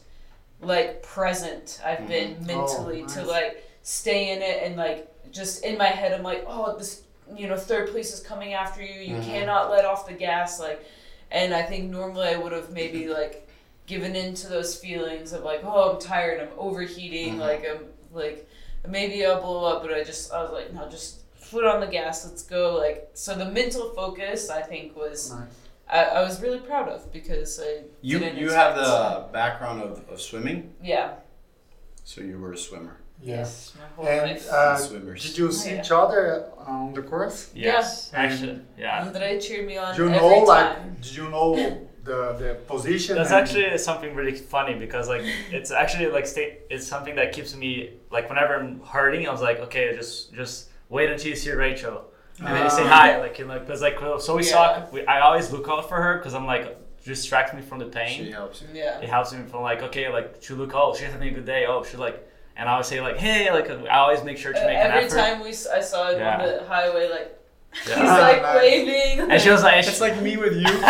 like 0.61 1.03
present 1.03 1.81
I've 1.85 2.07
been 2.07 2.37
Oh, 2.41 2.45
mentally 2.45 3.07
to 3.07 3.25
like 3.25 3.65
stay 3.83 4.33
in 4.33 4.43
it 4.43 4.63
and 4.63 4.77
like 4.77 5.09
just 5.33 5.65
in 5.65 5.79
my 5.79 5.87
head 5.87 6.13
I'm 6.13 6.23
like, 6.23 6.45
oh, 6.47 6.77
this 6.77 7.03
you 7.35 7.49
know 7.49 7.57
third 7.57 7.91
place 7.91 8.13
is 8.13 8.21
coming 8.21 8.53
after 8.53 8.83
you. 8.83 9.01
You 9.01 9.17
Mhm. 9.17 9.25
cannot 9.25 9.71
let 9.71 9.85
off 9.85 10.07
the 10.07 10.13
gas. 10.15 10.61
Like, 10.61 10.85
and 11.31 11.55
I 11.55 11.63
think 11.63 11.91
normally 11.91 12.29
I 12.29 12.37
would 12.37 12.53
have 12.53 12.71
maybe 12.71 13.09
like 13.09 13.49
given 13.87 14.15
in 14.15 14.35
to 14.35 14.49
those 14.49 14.77
feelings 14.77 15.33
of 15.33 15.43
like, 15.43 15.63
oh, 15.65 15.93
I'm 15.95 16.01
tired, 16.01 16.41
I'm 16.41 16.57
overheating, 16.59 17.37
Mhm. 17.37 17.41
like 17.41 17.67
I'm 17.69 17.87
like 18.13 18.49
maybe 18.87 19.25
I'll 19.25 19.41
blow 19.41 19.65
up, 19.65 19.83
but 19.83 19.93
I 19.95 20.05
just 20.05 20.33
I 20.33 20.43
was 20.43 20.53
like, 20.53 20.73
no, 20.73 20.89
just 20.89 21.22
foot 21.53 21.65
on 21.73 21.79
the 21.85 21.87
gas, 21.99 22.17
let's 22.27 22.43
go. 22.57 22.63
Like 22.85 22.99
so, 23.25 23.31
the 23.43 23.49
mental 23.61 23.87
focus 24.01 24.41
I 24.61 24.63
think 24.71 24.97
was 25.05 25.19
Nice. 25.31 25.59
I, 25.99 26.01
I 26.19 26.21
was 26.29 26.35
really 26.45 26.63
proud 26.71 26.89
of 26.95 27.01
because 27.19 27.61
I 27.69 27.71
You 28.11 28.19
didn't 28.19 28.39
you 28.43 28.51
have 28.51 28.73
expect- 28.79 28.89
the 28.89 29.33
background 29.41 29.79
of, 29.89 29.93
of 30.13 30.19
swimming, 30.29 30.61
yeah 30.83 31.09
so 32.05 32.21
you 32.21 32.37
were 32.43 32.53
a 32.53 32.57
swimmer. 32.69 32.97
Yes. 33.23 33.73
my 33.79 33.87
whole 33.95 34.07
And 34.13 34.31
life. 34.33 34.49
uh, 34.51 34.77
Swimmers. 34.77 35.23
did 35.25 35.39
you 35.39 35.53
see 35.53 35.71
Yeah. 35.75 35.81
each 35.81 35.93
other 36.03 36.23
on 36.73 36.93
the 36.97 37.03
course? 37.03 37.39
Yes, 37.55 38.11
Yeah. 38.13 38.23
actually, 38.23 38.57
yeah. 38.85 39.05
Andre 39.07 39.39
cheered 39.45 39.67
me 39.71 39.77
on 39.85 39.95
Do 39.95 40.03
you 40.03 40.09
every 40.09 40.19
know, 40.21 40.45
time. 40.45 40.47
like, 40.47 41.01
did 41.05 41.15
you 41.21 41.27
know 41.37 41.49
the 42.09 42.19
the 42.43 42.51
position? 42.73 43.13
That's 43.19 43.31
and- 43.31 43.41
actually 43.41 43.79
something 43.79 44.11
really 44.19 44.37
funny 44.55 44.75
because 44.85 45.05
like 45.15 45.25
it's 45.59 45.71
actually 45.83 46.09
like 46.17 46.27
sta- 46.35 46.57
it's 46.75 46.87
something 46.95 47.15
that 47.21 47.29
keeps 47.37 47.53
me 47.63 47.71
like 48.17 48.25
whenever 48.31 48.53
I'm 48.61 48.81
hurting, 48.95 49.23
I 49.29 49.31
was 49.37 49.43
like, 49.49 49.59
okay, 49.67 49.85
just 50.01 50.15
just 50.41 50.57
wait 50.97 51.09
until 51.11 51.31
you 51.33 51.37
see 51.45 51.53
Rachel, 51.67 51.97
and 52.39 52.47
then 52.55 52.63
you 52.65 52.71
say 52.79 52.85
Ah. 52.85 52.97
hi, 52.97 53.09
like 53.25 53.39
you 53.39 53.47
know, 53.49 53.59
because 53.59 53.81
like 53.89 53.99
so 54.27 54.37
we 54.37 54.45
Yeah. 54.45 54.53
saw. 54.55 54.65
We, 54.93 54.99
I 55.15 55.21
always 55.27 55.47
look 55.55 55.67
out 55.69 55.89
for 55.91 55.99
her 56.05 56.13
because 56.19 56.35
I'm 56.39 56.47
like 56.55 56.67
distracts 57.05 57.53
me 57.57 57.63
from 57.69 57.79
the 57.85 57.91
pain. 58.01 58.15
She 58.19 58.31
helps 58.31 58.63
you. 58.63 58.69
yeah. 58.83 59.01
it 59.05 59.09
helps 59.17 59.31
me 59.33 59.41
from 59.51 59.63
like 59.71 59.81
okay, 59.89 60.07
like 60.19 60.29
she 60.45 60.53
look 60.61 60.73
oh 60.75 60.95
she's 60.97 61.11
having 61.17 61.29
a 61.33 61.35
good 61.39 61.49
day 61.55 61.63
oh 61.71 61.83
she's 61.83 61.99
like 62.09 62.19
and 62.57 62.69
I 62.69 62.73
always 62.75 62.87
say 62.93 63.01
like 63.09 63.17
hey 63.27 63.51
like 63.57 63.69
I 63.71 63.97
always 64.05 64.23
make 64.29 64.39
sure 64.43 64.53
to 64.53 64.63
Uh, 64.63 64.67
make 64.71 64.77
an 64.87 64.91
every 64.93 65.05
effort. 65.07 65.17
time 65.23 65.37
we 65.47 65.51
s- 65.51 65.67
I 65.79 65.81
saw 65.81 66.01
it 66.11 66.19
Yeah. 66.19 66.39
on 66.39 66.47
the 66.47 66.65
highway, 66.75 67.05
like 67.17 67.29
Yeah. 67.89 67.97
he's 68.01 68.15
like 68.29 68.43
Nice. 68.43 68.57
waving. 68.63 69.17
And 69.33 69.39
she 69.43 69.51
was 69.57 69.63
like, 69.69 69.77
It's 69.91 70.01
like 70.07 70.17
me 70.27 70.37
with 70.45 70.55
you, 70.63 70.65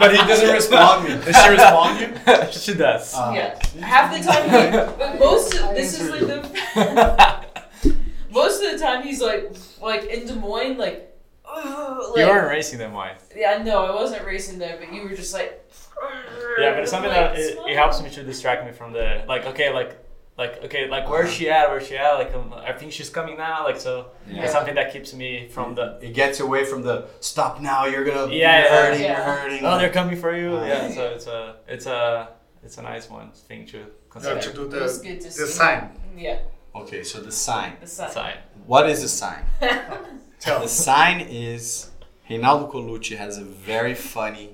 but 0.00 0.10
he 0.10 0.20
doesn't 0.30 0.52
respond 0.60 0.96
me. 1.04 1.10
Does 1.24 1.36
she 1.42 1.48
respond 1.50 1.92
you? 2.00 2.08
she 2.64 2.74
does. 2.74 3.14
Uh, 3.14 3.32
yeah. 3.36 3.84
Half 3.92 4.06
the 4.14 4.20
time, 4.28 4.44
he, 4.50 4.58
but 4.98 5.18
most 5.20 5.54
of 5.54 5.68
this 5.76 6.00
is 6.00 6.10
like 6.10 6.26
the 6.32 7.43
most 8.34 8.62
of 8.62 8.72
the 8.72 8.78
time 8.78 9.02
he's 9.06 9.20
like 9.22 9.42
like 9.80 10.04
in 10.04 10.26
Des 10.26 10.34
Moines 10.34 10.76
like. 10.78 10.98
"Ugh," 11.46 12.10
like 12.10 12.18
you 12.20 12.26
weren't 12.26 12.48
racing 12.48 12.78
them, 12.78 12.92
why? 12.98 13.16
Yeah, 13.36 13.62
no, 13.62 13.76
I 13.84 13.94
wasn't 13.94 14.24
racing 14.26 14.58
there, 14.58 14.76
but 14.80 14.92
you 14.92 15.02
were 15.04 15.14
just 15.22 15.32
like. 15.38 15.50
Yeah, 16.58 16.72
but 16.74 16.80
it's 16.82 16.90
something 16.90 17.10
like, 17.10 17.34
that 17.34 17.38
it, 17.38 17.58
it 17.70 17.76
helps 17.76 18.02
me 18.02 18.10
to 18.10 18.22
distract 18.22 18.64
me 18.66 18.72
from 18.72 18.92
the 18.92 19.24
like 19.28 19.44
okay 19.46 19.72
like 19.72 19.92
like 20.36 20.62
okay 20.64 20.88
like 20.88 21.08
where's 21.08 21.32
she 21.32 21.48
at 21.48 21.68
where's 21.70 21.86
she 21.86 21.96
at 21.96 22.14
like 22.14 22.34
um, 22.34 22.52
I 22.52 22.72
think 22.72 22.92
she's 22.92 23.08
coming 23.10 23.36
now 23.36 23.64
like 23.64 23.78
so 23.78 23.92
Yeah. 24.26 24.42
it's 24.42 24.52
something 24.52 24.74
that 24.74 24.92
keeps 24.92 25.14
me 25.14 25.48
from 25.48 25.74
the 25.76 25.86
It 26.02 26.12
gets 26.14 26.40
away 26.40 26.64
from 26.64 26.82
the 26.82 27.06
stop 27.20 27.60
now. 27.60 27.86
You're 27.86 28.04
gonna. 28.04 28.26
Yeah, 28.32 28.32
you're 28.32 28.40
yeah, 28.42 28.68
hurting. 28.76 29.02
yeah. 29.02 29.16
You're 29.26 29.36
hurting. 29.40 29.64
oh 29.66 29.78
they're 29.78 29.92
coming 30.00 30.16
for 30.24 30.32
you 30.36 30.50
Ah. 30.56 30.64
yeah 30.66 30.90
so 30.96 31.02
it's 31.16 31.26
a 31.26 31.40
it's 31.74 31.86
a 31.86 32.28
it's 32.64 32.78
a 32.78 32.82
nice 32.82 33.06
one 33.10 33.30
thing 33.48 33.66
to 33.72 33.78
consider. 34.10 34.34
have 34.34 34.44
to 34.44 34.52
do 34.52 34.62
It 34.76 34.82
was 34.82 35.00
the 35.00 35.08
good 35.08 35.20
to 35.20 35.26
the 35.26 35.46
see. 35.46 35.58
sign. 35.60 35.82
Yeah, 36.16 36.38
Okay, 36.74 37.02
so 37.04 37.20
the 37.20 37.32
sign. 37.32 37.76
the 37.80 37.86
sun. 37.86 38.10
Sign. 38.10 38.36
What 38.66 38.88
is 38.88 39.02
the 39.02 39.08
sign? 39.08 39.44
Tell 40.40 40.60
The 40.60 40.68
sign 40.68 41.20
is 41.20 41.90
Reinaldo 42.28 42.70
Colucci 42.70 43.16
has 43.16 43.38
a 43.38 43.44
very 43.44 43.94
funny 43.94 44.50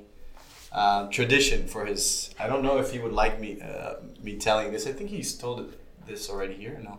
uh, 0.73 1.09
tradition 1.09 1.67
for 1.67 1.87
his. 1.87 2.33
I 2.39 2.47
don't 2.47 2.63
know 2.63 2.79
if 2.79 2.93
he 2.93 2.99
would 2.99 3.13
like 3.13 3.41
me 3.41 3.61
uh, 3.61 3.95
me 4.23 4.37
telling 4.37 4.71
this. 4.73 4.87
I 4.87 4.93
think 4.93 5.11
he's 5.11 5.35
told 5.37 5.75
this 6.07 6.29
already 6.31 6.55
here. 6.55 6.79
No. 6.83 6.99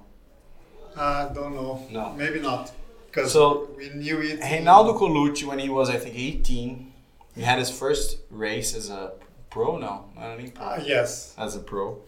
I 0.98 1.30
don't 1.34 1.54
know. 1.56 1.86
No. 1.92 2.14
Maybe 2.14 2.40
not. 2.40 2.72
Because 3.08 3.32
So, 3.34 3.70
we 3.78 3.90
knew 3.90 4.20
it. 4.22 4.40
Reinaldo 4.40 4.98
Colucci, 4.98 5.44
when 5.46 5.60
he 5.60 5.70
was 5.70 5.90
I 5.90 5.98
think 5.98 6.16
18, 6.18 6.94
he 7.36 7.42
had 7.42 7.60
his 7.60 7.70
first 7.70 8.18
race 8.30 8.74
as 8.76 8.90
a 8.90 9.14
pro. 9.50 9.78
No, 9.78 10.06
I 10.18 10.28
don't 10.28 10.38
think 10.38 10.56
Ah, 10.60 10.78
yes, 10.84 11.34
as 11.38 11.56
a 11.56 11.60
pro. 11.60 12.00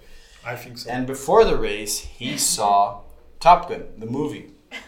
I 0.46 0.56
think 0.56 0.78
so. 0.78 0.90
And 0.90 1.06
before 1.08 1.46
the 1.46 1.56
race, 1.58 2.00
he 2.00 2.38
saw 2.38 3.03
Top 3.44 3.68
Gun, 3.68 3.84
the 3.98 4.06
movie. 4.06 4.52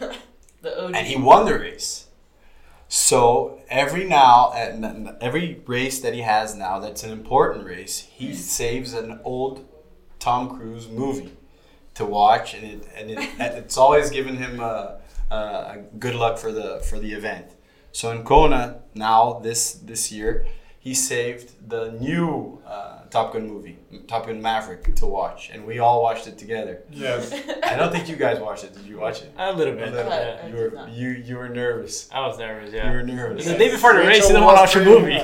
The 0.62 0.84
OG. 0.84 0.94
and 0.96 1.06
he 1.06 1.16
won 1.16 1.44
the 1.44 1.56
race. 1.56 2.06
So 2.88 3.60
every 3.68 4.04
now 4.04 4.52
and 4.52 5.14
every 5.20 5.60
race 5.66 6.00
that 6.00 6.14
he 6.14 6.22
has 6.22 6.56
now, 6.56 6.80
that's 6.80 7.04
an 7.04 7.10
important 7.10 7.66
race. 7.66 8.00
He 8.00 8.34
saves 8.34 8.94
an 8.94 9.20
old 9.22 9.68
Tom 10.18 10.56
Cruise 10.56 10.88
movie 10.88 11.34
to 11.94 12.06
watch, 12.06 12.54
and 12.54 12.64
it 12.64 12.88
and 12.96 13.10
it, 13.10 13.18
and 13.38 13.58
it's 13.58 13.76
always 13.76 14.08
given 14.08 14.38
him 14.38 14.58
a, 14.58 14.98
a, 15.30 15.36
a 15.36 15.84
good 15.98 16.14
luck 16.14 16.38
for 16.38 16.50
the 16.50 16.80
for 16.80 16.98
the 16.98 17.12
event. 17.12 17.48
So 17.92 18.10
in 18.10 18.24
Kona 18.24 18.80
now 18.94 19.38
this 19.40 19.74
this 19.74 20.10
year, 20.10 20.46
he 20.86 20.94
saved 20.94 21.48
the 21.68 21.82
new 22.08 22.60
uh, 22.64 23.00
Top 23.10 23.32
Gun 23.32 23.44
movie, 23.52 23.76
Top 24.06 24.26
Gun 24.26 24.40
Maverick, 24.40 24.94
to 25.00 25.06
watch, 25.06 25.50
and 25.52 25.66
we 25.66 25.80
all 25.80 26.00
watched 26.00 26.26
it 26.28 26.36
together. 26.38 26.74
yes. 26.92 27.32
I 27.70 27.74
don't 27.78 27.90
think 27.90 28.08
you 28.08 28.14
guys 28.14 28.38
watched 28.38 28.62
it. 28.62 28.72
Did 28.76 28.86
you 28.86 28.98
watch 29.04 29.22
it? 29.22 29.32
A 29.36 29.52
little 29.52 29.74
bit. 29.74 29.88
A 29.88 29.90
little 29.96 30.12
yeah. 30.12 30.40
I 30.44 30.46
You 30.46 30.52
did 30.54 30.62
were 30.72 30.76
not. 30.78 30.88
you 31.00 31.08
you 31.28 31.34
were 31.40 31.48
nervous. 31.48 31.94
I 32.12 32.20
was 32.28 32.38
nervous. 32.38 32.72
Yeah. 32.72 32.84
You 32.84 32.90
Yeah. 32.90 32.96
were 32.96 33.02
nervous. 33.02 33.46
The 33.46 33.58
day 33.64 33.70
before 33.76 33.92
the 33.94 33.98
Rachel 33.98 34.10
race, 34.12 34.22
you 34.28 34.34
didn't 34.34 34.44
was 34.46 34.56
want 34.58 34.70
to 34.72 34.78
watch 34.78 34.86
a 34.86 34.90
movie. 34.92 35.18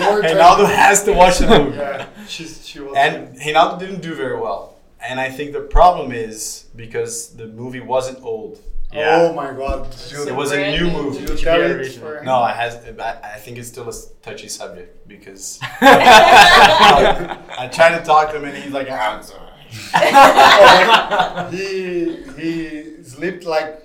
You 0.00 0.06
were 0.12 0.20
Reinaldo 0.22 0.62
training. 0.64 0.84
has 0.86 0.98
to 1.08 1.12
watch 1.20 1.36
the 1.42 1.48
movie. 1.54 1.76
Yeah, 1.78 2.06
she's, 2.28 2.52
she 2.68 2.78
was. 2.84 2.94
And 2.96 3.14
Reinaldo 3.44 3.74
didn't 3.84 4.02
do 4.08 4.14
very 4.14 4.38
well. 4.46 4.62
And 5.08 5.18
I 5.26 5.28
think 5.36 5.52
the 5.52 5.66
problem 5.78 6.12
is 6.12 6.38
because 6.76 7.14
the 7.40 7.48
movie 7.60 7.80
wasn't 7.94 8.18
old. 8.32 8.54
Yeah. 8.92 9.22
Oh 9.22 9.32
my 9.32 9.52
god. 9.52 9.88
You, 10.10 10.26
It 10.28 10.34
was 10.34 10.52
a 10.52 10.70
new 10.70 10.84
new 10.84 10.90
movie. 10.90 11.20
you 11.20 11.26
should 11.28 11.38
tell 11.38 11.60
it 11.60 11.70
original. 11.70 12.06
for 12.08 12.18
him. 12.18 12.24
No, 12.26 12.36
I 12.36 12.52
has 12.52 12.76
I, 12.98 13.34
I 13.34 13.38
think 13.38 13.56
it's 13.58 13.68
still 13.68 13.88
a 13.88 13.92
touchy 14.22 14.48
subject 14.48 15.08
because 15.08 15.58
I 15.80 17.68
try 17.72 17.96
to 17.98 18.04
talk 18.04 18.30
to 18.30 18.36
him 18.36 18.44
and 18.44 18.56
he's 18.56 18.72
like, 18.72 18.88
ah, 18.90 19.16
I'm 19.16 19.22
sorry. 19.22 19.40
he 21.56 22.16
he 22.38 23.02
slept 23.02 23.44
like 23.44 23.78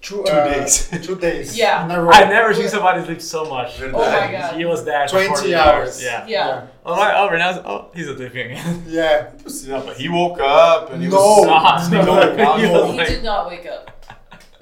two, 0.00 0.22
Two 0.24 0.30
uh, 0.32 0.44
days. 0.54 0.88
two 1.06 1.16
days. 1.16 1.56
Yeah. 1.58 1.84
in. 1.84 1.90
I've 1.90 2.28
never 2.28 2.54
seen 2.54 2.68
somebody 2.68 3.04
sleep 3.04 3.20
so 3.20 3.44
much. 3.46 3.80
Oh 3.82 3.90
my 3.90 4.30
god. 4.30 4.56
He 4.56 4.64
was 4.64 4.84
there 4.84 5.06
for 5.08 5.16
20 5.16 5.28
40 5.28 5.54
hours. 5.54 6.02
Yeah. 6.02 6.26
Yeah. 6.26 6.66
Oh, 6.84 6.96
right. 6.96 7.14
oh, 7.16 7.28
Reinaldo. 7.30 7.62
Oh, 7.64 7.90
he's 7.94 8.08
a 8.08 8.16
sleeping 8.16 8.52
again. 8.52 8.84
Yeah. 8.86 9.30
Yeah, 9.64 9.82
but 9.84 9.96
he 9.96 10.08
woke 10.08 10.38
up 10.40 10.92
and 10.92 11.02
he 11.02 11.08
No. 11.08 11.16
was 11.18 11.46
Nah, 11.46 11.78
sleeping 11.80 12.06
no, 12.06 12.52
on 12.52 12.60
he 12.60 12.66
was 12.66 13.08
He 13.08 13.14
did 13.16 13.24
not 13.24 13.48
wake 13.48 13.66
up. 13.66 13.90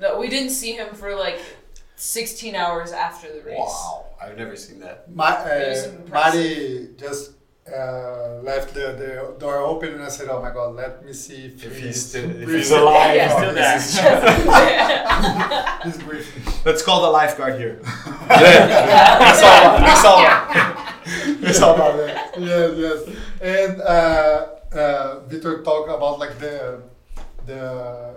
No, 0.00 0.18
we 0.18 0.28
didn't 0.28 0.50
see 0.50 0.72
him 0.72 0.94
for 0.94 1.14
like 1.14 1.40
16 1.96 2.54
hours 2.54 2.92
after 2.92 3.30
the 3.32 3.42
race. 3.42 3.58
Wow, 3.58 4.06
I've 4.20 4.36
never 4.38 4.56
seen 4.56 4.80
that. 4.80 5.14
My, 5.14 5.38
It 5.44 5.86
uh. 5.88 6.10
Mari 6.10 6.88
just 6.98 7.32
uh, 7.70 8.40
left 8.42 8.72
the, 8.74 8.92
the 9.02 9.34
door 9.38 9.58
open 9.58 9.92
and 9.94 10.02
I 10.02 10.08
said, 10.08 10.28
"Oh 10.28 10.40
my 10.42 10.50
god, 10.50 10.74
let 10.74 11.04
me 11.04 11.12
see 11.12 11.46
if, 11.46 11.64
If 11.64 11.74
he's, 11.76 11.84
he's 11.84 12.06
still- 12.06 12.30
if 12.30 12.48
he's 12.48 12.70
alive, 12.70 13.14
Yeah. 13.14 13.74
He's 13.74 13.90
still 13.90 14.10
there. 14.14 15.80
He's 15.84 15.98
breathing. 16.04 16.42
Let's 16.64 16.82
call 16.82 17.02
the 17.02 17.10
lifeguard 17.10 17.56
here. 17.60 17.80
Yeah. 18.30 19.18
That's 19.18 19.42
all. 19.42 19.78
That's 19.86 20.04
all. 20.04 20.20
It's 21.48 21.60
all 21.60 21.76
that. 21.76 22.34
Yes, 22.38 22.70
yes. 22.76 23.16
And 23.42 23.80
uh, 23.82 24.46
uh, 24.72 25.20
Victor 25.26 25.62
talked 25.62 25.90
about 25.90 26.18
like 26.18 26.38
the 26.38 26.80
the 27.46 28.14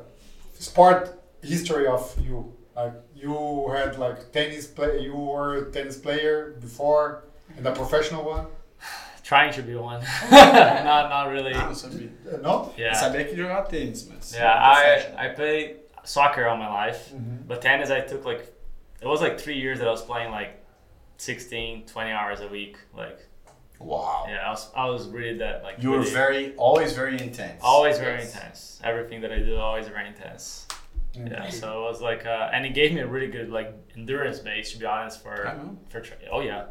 sport 0.60 1.20
history 1.44 1.88
of 1.88 2.14
you. 2.20 2.54
Like 2.76 2.94
you 3.16 3.70
had 3.76 3.98
like 4.00 4.32
tennis 4.32 4.66
play. 4.68 5.00
You 5.02 5.16
were 5.16 5.58
a 5.58 5.72
tennis 5.72 5.98
player 5.98 6.56
before, 6.60 7.24
and 7.58 7.66
a 7.68 7.72
professional 7.72 8.24
one. 8.26 8.48
Trying 9.24 9.54
to 9.54 9.62
be 9.62 9.76
one. 9.76 10.02
not, 10.32 11.10
not 11.10 11.30
really. 11.32 11.52
Eu 11.54 11.62
não 11.68 11.76
sabia. 11.76 12.10
Uh, 12.32 12.38
no. 12.42 12.74
Yeah. 12.78 12.94
Sabia 12.96 13.26
que 13.26 13.36
jogava 13.36 13.70
tênis, 13.70 14.08
mas. 14.10 14.34
Yeah, 14.36 14.52
I, 14.54 15.26
I 15.26 15.30
played 15.30 15.76
soccer 16.04 16.48
all 16.48 16.58
my 16.58 16.68
life, 16.70 17.12
Mhm. 17.14 17.48
but 17.48 17.62
tennis 17.62 17.90
I 17.92 18.02
took 18.02 18.26
like, 18.26 18.42
it 19.02 19.08
was 19.08 19.22
like 19.22 19.40
three 19.40 19.58
years 19.60 19.80
that 19.80 19.88
I 19.88 19.92
was 19.92 20.02
playing 20.02 20.32
like 20.32 20.60
16, 21.18 21.86
20 21.86 22.12
hours 22.12 22.42
a 22.42 22.48
week. 22.48 22.78
Like, 22.98 23.20
Wow. 23.80 24.26
yeah, 24.28 24.48
I 24.48 24.50
was, 24.50 24.70
I 24.76 24.86
was 24.90 25.08
really 25.08 25.38
that, 25.40 25.64
like, 25.64 25.82
You 25.82 25.92
were 25.92 26.00
really- 26.00 26.12
very, 26.12 26.56
always 26.58 26.94
very 26.94 27.20
intense. 27.22 27.62
always 27.64 28.00
very 28.00 28.20
Yes. 28.20 28.34
intense. 28.36 28.82
Everything 28.84 29.22
that 29.22 29.32
I 29.32 29.40
do, 29.40 29.56
always 29.58 29.88
very 29.88 30.08
intense. 30.08 30.68
Yeah, 31.16 31.50
so 31.50 31.80
it 31.86 31.90
was 31.92 32.02
like, 32.02 32.26
uh, 32.26 32.50
and 32.54 32.66
it 32.66 32.74
gave 32.74 32.92
me 32.94 33.02
a 33.02 33.08
really 33.08 33.28
good 33.28 33.50
like 33.50 33.72
endurance 33.96 34.40
base 34.40 34.72
to 34.72 34.80
be 34.80 34.86
honest 34.86 35.22
for 35.22 35.48
I 35.48 35.54
know. 35.58 35.78
for 35.90 36.02
tra- 36.02 36.18
oh 36.32 36.40
yeah, 36.42 36.66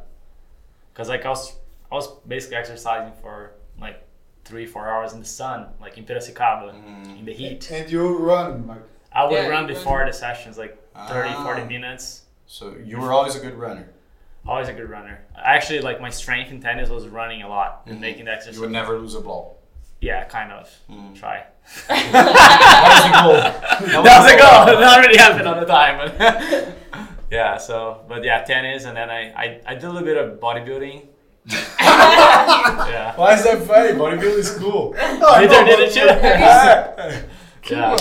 because 0.92 1.08
like 1.08 1.24
I 1.24 1.28
was 1.30 1.56
I 1.90 1.94
was 1.94 2.08
basically 2.26 2.56
exercising 2.56 3.12
for 3.22 3.52
like 3.80 4.02
three 4.44 4.66
four 4.66 4.88
hours 4.88 5.12
in 5.12 5.20
the 5.20 5.26
sun, 5.26 5.68
like 5.80 5.96
in 5.98 6.04
Piracicaba, 6.04 6.72
Mm. 6.74 7.18
in 7.20 7.24
the 7.24 7.32
heat. 7.32 7.70
And 7.70 7.88
you 7.90 8.18
run 8.18 8.66
like 8.66 8.82
I 9.12 9.24
would 9.24 9.32
Yeah, 9.34 9.46
run 9.48 9.66
before 9.66 9.98
run. 9.98 10.06
the 10.08 10.12
sessions, 10.12 10.58
like 10.58 10.76
30, 11.08 11.32
40 11.34 11.62
Ah. 11.62 11.64
minutes. 11.66 12.22
So 12.46 12.74
you 12.82 12.98
were 12.98 13.12
always 13.12 13.36
a 13.36 13.40
good 13.40 13.54
runner. 13.54 13.88
Always 14.46 14.68
a 14.68 14.72
good 14.72 14.90
runner. 14.90 15.20
Actually, 15.36 15.80
like 15.82 16.00
my 16.00 16.10
strength 16.10 16.50
in 16.50 16.60
tennis 16.60 16.88
was 16.88 17.06
running 17.06 17.42
a 17.42 17.48
lot 17.48 17.82
and 17.86 17.98
Mhm. 17.98 18.00
making 18.00 18.24
the 18.24 18.32
exercise. 18.32 18.56
You 18.56 18.62
would 18.62 18.72
never 18.72 18.98
lose 18.98 19.14
a 19.14 19.20
ball. 19.20 19.58
Yeah, 20.00 20.24
kind 20.24 20.50
of. 20.50 20.68
Mm. 20.90 21.14
Try. 21.14 21.44
That 21.88 22.84
was 22.88 23.02
the 23.04 23.12
goal. 23.22 24.02
that 24.02 24.20
was 24.22 24.32
a 24.32 24.36
goal. 24.36 24.80
That 24.80 24.98
already 24.98 25.16
happened 25.18 25.48
all 25.48 25.60
the 25.60 25.66
time. 25.66 26.12
But 26.18 27.08
yeah, 27.30 27.56
so 27.58 28.04
but 28.08 28.24
yeah, 28.24 28.42
tennis, 28.44 28.84
and 28.84 28.96
then 28.96 29.10
I 29.10 29.32
I, 29.32 29.60
I 29.66 29.74
did 29.74 29.84
a 29.84 29.88
little 29.90 30.04
bit 30.04 30.16
of 30.16 30.38
bodybuilding. 30.40 31.06
yeah. 31.80 33.16
Why 33.16 33.34
is 33.34 33.42
that 33.44 33.62
funny? 33.66 33.90
Bodybuilding 33.98 34.38
is 34.38 34.50
cool. 34.58 34.92
Victor 34.92 35.64
did 35.64 35.80
it 35.80 35.92
too. 35.92 36.00
Yeah. 36.06 37.22
Yeah. 37.70 37.94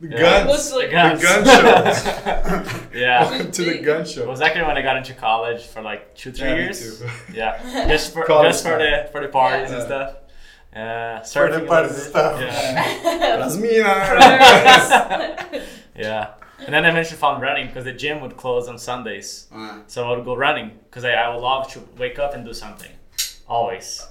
The 0.00 0.08
Yeah. 0.08 0.44
guns. 0.46 0.72
Like 0.74 0.90
The 0.90 0.92
gun 0.92 1.44
shows. 1.44 2.92
yeah. 2.94 3.22
Welcome 3.22 3.52
to 3.52 3.62
the 3.64 3.78
gun 3.78 4.00
It 4.02 4.08
show. 4.08 4.26
was 4.28 4.40
actually 4.42 4.64
when 4.64 4.76
I 4.76 4.82
got 4.82 4.96
into 4.98 5.14
college 5.14 5.62
for 5.66 5.80
like 5.80 6.14
two, 6.14 6.30
three 6.32 6.48
Yeah, 6.48 6.54
me 6.56 6.62
years. 6.64 6.98
too. 7.00 7.06
Yeah, 7.32 7.86
just 7.88 8.12
for 8.12 8.24
College 8.24 8.48
just 8.52 8.64
for 8.64 8.76
time. 8.78 8.80
the 8.80 9.08
for 9.12 9.20
the 9.22 9.28
parties 9.28 9.70
and 9.70 9.82
stuff. 9.82 10.16
Uh, 10.74 11.20
For 11.20 11.48
surfing 11.48 11.60
the 11.60 11.66
party 11.66 11.92
stuff. 11.94 12.40
Yeah. 12.40 13.36
Las 13.40 13.56
minas. 13.56 15.68
Yeah. 15.96 16.34
And 16.64 16.72
then 16.74 16.84
I 16.86 16.90
eventually 16.90 17.18
found 17.18 17.42
running 17.42 17.66
because 17.66 17.84
the 17.84 17.92
gym 17.92 18.20
would 18.22 18.36
close 18.36 18.68
on 18.68 18.78
Sundays. 18.78 19.48
Uh, 19.54 19.80
So 19.86 20.08
I 20.10 20.16
would 20.16 20.24
go 20.24 20.34
running 20.36 20.78
because 20.84 21.04
I, 21.04 21.12
I 21.12 21.28
would 21.34 21.42
love 21.42 21.68
to 21.72 21.80
wake 21.98 22.18
up 22.18 22.34
and 22.34 22.44
do 22.44 22.54
something. 22.54 22.90
Always. 23.48 24.06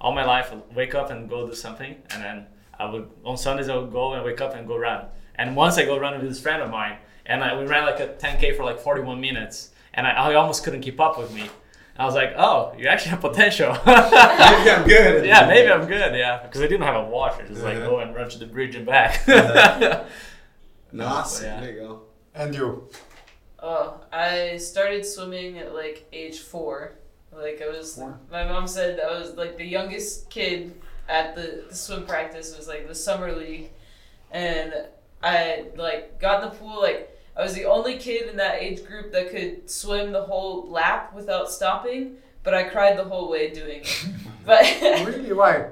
All 0.00 0.12
my 0.12 0.24
life, 0.24 0.52
I'd 0.52 0.76
wake 0.76 0.94
up 0.94 1.10
and 1.10 1.28
go 1.28 1.46
do 1.46 1.54
something. 1.54 1.96
And 2.10 2.22
then 2.22 2.46
I 2.78 2.88
would, 2.90 3.08
on 3.24 3.36
Sundays, 3.36 3.68
I 3.68 3.76
would 3.76 3.90
go 3.90 4.12
and 4.12 4.24
wake 4.24 4.40
up 4.40 4.54
and 4.54 4.68
go 4.68 4.76
run. 4.76 5.06
And 5.34 5.56
once 5.56 5.78
I 5.78 5.84
go 5.86 5.98
run 5.98 6.14
with 6.20 6.28
this 6.28 6.40
friend 6.40 6.62
of 6.62 6.70
mine, 6.70 6.98
and 7.26 7.42
I, 7.42 7.58
we 7.58 7.64
ran 7.64 7.86
like 7.86 7.98
a 8.00 8.08
10K 8.08 8.56
for 8.56 8.64
like 8.64 8.78
41 8.78 9.20
minutes. 9.20 9.70
And 9.94 10.06
I, 10.06 10.10
I 10.10 10.34
almost 10.34 10.62
couldn't 10.62 10.82
keep 10.82 11.00
up 11.00 11.18
with 11.18 11.32
me. 11.34 11.48
I 11.96 12.04
was 12.06 12.14
like, 12.14 12.34
oh, 12.36 12.74
you 12.76 12.88
actually 12.88 13.10
have 13.10 13.20
potential. 13.20 13.70
maybe 13.86 14.70
I'm 14.70 14.86
good. 14.86 15.24
yeah, 15.24 15.46
maybe 15.46 15.70
I'm 15.70 15.86
good. 15.86 16.14
Yeah, 16.16 16.42
because 16.42 16.60
I 16.60 16.66
didn't 16.66 16.82
have 16.82 16.96
a 16.96 17.04
watch. 17.08 17.40
I 17.40 17.46
just 17.46 17.62
like 17.62 17.76
Uh-huh. 17.76 17.86
go 17.86 17.98
and 18.00 18.14
run 18.14 18.28
to 18.30 18.38
the 18.38 18.46
bridge 18.46 18.74
and 18.74 18.84
back. 18.86 19.22
Nice. 20.92 21.42
Yeah. 21.42 21.60
There 21.60 21.72
you 21.72 21.80
go. 21.80 22.02
And 22.34 22.54
you? 22.54 22.88
Oh, 23.58 24.00
I 24.12 24.56
started 24.58 25.04
swimming 25.04 25.58
at 25.58 25.74
like 25.74 26.06
age 26.12 26.38
four. 26.40 26.92
Like 27.32 27.60
I 27.62 27.68
was, 27.68 27.96
Four. 27.96 28.18
my 28.30 28.44
mom 28.44 28.68
said 28.68 29.00
I 29.00 29.18
was 29.18 29.34
like 29.34 29.56
the 29.56 29.64
youngest 29.64 30.30
kid 30.30 30.80
at 31.08 31.34
the, 31.34 31.64
the 31.68 31.74
swim 31.74 32.06
practice. 32.06 32.52
It 32.52 32.58
was 32.58 32.68
like 32.68 32.86
the 32.86 32.94
summer 32.94 33.32
league, 33.32 33.70
and 34.30 34.72
I 35.22 35.64
like 35.76 36.20
got 36.20 36.44
in 36.44 36.50
the 36.50 36.54
pool. 36.54 36.80
Like 36.80 37.13
I 37.36 37.42
was 37.42 37.54
the 37.54 37.64
only 37.64 37.96
kid 37.98 38.28
in 38.28 38.36
that 38.36 38.62
age 38.62 38.84
group 38.86 39.12
that 39.12 39.30
could 39.30 39.68
swim 39.70 40.12
the 40.12 40.22
whole 40.22 40.68
lap 40.70 41.12
without 41.14 41.50
stopping. 41.50 42.16
But 42.44 42.54
I 42.54 42.64
cried 42.64 42.98
the 42.98 43.04
whole 43.04 43.30
way 43.30 43.50
doing 43.50 43.80
it. 43.82 44.06
But 44.46 44.62
Really? 44.82 45.32
Why? 45.32 45.68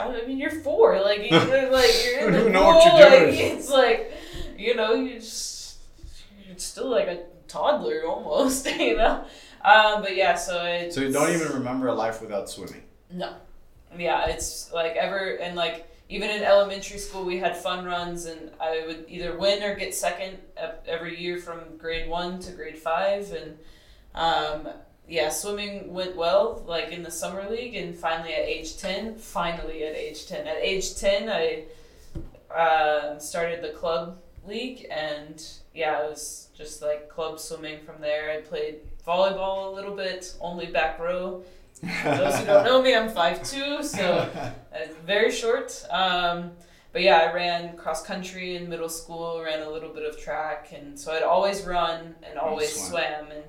I 0.00 0.26
mean, 0.26 0.38
you're 0.38 0.50
four. 0.50 1.00
Like 1.00 1.30
you're 1.30 1.40
like 1.70 1.90
you're 2.04 2.18
in 2.18 2.24
You 2.24 2.30
the 2.32 2.38
don't 2.44 2.52
know 2.52 2.62
pool. 2.64 2.74
what 2.74 2.98
you're 3.00 3.10
doing. 3.10 3.30
Like, 3.30 3.40
it's 3.40 3.70
like 3.70 4.12
you 4.58 4.74
know 4.74 4.94
you 4.94 5.14
just 5.20 5.78
you're 6.46 6.58
still 6.58 6.88
like 6.90 7.06
a 7.06 7.20
toddler 7.46 8.02
almost. 8.06 8.66
You 8.78 8.96
know. 8.96 9.24
Um, 9.64 10.02
but 10.02 10.16
yeah, 10.16 10.34
so 10.34 10.64
it's 10.64 10.94
So 10.96 11.00
you 11.02 11.12
don't 11.12 11.30
even 11.32 11.52
remember 11.52 11.86
a 11.88 11.94
life 11.94 12.20
without 12.20 12.48
swimming. 12.50 12.82
no. 13.12 13.34
Yeah, 13.96 14.26
it's 14.28 14.70
like 14.72 14.96
ever 14.96 15.36
and 15.36 15.54
like 15.56 15.86
even 16.08 16.30
in 16.30 16.42
elementary 16.42 16.98
school 16.98 17.24
we 17.24 17.38
had 17.38 17.56
fun 17.56 17.84
runs 17.84 18.26
and 18.26 18.50
I 18.60 18.84
would 18.86 19.04
either 19.08 19.36
win 19.36 19.62
or 19.62 19.74
get 19.74 19.94
second 19.94 20.38
every 20.86 21.20
year 21.20 21.38
from 21.38 21.76
grade 21.76 22.08
one 22.08 22.40
to 22.40 22.52
grade 22.52 22.78
five 22.78 23.32
and 23.32 23.58
um, 24.14 24.68
yeah, 25.08 25.30
swimming 25.30 25.92
went 25.92 26.16
well 26.16 26.62
like 26.66 26.90
in 26.90 27.02
the 27.02 27.10
summer 27.10 27.48
league 27.48 27.74
and 27.74 27.96
finally 27.96 28.34
at 28.34 28.40
age 28.40 28.76
ten, 28.76 29.14
finally 29.16 29.84
at 29.84 29.94
age 29.94 30.26
ten. 30.26 30.46
At 30.46 30.58
age 30.58 30.96
ten, 30.96 31.28
I 31.30 31.64
um 32.54 33.20
started 33.20 33.62
the 33.62 33.70
club 33.70 34.18
league 34.46 34.86
and 34.90 35.42
yeah, 35.74 36.04
it 36.04 36.10
was 36.10 36.48
just 36.56 36.82
like 36.82 37.08
club 37.08 37.40
swimming 37.40 37.80
from 37.84 38.00
there. 38.00 38.30
I 38.30 38.40
played 38.42 38.80
volleyball 39.06 39.72
a 39.72 39.74
little 39.74 39.96
bit, 39.96 40.34
only 40.40 40.66
back 40.66 40.98
row. 40.98 41.42
For 41.80 42.16
those 42.16 42.38
who 42.38 42.46
don't 42.46 42.64
know 42.64 42.82
me, 42.82 42.94
I'm 42.94 43.08
5'2", 43.08 43.84
so 43.84 44.04
uh, 44.04 44.50
very 45.06 45.30
short. 45.30 45.84
Um, 45.90 46.52
but 46.92 47.02
yeah, 47.02 47.18
I 47.18 47.32
ran 47.32 47.76
cross 47.76 48.04
country 48.04 48.56
in 48.56 48.68
middle 48.68 48.88
school, 48.88 49.42
ran 49.44 49.62
a 49.62 49.70
little 49.70 49.92
bit 49.92 50.04
of 50.04 50.18
track, 50.18 50.72
and 50.72 50.98
so 50.98 51.12
I'd 51.12 51.22
always 51.22 51.64
run 51.64 52.14
and 52.22 52.38
always 52.38 52.72
swim. 52.74 53.02
swam. 53.02 53.26
And 53.30 53.44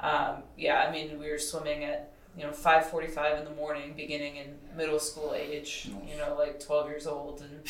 um, 0.00 0.42
yeah, 0.56 0.84
I 0.88 0.92
mean, 0.92 1.18
we 1.18 1.30
were 1.30 1.38
swimming 1.38 1.84
at 1.84 2.12
you 2.36 2.44
know 2.44 2.50
5:45 2.50 3.38
in 3.38 3.44
the 3.44 3.54
morning, 3.54 3.94
beginning 3.94 4.36
in 4.36 4.54
middle 4.76 4.98
school 4.98 5.34
age. 5.36 5.90
You 6.08 6.16
know, 6.16 6.36
like 6.38 6.60
12 6.60 6.88
years 6.88 7.06
old, 7.06 7.42
and 7.42 7.60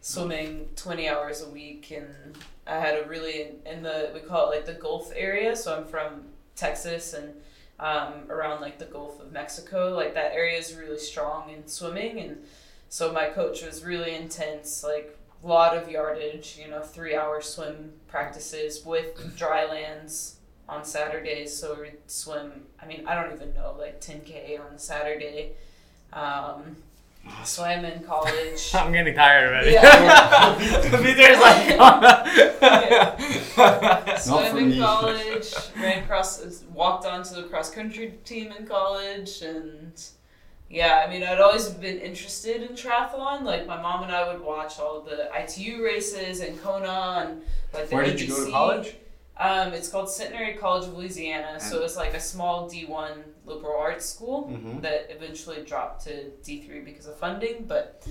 swimming 0.00 0.68
20 0.76 1.08
hours 1.08 1.42
a 1.42 1.48
week. 1.48 1.90
And 1.90 2.36
I 2.66 2.78
had 2.78 3.02
a 3.02 3.08
really 3.08 3.52
in 3.64 3.82
the 3.82 4.10
we 4.14 4.20
call 4.20 4.50
it 4.50 4.56
like 4.56 4.66
the 4.66 4.74
Gulf 4.74 5.12
area. 5.16 5.56
So 5.56 5.76
I'm 5.76 5.86
from 5.86 6.26
Texas 6.54 7.14
and 7.14 7.34
um, 7.78 8.30
around 8.30 8.60
like 8.60 8.78
the 8.78 8.84
Gulf 8.84 9.20
of 9.20 9.32
Mexico. 9.32 9.94
Like 9.94 10.14
that 10.14 10.32
area 10.32 10.58
is 10.58 10.74
really 10.74 10.98
strong 10.98 11.50
in 11.50 11.66
swimming, 11.66 12.18
and 12.20 12.38
so 12.88 13.12
my 13.12 13.26
coach 13.28 13.62
was 13.62 13.84
really 13.84 14.14
intense. 14.14 14.82
Like 14.82 15.18
a 15.42 15.46
lot 15.46 15.76
of 15.76 15.90
yardage, 15.90 16.58
you 16.60 16.70
know, 16.70 16.82
three 16.82 17.14
hour 17.14 17.40
swim 17.40 17.92
practices 18.08 18.84
with 18.84 19.36
dry 19.36 19.66
lands 19.66 20.36
on 20.68 20.84
Saturdays. 20.84 21.56
So 21.56 21.80
we'd 21.80 21.98
swim. 22.06 22.66
I 22.82 22.86
mean, 22.86 23.06
I 23.06 23.14
don't 23.14 23.32
even 23.32 23.54
know, 23.54 23.76
like 23.78 24.00
10k 24.00 24.58
on 24.60 24.78
Saturday. 24.78 25.52
Um, 26.12 26.76
swam 27.44 27.84
in 27.84 28.02
college. 28.02 28.70
I'm 28.74 28.92
getting 28.92 29.14
tired 29.14 29.48
already. 29.48 29.72
Yeah. 29.72 30.54
Peter's 31.02 31.40
like, 31.40 31.76
swam 34.20 34.50
for 34.52 34.58
in 34.58 34.70
me. 34.70 34.78
college, 34.78 35.54
ran 35.80 36.06
cross, 36.06 36.62
walked 36.72 37.06
onto 37.06 37.34
the 37.34 37.44
cross 37.44 37.70
country 37.70 38.14
team 38.24 38.52
in 38.52 38.66
college, 38.66 39.42
and 39.42 39.92
yeah, 40.68 41.04
I 41.06 41.10
mean, 41.10 41.22
I'd 41.22 41.40
always 41.40 41.68
been 41.68 41.98
interested 41.98 42.62
in 42.62 42.70
triathlon. 42.76 43.42
Like 43.42 43.66
my 43.66 43.80
mom 43.80 44.02
and 44.02 44.12
I 44.12 44.32
would 44.32 44.42
watch 44.42 44.78
all 44.78 45.00
the 45.00 45.28
ITU 45.38 45.82
races 45.84 46.40
and 46.40 46.60
Kona 46.62 47.26
and 47.28 47.42
like 47.72 47.88
the 47.88 47.94
Where 47.94 48.04
did 48.04 48.20
you 48.20 48.28
go 48.28 48.44
to 48.44 48.50
college? 48.50 48.94
Um, 49.38 49.74
it's 49.74 49.88
called 49.88 50.10
Centenary 50.10 50.54
College 50.54 50.88
of 50.88 50.96
Louisiana, 50.96 51.60
so 51.60 51.76
And- 51.76 51.84
it's 51.84 51.96
like 51.96 52.14
a 52.14 52.20
small 52.20 52.68
D 52.68 52.86
one 52.86 53.22
liberal 53.46 53.76
arts 53.78 54.04
school 54.04 54.48
Mhm. 54.48 54.82
that 54.82 55.06
eventually 55.10 55.62
dropped 55.62 56.04
to 56.04 56.30
D 56.44 56.62
three 56.62 56.80
because 56.80 57.06
of 57.06 57.16
funding, 57.16 57.64
but 57.66 58.02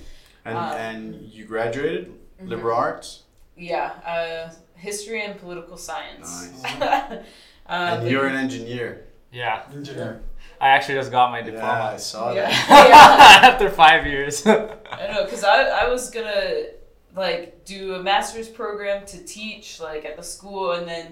And 0.44 0.56
Um, 0.56 0.72
and 0.76 1.14
you 1.22 1.44
graduated 1.44 2.06
mhm. 2.40 2.48
liberal 2.48 2.76
arts. 2.76 3.22
yeah, 3.56 3.90
uh, 4.06 4.50
history 4.76 5.22
and 5.24 5.38
political 5.40 5.76
science. 5.76 6.50
Nice. 6.52 7.10
Um, 7.10 7.24
and 7.68 8.08
you're 8.08 8.26
an 8.26 8.36
engineer. 8.36 9.06
yeah, 9.32 9.62
Engineer. 9.72 10.22
I 10.60 10.68
actually 10.68 10.94
just 10.94 11.10
got 11.10 11.30
my 11.32 11.40
Yeah, 11.40 11.82
I 11.94 11.96
saw 11.96 12.32
yeah. 12.32 12.48
that. 12.48 13.40
yeah. 13.42 13.48
after 13.48 13.68
five 13.70 14.06
years. 14.06 14.46
I 14.46 15.12
know, 15.12 15.26
cause 15.26 15.44
I, 15.44 15.64
I 15.82 15.88
was 15.88 16.08
gonna 16.10 16.66
like 17.14 17.64
do 17.64 17.94
a 17.94 18.02
master's 18.02 18.48
program 18.48 19.04
to 19.06 19.18
teach 19.24 19.80
like 19.80 20.04
at 20.04 20.16
the 20.16 20.22
school, 20.22 20.72
and 20.72 20.86
then 20.88 21.06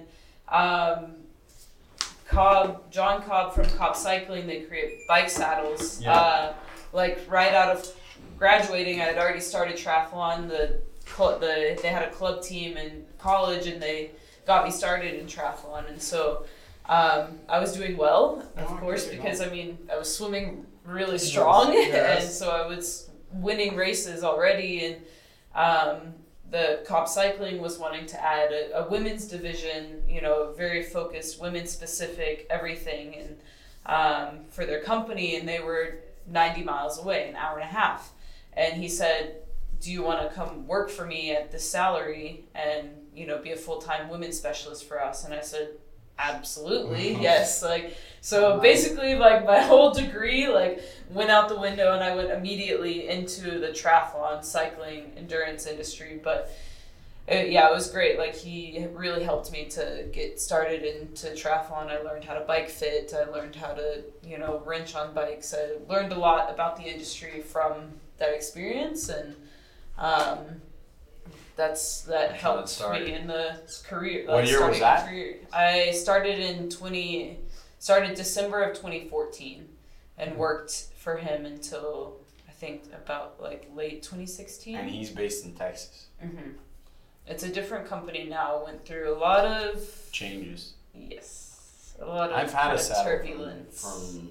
um, 0.49 1.13
Cobb 2.27 2.91
John 2.91 3.22
Cobb 3.22 3.55
from 3.55 3.66
Cobb 3.77 3.97
Cycling 3.97 4.47
they 4.47 4.61
create 4.62 5.07
bike 5.09 5.29
saddles. 5.31 6.01
Yeah. 6.01 6.12
Uh, 6.16 6.55
like 6.93 7.20
right 7.29 7.53
out 7.55 7.77
of 7.77 7.93
graduating, 8.39 9.01
I 9.01 9.05
had 9.05 9.18
already 9.18 9.41
started 9.41 9.77
triathlon. 9.77 10.49
The 10.49 10.81
the 11.16 11.79
they 11.83 11.89
had 11.89 12.03
a 12.03 12.11
club 12.11 12.43
team 12.43 12.77
in 12.77 13.05
college, 13.18 13.66
and 13.66 13.81
they 13.83 14.11
got 14.47 14.64
me 14.64 14.70
started 14.70 15.14
in 15.14 15.27
triathlon, 15.27 15.89
and 15.89 16.01
so. 16.01 16.45
Um, 16.87 17.39
I 17.49 17.61
was 17.61 17.72
doing 17.72 17.97
well, 17.97 18.41
of 18.59 18.70
Oh, 18.70 18.77
course, 18.77 19.07
okay, 19.07 19.16
because 19.16 19.41
I 19.41 19.49
mean 19.49 19.79
I 19.91 19.97
was 19.97 20.14
swimming 20.14 20.66
really 20.85 21.16
strong, 21.16 21.72
Yes. 21.72 22.25
and 22.25 22.31
so 22.31 22.51
I 22.51 22.66
was 22.66 23.09
winning 23.33 23.75
races 23.75 24.22
already. 24.22 24.85
And 24.85 24.97
um, 25.55 26.14
the 26.55 26.84
Cobb 26.86 27.09
Cycling 27.09 27.61
was 27.61 27.80
wanting 27.80 28.07
to 28.07 28.24
add 28.24 28.52
a, 28.52 28.84
a 28.84 28.88
women's 28.88 29.26
division, 29.26 30.05
you 30.09 30.22
know, 30.22 30.52
very 30.57 30.84
focused, 30.84 31.40
women 31.40 31.66
specific, 31.66 32.46
everything, 32.48 33.16
and 33.16 33.40
um, 33.86 34.44
for 34.50 34.64
their 34.64 34.80
company, 34.80 35.34
and 35.34 35.48
they 35.48 35.59
were 35.59 35.96
90 36.28 36.62
miles 36.62 37.00
away, 37.00 37.28
an 37.28 37.34
hour 37.34 37.59
and 37.59 37.64
a 37.68 37.72
half. 37.72 38.12
And 38.52 38.80
he 38.80 38.88
said, 38.88 39.42
"Do 39.80 39.90
you 39.90 40.05
want 40.05 40.20
to 40.22 40.32
come 40.32 40.68
work 40.68 40.90
for 40.90 41.05
me 41.05 41.32
at 41.34 41.50
this 41.50 41.68
salary 41.68 42.44
and 42.55 42.88
you 43.12 43.26
know 43.26 43.38
be 43.38 43.50
a 43.50 43.57
full 43.57 43.80
time 43.80 44.09
women's 44.09 44.38
specialist 44.38 44.86
for 44.86 45.02
us?" 45.02 45.24
And 45.24 45.34
I 45.34 45.40
said, 45.40 45.70
"Absolutely, 46.18 47.14
yes." 47.20 47.62
Like 47.62 47.96
so, 48.20 48.58
basically, 48.58 49.16
like 49.16 49.44
my 49.44 49.60
whole 49.70 49.92
degree 49.92 50.48
like 50.48 50.80
went 51.10 51.30
out 51.30 51.48
the 51.48 51.60
window, 51.60 51.92
and 51.94 52.02
I 52.02 52.14
went 52.14 52.30
immediately 52.30 53.08
into 53.08 53.58
the 53.58 53.68
triathlon, 53.68 54.42
cycling, 54.42 55.12
endurance 55.16 55.66
industry. 55.66 56.20
But 56.22 56.50
uh, 57.30 57.36
yeah, 57.36 57.68
it 57.68 57.72
was 57.72 57.90
great. 57.90 58.18
Like 58.18 58.34
he 58.34 58.86
really 58.92 59.24
helped 59.24 59.50
me 59.50 59.66
to 59.70 60.06
get 60.12 60.40
started 60.40 60.84
into 60.84 61.28
triathlon. 61.28 61.88
I 61.88 62.00
learned 62.02 62.24
how 62.24 62.34
to 62.34 62.40
bike 62.40 62.68
fit. 62.68 63.14
I 63.14 63.30
learned 63.30 63.56
how 63.56 63.72
to 63.72 64.02
you 64.22 64.38
know 64.38 64.62
wrench 64.64 64.94
on 64.94 65.14
bikes. 65.14 65.54
I 65.54 65.76
learned 65.90 66.12
a 66.12 66.18
lot 66.18 66.50
about 66.50 66.76
the 66.76 66.84
industry 66.84 67.40
from 67.40 67.92
that 68.18 68.34
experience, 68.34 69.08
and 69.08 69.34
um, 69.98 70.60
that's 71.57 72.02
that 72.02 72.30
That's 72.30 72.42
how 72.42 72.59
it 72.59 72.70
helped 72.70 73.07
me 73.07 73.12
in 73.14 73.26
the 73.26 73.61
career. 73.86 74.26
What 74.26 74.46
year 74.46 74.66
was 74.66 74.76
starting 74.76 74.80
that? 74.80 75.09
Career. 75.09 75.36
I 75.52 75.90
started 75.92 76.38
in 76.40 76.68
twenty. 76.70 77.38
Started 77.78 78.14
December 78.16 78.62
of 78.62 78.78
twenty 78.78 79.09
fourteen, 79.09 79.68
and 80.18 80.30
Mm-hmm. 80.30 80.38
worked 80.38 80.88
for 80.96 81.16
him 81.16 81.44
until 81.44 82.16
I 82.48 82.52
think 82.52 82.84
about 82.94 83.40
like 83.40 83.70
late 83.74 84.02
twenty 84.02 84.26
sixteen. 84.26 84.76
And 84.76 84.88
he's 84.90 85.11
based 85.11 85.44
in 85.44 85.55
Texas. 85.55 86.07
Mm-hmm. 86.24 86.50
It's 87.26 87.42
a 87.42 87.48
different 87.48 87.86
company 87.88 88.24
now. 88.24 88.64
Went 88.64 88.84
through 88.86 89.14
a 89.14 89.18
lot 89.18 89.44
of 89.44 89.86
Changes. 90.12 90.74
yes, 90.94 91.94
a 92.00 92.05
lot 92.07 92.30
of 92.30 92.36
I've 92.36 92.52
had 92.52 92.70
a 92.70 92.74
of 92.74 92.80
saddle 92.80 93.05
from, 93.05 93.12
turbulence. 93.26 93.80
from 93.82 94.30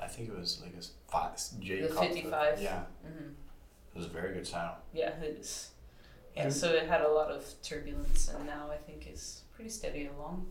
I 0.00 0.06
think 0.06 0.28
it 0.28 0.38
was 0.38 0.60
like 0.62 0.74
a 0.78 1.10
five, 1.10 1.38
J 1.60 1.82
The 1.82 1.88
Cup, 1.88 2.04
55. 2.04 2.60
Yeah, 2.60 2.82
hmm 3.02 3.30
it 3.94 3.98
was 3.98 4.06
a 4.06 4.10
very 4.10 4.34
good 4.34 4.46
sound. 4.46 4.74
Yeah, 4.92 5.10
it 5.22 5.38
is. 5.40 5.70
Yeah, 6.36 6.44
And- 6.44 6.52
so 6.52 6.70
it 6.72 6.88
had 6.88 7.00
a 7.02 7.08
lot 7.08 7.30
of 7.30 7.44
turbulence, 7.62 8.28
and 8.28 8.46
now 8.46 8.68
I 8.70 8.76
think 8.76 9.06
it's 9.06 9.42
pretty 9.54 9.70
steady 9.70 10.06
along. 10.06 10.46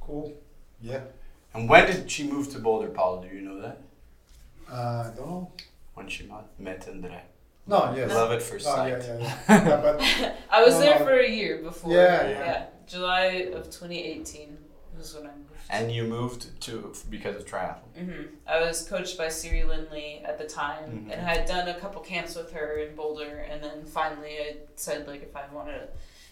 Cool. 0.00 0.32
Yeah. 0.80 1.02
And 1.54 1.68
when 1.68 1.86
did 1.86 2.10
she 2.10 2.24
move 2.30 2.50
to 2.52 2.58
Boulder, 2.58 2.88
Paul? 2.88 3.20
Do 3.22 3.28
you 3.28 3.42
know 3.42 3.60
that? 3.60 3.78
Uh, 4.70 5.10
I 5.12 5.16
don't 5.16 5.26
know. 5.28 5.52
When 5.94 6.08
she 6.08 6.26
met, 6.26 6.44
met 6.58 6.86
Andre. 6.88 7.22
No, 7.66 7.92
yes. 7.94 8.10
Love 8.14 8.32
at 8.32 8.42
first 8.42 8.66
Oh, 8.66 8.74
sight. 8.76 8.88
yeah, 8.92 9.18
yeah, 9.18 9.18
yeah. 9.48 9.68
yeah 9.68 9.76
but 9.82 10.00
I 10.50 10.64
was 10.64 10.74
No, 10.74 10.80
there 10.80 10.98
no. 10.98 11.04
for 11.04 11.18
a 11.18 11.28
year 11.28 11.58
before. 11.62 11.92
Yeah, 11.92 12.28
yeah. 12.28 12.66
July 12.86 13.24
of 13.52 13.64
2018 13.64 14.56
was 14.96 15.14
when 15.14 15.26
I 15.26 15.34
moved. 15.36 15.47
And 15.70 15.92
you 15.92 16.04
moved 16.04 16.60
to 16.62 16.94
because 17.10 17.36
of 17.36 17.44
triathlon. 17.44 17.94
hmm 17.94 18.22
I 18.46 18.60
was 18.60 18.88
coached 18.88 19.18
by 19.18 19.28
Siri 19.28 19.64
Lindley 19.64 20.22
at 20.24 20.38
the 20.38 20.46
time, 20.46 21.06
Mhm. 21.06 21.12
and 21.12 21.20
I 21.26 21.34
had 21.34 21.46
done 21.46 21.68
a 21.68 21.74
couple 21.78 22.00
camps 22.00 22.34
with 22.34 22.52
her 22.52 22.78
in 22.78 22.94
Boulder, 22.96 23.38
and 23.50 23.62
then 23.62 23.84
finally 23.84 24.38
I 24.40 24.56
said 24.76 25.06
like 25.06 25.22
if 25.22 25.36
I 25.36 25.44
want 25.52 25.68
to, 25.68 25.82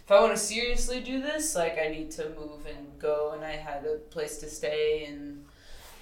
if 0.04 0.10
I 0.10 0.20
want 0.20 0.32
to 0.32 0.38
seriously 0.38 1.00
do 1.00 1.20
this, 1.20 1.54
like 1.54 1.78
I 1.78 1.88
need 1.88 2.10
to 2.12 2.30
move 2.30 2.64
and 2.66 2.98
go, 2.98 3.32
and 3.34 3.44
I 3.44 3.52
had 3.56 3.84
a 3.84 3.96
place 4.10 4.38
to 4.38 4.48
stay, 4.48 5.04
and 5.06 5.44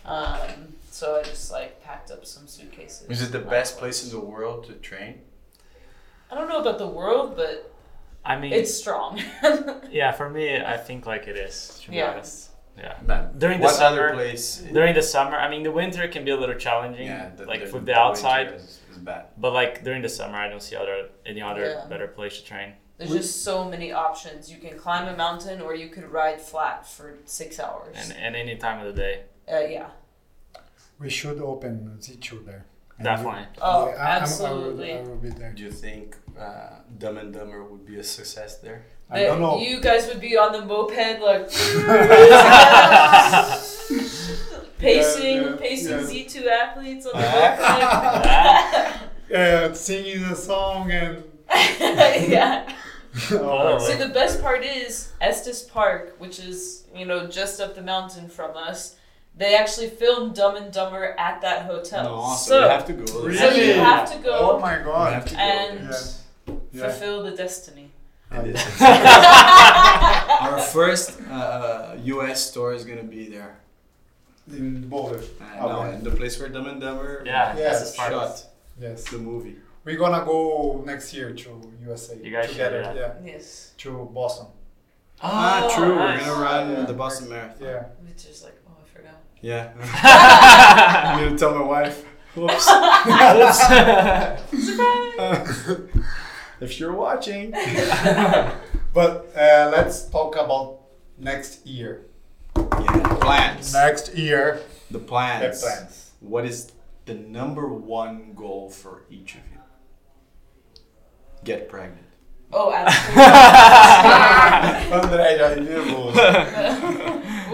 um, 0.04 0.74
so 0.90 1.16
I 1.18 1.22
just 1.22 1.50
like 1.50 1.82
packed 1.82 2.10
up 2.10 2.24
some 2.26 2.46
suitcases. 2.46 3.08
Is 3.10 3.22
it 3.22 3.32
the 3.32 3.38
best 3.40 3.76
I 3.76 3.80
place 3.80 4.04
in 4.04 4.10
the 4.10 4.20
world 4.24 4.64
to 4.66 4.74
train? 4.74 5.22
I 6.30 6.34
don't 6.36 6.48
know 6.48 6.60
about 6.60 6.78
the 6.78 6.86
world, 6.86 7.36
but 7.36 7.72
I 8.24 8.38
mean, 8.38 8.52
it's 8.52 8.72
strong. 8.74 9.20
yeah, 9.90 10.12
for 10.12 10.28
me, 10.30 10.60
I 10.60 10.76
think 10.76 11.04
like 11.06 11.26
it 11.26 11.36
is. 11.36 11.80
To 11.84 11.90
be 11.90 11.96
Yeah. 11.96 12.10
honest, 12.12 12.50
yeah. 12.78 12.98
Man, 13.06 13.38
During 13.38 13.58
the 13.60 13.64
what 13.64 13.80
other 13.80 14.08
summer- 14.08 14.14
place? 14.14 14.58
During 14.72 14.94
the 14.94 15.02
summer, 15.02 15.36
I 15.36 15.48
mean, 15.50 15.62
the 15.62 15.70
winter 15.72 16.06
can 16.08 16.24
be 16.24 16.30
a 16.32 16.36
little 16.36 16.54
challenging, 16.56 17.06
yeah, 17.06 17.30
the, 17.36 17.44
like 17.46 17.60
the, 17.66 17.72
with 17.72 17.86
the 17.86 17.92
the 17.92 17.98
outside. 17.98 18.46
winter 18.46 18.56
Is, 18.64 18.80
is 18.92 18.98
bad. 18.98 19.26
But 19.36 19.52
like 19.52 19.84
during 19.84 20.02
the 20.02 20.08
summer, 20.08 20.36
I 20.36 20.48
don't 20.48 20.62
see 20.62 20.76
other 20.76 21.08
any 21.26 21.40
other 21.42 21.64
Yeah. 21.64 21.86
better 21.88 22.08
place 22.08 22.38
to 22.38 22.44
train. 22.44 22.74
There's 22.96 23.10
just 23.10 23.42
so 23.42 23.64
many 23.68 23.90
options. 23.92 24.50
You 24.52 24.58
can 24.58 24.78
climb 24.78 25.08
a 25.12 25.16
mountain, 25.16 25.60
or 25.60 25.74
you 25.74 25.88
could 25.88 26.04
ride 26.12 26.40
flat 26.40 26.86
for 26.88 27.18
six 27.24 27.58
hours. 27.58 27.94
And 28.00 28.12
and 28.24 28.36
any 28.36 28.56
time 28.56 28.78
of 28.84 28.86
the 28.94 29.00
day, 29.02 29.22
uh, 29.52 29.60
yeah. 29.60 29.88
we 30.98 31.10
should 31.10 31.38
open 31.40 31.98
Z2 32.00 32.44
there. 32.46 32.66
And 32.98 33.04
definitely. 33.04 33.46
Oh, 33.60 33.88
I- 33.88 33.92
I'm- 33.92 34.22
absolutely. 34.22 34.92
I, 34.92 35.00
will, 35.00 35.06
I 35.06 35.08
will 35.08 35.16
be 35.16 35.30
there. 35.30 35.52
Do 35.52 35.62
you 35.64 35.72
think 35.72 36.16
uh, 36.38 36.68
Dumb 36.98 37.18
and 37.18 37.32
Dumber 37.32 37.64
would 37.64 37.84
be 37.86 37.96
a 37.98 38.04
success 38.04 38.58
there? 38.58 38.86
I 39.10 39.24
don't 39.24 39.40
know. 39.40 39.58
You 39.58 39.80
guys 39.80 40.06
would 40.08 40.20
be 40.20 40.36
on 40.38 40.52
the 40.52 40.64
moped 40.64 41.20
like 41.20 41.50
pacing, 44.78 45.36
Yeah, 45.36 45.50
yeah, 45.50 45.56
pacing. 45.56 46.04
Z 46.06 46.24
two 46.24 46.48
athletes 46.48 47.06
on 47.06 47.20
the 47.20 47.26
Yeah. 49.30 49.68
uh, 49.70 49.74
singing 49.74 50.28
the 50.28 50.36
song 50.36 50.90
and. 50.90 51.16
moped. 51.16 51.30
yeah. 52.30 52.72
Oh, 53.32 53.78
So 53.78 53.96
the 53.96 54.08
best 54.12 54.40
part 54.42 54.64
is 54.64 55.12
Estes 55.20 55.62
Park, 55.62 56.14
which 56.18 56.38
is 56.40 56.84
you 56.94 57.06
know 57.06 57.26
just 57.26 57.60
up 57.60 57.74
the 57.74 57.82
mountain 57.82 58.28
from 58.28 58.56
us. 58.56 58.96
They 59.36 59.56
actually 59.56 59.88
filmed 59.88 60.34
Dumb 60.36 60.54
and 60.56 60.72
Dumber 60.72 61.14
at 61.18 61.40
that 61.40 61.66
hotel. 61.66 62.04
No, 62.04 62.34
so, 62.36 62.48
so 62.50 62.60
you 62.62 62.68
have 62.68 62.86
to 62.86 62.92
go. 62.92 63.22
Really? 63.22 63.36
so 63.38 63.50
you 63.50 63.72
have 63.74 64.22
to 64.22 64.28
Oh 64.30 64.58
my 64.60 64.78
god. 64.78 65.12
have 65.14 65.24
to 65.26 65.34
go. 65.34 65.40
and 65.40 65.80
Yeah. 65.90 66.54
Yeah. 66.72 66.88
fulfill 66.88 67.22
the 67.24 67.32
destiny. 67.32 67.90
And 68.30 68.46
it's- 68.48 68.80
Our 70.40 70.58
first 70.58 71.20
uh, 71.30 71.96
U.S. 72.14 72.50
store 72.50 72.72
is 72.74 72.84
gonna 72.84 73.02
be 73.04 73.28
there. 73.28 73.56
In 74.50 74.88
Boulder. 74.88 75.20
Uh, 75.40 75.66
No, 75.66 75.78
Okay. 75.80 75.94
in 75.96 76.04
the 76.04 76.10
place 76.10 76.38
where 76.38 76.48
Dumb 76.48 76.66
and 76.66 76.80
Dumber 76.80 77.22
Yeah, 77.24 77.56
Yeah, 77.56 77.70
that's 77.72 77.96
part. 77.96 78.12
shot 78.12 78.44
Yes. 78.78 79.04
the 79.10 79.18
movie. 79.18 79.56
We're 79.84 79.96
gonna 79.98 80.24
go 80.24 80.82
next 80.86 81.12
year 81.14 81.32
to 81.32 81.48
USA. 81.86 82.16
You 82.22 82.30
guys 82.30 82.46
should, 82.46 82.52
together. 82.70 82.82
yeah. 82.96 83.32
Yes. 83.32 83.72
To 83.78 83.90
Boston. 84.12 84.46
Ah, 85.22 85.62
Oh, 85.64 85.74
true. 85.76 85.94
nice. 85.94 86.20
We're 86.20 86.26
gonna 86.34 86.42
run 86.42 86.70
Yeah. 86.70 86.84
the 86.86 86.92
Boston 86.94 87.28
Marathon. 87.28 87.62
Yeah. 87.68 87.84
Which 88.06 88.24
is 88.26 88.42
like, 88.42 88.52
I 88.54 88.56
forgot. 88.56 88.63
Yeah. 89.44 89.72
I'm 90.02 91.22
gonna 91.22 91.38
tell 91.38 91.54
my 91.54 91.60
wife. 91.60 92.02
Whoops. 92.34 92.66
if 96.60 96.80
you're 96.80 96.94
watching. 96.94 97.52
But 98.94 99.32
uh, 99.36 99.70
let's 99.74 100.08
talk 100.08 100.36
about 100.36 100.78
next 101.18 101.66
year. 101.66 102.06
Yeah. 102.56 103.16
Plans. 103.20 103.74
Next 103.74 104.14
year. 104.14 104.60
The 104.88 105.00
plans. 105.00 105.60
The 105.60 105.66
plans. 105.66 106.12
What 106.20 106.46
is 106.46 106.70
the 107.04 107.14
number 107.14 107.66
one 107.66 108.34
goal 108.36 108.70
for 108.70 109.02
each 109.10 109.34
of 109.34 109.40
you? 109.52 109.58
Get 111.42 111.68
pregnant. 111.68 112.06
Oh, 112.52 112.72
absolutely. 112.72 113.24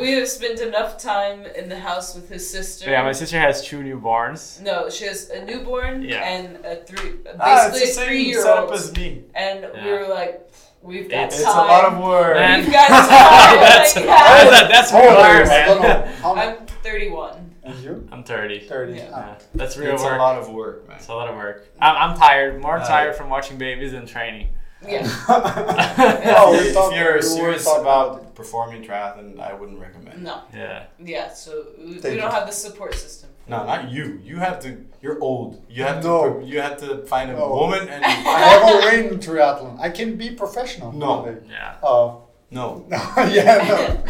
André 0.00 0.06
já 0.06 0.06
viu. 0.06 0.14
we 0.14 0.18
have 0.18 0.28
spent 0.28 0.60
enough 0.60 0.96
time 0.98 1.46
in 1.54 1.68
the 1.68 1.78
house 1.78 2.14
with 2.14 2.28
his 2.28 2.48
sister. 2.50 2.90
yeah, 2.90 3.02
my 3.04 3.12
sister 3.12 3.38
has 3.38 3.62
two 3.62 3.78
newborns. 3.82 4.60
No, 4.62 4.88
she 4.90 5.04
has 5.06 5.30
a 5.30 5.44
newborn 5.44 6.02
Yeah. 6.02 6.22
and 6.24 6.56
a 6.64 6.76
three, 6.76 7.12
Ah, 7.38 7.68
basically 7.70 7.90
a 7.90 8.06
three-year-old. 8.06 8.72
as 8.72 8.92
me. 8.96 9.24
And 9.34 9.60
we 9.74 9.90
Yeah. 9.90 9.98
were 9.98 10.08
like, 10.08 10.40
we've 10.82 11.08
got 11.10 11.24
It's 11.32 11.42
time. 11.42 11.46
It's 11.46 11.54
a 11.54 11.72
lot 11.72 11.84
of 11.84 11.98
work. 11.98 12.34
Man. 12.36 12.60
We've 12.60 12.72
got 12.72 12.88
time. 12.88 13.60
that's 13.60 13.96
like, 13.96 14.06
that, 14.06 14.68
that's 14.70 14.90
How 14.90 15.00
real 15.00 15.16
work. 15.16 15.46
man. 15.46 16.14
I'm 16.24 16.66
31. 16.82 17.46
And 17.62 17.74
you? 17.84 18.08
I'm 18.10 18.24
30. 18.24 18.60
30. 18.60 18.92
Yeah. 18.94 19.10
Ah. 19.12 19.18
Yeah, 19.28 19.34
that's 19.54 19.76
real 19.76 19.92
It's 19.94 20.02
work. 20.02 20.14
a 20.14 20.16
lot 20.18 20.38
of 20.38 20.48
work, 20.50 20.88
man. 20.88 20.96
It's 20.96 21.08
a 21.08 21.14
lot 21.14 21.28
of 21.28 21.36
work. 21.36 21.68
I'm, 21.80 22.10
I'm 22.10 22.16
tired. 22.16 22.60
More 22.60 22.78
Uh, 22.78 22.86
tired 22.86 23.14
from 23.14 23.28
watching 23.28 23.58
babies 23.58 23.92
than 23.92 24.06
training. 24.06 24.48
Yeah. 24.86 25.02
No, 26.24 26.50
we 26.52 26.58
if 26.58 26.74
you're 26.94 27.16
we 27.16 27.22
serious 27.22 27.66
about 27.66 28.34
performing 28.34 28.82
triathlon, 28.82 29.38
I 29.38 29.52
wouldn't 29.52 29.78
recommend. 29.78 30.22
No. 30.24 30.42
Yeah. 30.54 30.84
Yeah, 30.98 31.28
so 31.32 31.66
we, 31.78 31.94
we 31.94 32.16
don't 32.16 32.32
have 32.32 32.46
the 32.46 32.52
support 32.52 32.94
system. 32.94 33.28
No, 33.46 33.64
not 33.66 33.90
you. 33.90 34.20
You 34.24 34.36
have 34.36 34.60
to. 34.60 34.76
You're 35.02 35.20
old. 35.20 35.62
You 35.68 35.82
have 35.84 36.02
No. 36.04 36.40
to. 36.40 36.46
You 36.46 36.60
have 36.60 36.76
to 36.78 37.02
find 37.06 37.30
a 37.30 37.34
No. 37.36 37.48
woman 37.50 37.88
and. 37.88 38.04
I 38.04 38.08
have 38.10 38.62
a 38.62 38.76
win 39.08 39.18
triathlon. 39.18 39.78
I 39.80 39.90
can 39.90 40.16
be 40.16 40.30
professional. 40.30 40.92
No. 40.92 41.22
one. 41.22 41.44
Yeah. 41.50 41.76
Oh. 41.82 42.22
no. 42.50 42.86
yeah, 42.90 43.58
no. 43.68 44.04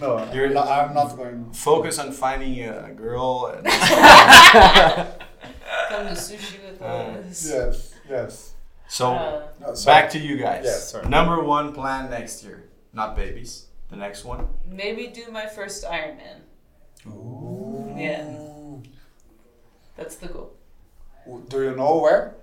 No, 0.00 0.32
You're- 0.32 0.48
I'm 0.48 0.54
not, 0.54 0.68
I'm 0.68 0.94
not 0.94 1.16
going. 1.16 1.52
Focus 1.52 1.98
on 1.98 2.12
finding 2.12 2.60
a 2.68 2.92
girl. 2.92 3.46
And 3.54 3.64
Come 5.88 6.06
to 6.06 6.12
sushi 6.14 6.58
with 6.64 6.82
Uh, 6.82 6.84
us. 6.84 7.48
Yes, 7.50 7.94
yes. 8.08 8.54
So 8.98 9.06
Uh, 9.14 9.46
No, 9.60 9.74
back 9.86 10.10
to 10.14 10.18
you 10.18 10.34
guys. 10.46 10.64
Yeah, 10.64 10.78
sorry. 10.90 11.06
Number 11.08 11.38
one 11.56 11.72
plan 11.78 12.10
next 12.10 12.42
year. 12.44 12.58
Not 12.92 13.14
babies. 13.16 13.52
The 13.90 13.96
next 13.96 14.24
one. 14.24 14.42
maybe 14.82 15.02
do 15.20 15.24
my 15.30 15.46
first 15.56 15.78
Ironman. 15.84 16.38
Ooh. 17.06 17.94
Yeah. 17.96 18.24
That's 19.96 20.16
the 20.16 20.28
goal. 20.28 20.50
Do 21.48 21.56
you 21.66 21.74
know 21.76 21.98
where? 21.98 22.34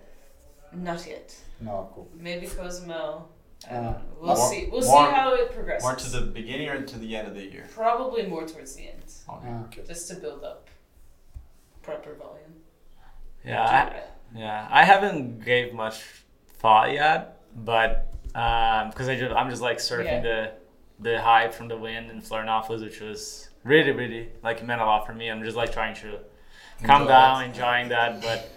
Not 0.73 1.01
yet. 1.07 1.35
No, 1.59 1.89
cool. 1.93 2.07
Maybe 2.27 2.45
Cozumel. 2.47 3.29
I 3.69 3.73
don't 3.73 3.83
know. 3.83 4.01
We'll 4.21 4.35
More- 4.35 4.49
see. 4.51 4.61
We'll 4.71 4.85
more- 4.85 5.07
see 5.07 5.13
how 5.19 5.33
it 5.33 5.51
progresses. 5.51 5.83
More 5.87 5.95
to 5.95 6.09
the 6.17 6.21
beginning 6.39 6.69
or 6.69 6.81
to 6.93 6.97
the 6.99 7.15
end 7.17 7.27
of 7.27 7.33
the 7.39 7.45
year. 7.53 7.65
Probably 7.73 8.23
more 8.27 8.45
towards 8.47 8.75
the 8.75 8.83
end, 8.93 9.03
Ah, 9.27 9.39
okay. 9.65 9.81
just 9.87 10.07
to 10.09 10.15
build 10.15 10.43
up 10.43 10.69
proper 11.81 12.13
volume. 12.13 12.55
Yeah. 13.43 13.63
I, 13.63 14.37
yeah. 14.37 14.67
I 14.69 14.83
haven't 14.83 15.43
gave 15.43 15.73
much 15.73 15.97
thought 16.59 16.91
yet, 16.91 17.41
but 17.55 18.11
because 18.27 19.07
I 19.07 19.15
just 19.17 19.33
I'm 19.35 19.49
just 19.49 19.61
like 19.61 19.77
surfing 19.77 20.21
the 20.23 20.51
the 20.99 21.21
hype 21.21 21.53
from 21.53 21.67
the 21.67 21.77
win 21.77 22.09
in 22.09 22.21
Florianopolis, 22.21 22.81
which 22.81 22.99
was 23.01 23.49
really 23.63 23.91
really 23.91 24.29
like 24.43 24.63
meant 24.65 24.81
a 24.81 24.85
lot 24.85 25.05
for 25.05 25.13
me. 25.13 25.29
I'm 25.29 25.43
just 25.43 25.57
like 25.57 25.71
trying 25.71 25.95
to 25.95 26.19
calm 26.83 27.03
Enjoy 27.03 27.13
down, 27.13 27.43
it. 27.43 27.45
enjoying 27.47 27.89
that, 27.89 28.21
but. 28.21 28.51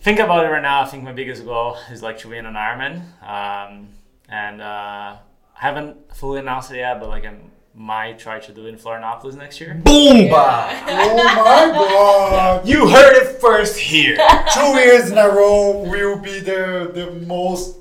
Think 0.00 0.18
about 0.18 0.44
it 0.44 0.48
right 0.48 0.60
now. 0.60 0.82
I 0.82 0.84
think 0.84 1.02
my 1.02 1.12
biggest 1.12 1.46
goal 1.46 1.78
is 1.90 2.02
like 2.02 2.18
to 2.18 2.28
win 2.28 2.44
an 2.44 2.52
Ironman, 2.52 2.96
um, 3.22 3.88
and 4.28 4.60
uh, 4.60 5.16
I 5.16 5.18
haven't 5.54 6.14
fully 6.14 6.40
announced 6.40 6.70
it 6.72 6.76
yet, 6.76 7.00
but 7.00 7.08
like 7.08 7.24
I 7.24 7.32
might 7.74 8.18
try 8.18 8.38
to 8.38 8.52
do 8.52 8.66
in 8.66 8.76
Florianopolis 8.76 9.34
next 9.34 9.60
year. 9.60 9.74
Boom! 9.74 10.30
Oh 10.32 11.16
my 11.16 11.72
god! 11.74 12.66
You 12.68 12.88
heard 12.88 13.14
it 13.16 13.40
first 13.40 13.78
here. 13.78 14.16
Two 14.54 14.78
years 14.78 15.10
in 15.10 15.18
a 15.18 15.28
row 15.28 15.80
will 15.82 16.18
be 16.18 16.38
the, 16.40 16.90
the 16.94 17.10
most 17.26 17.78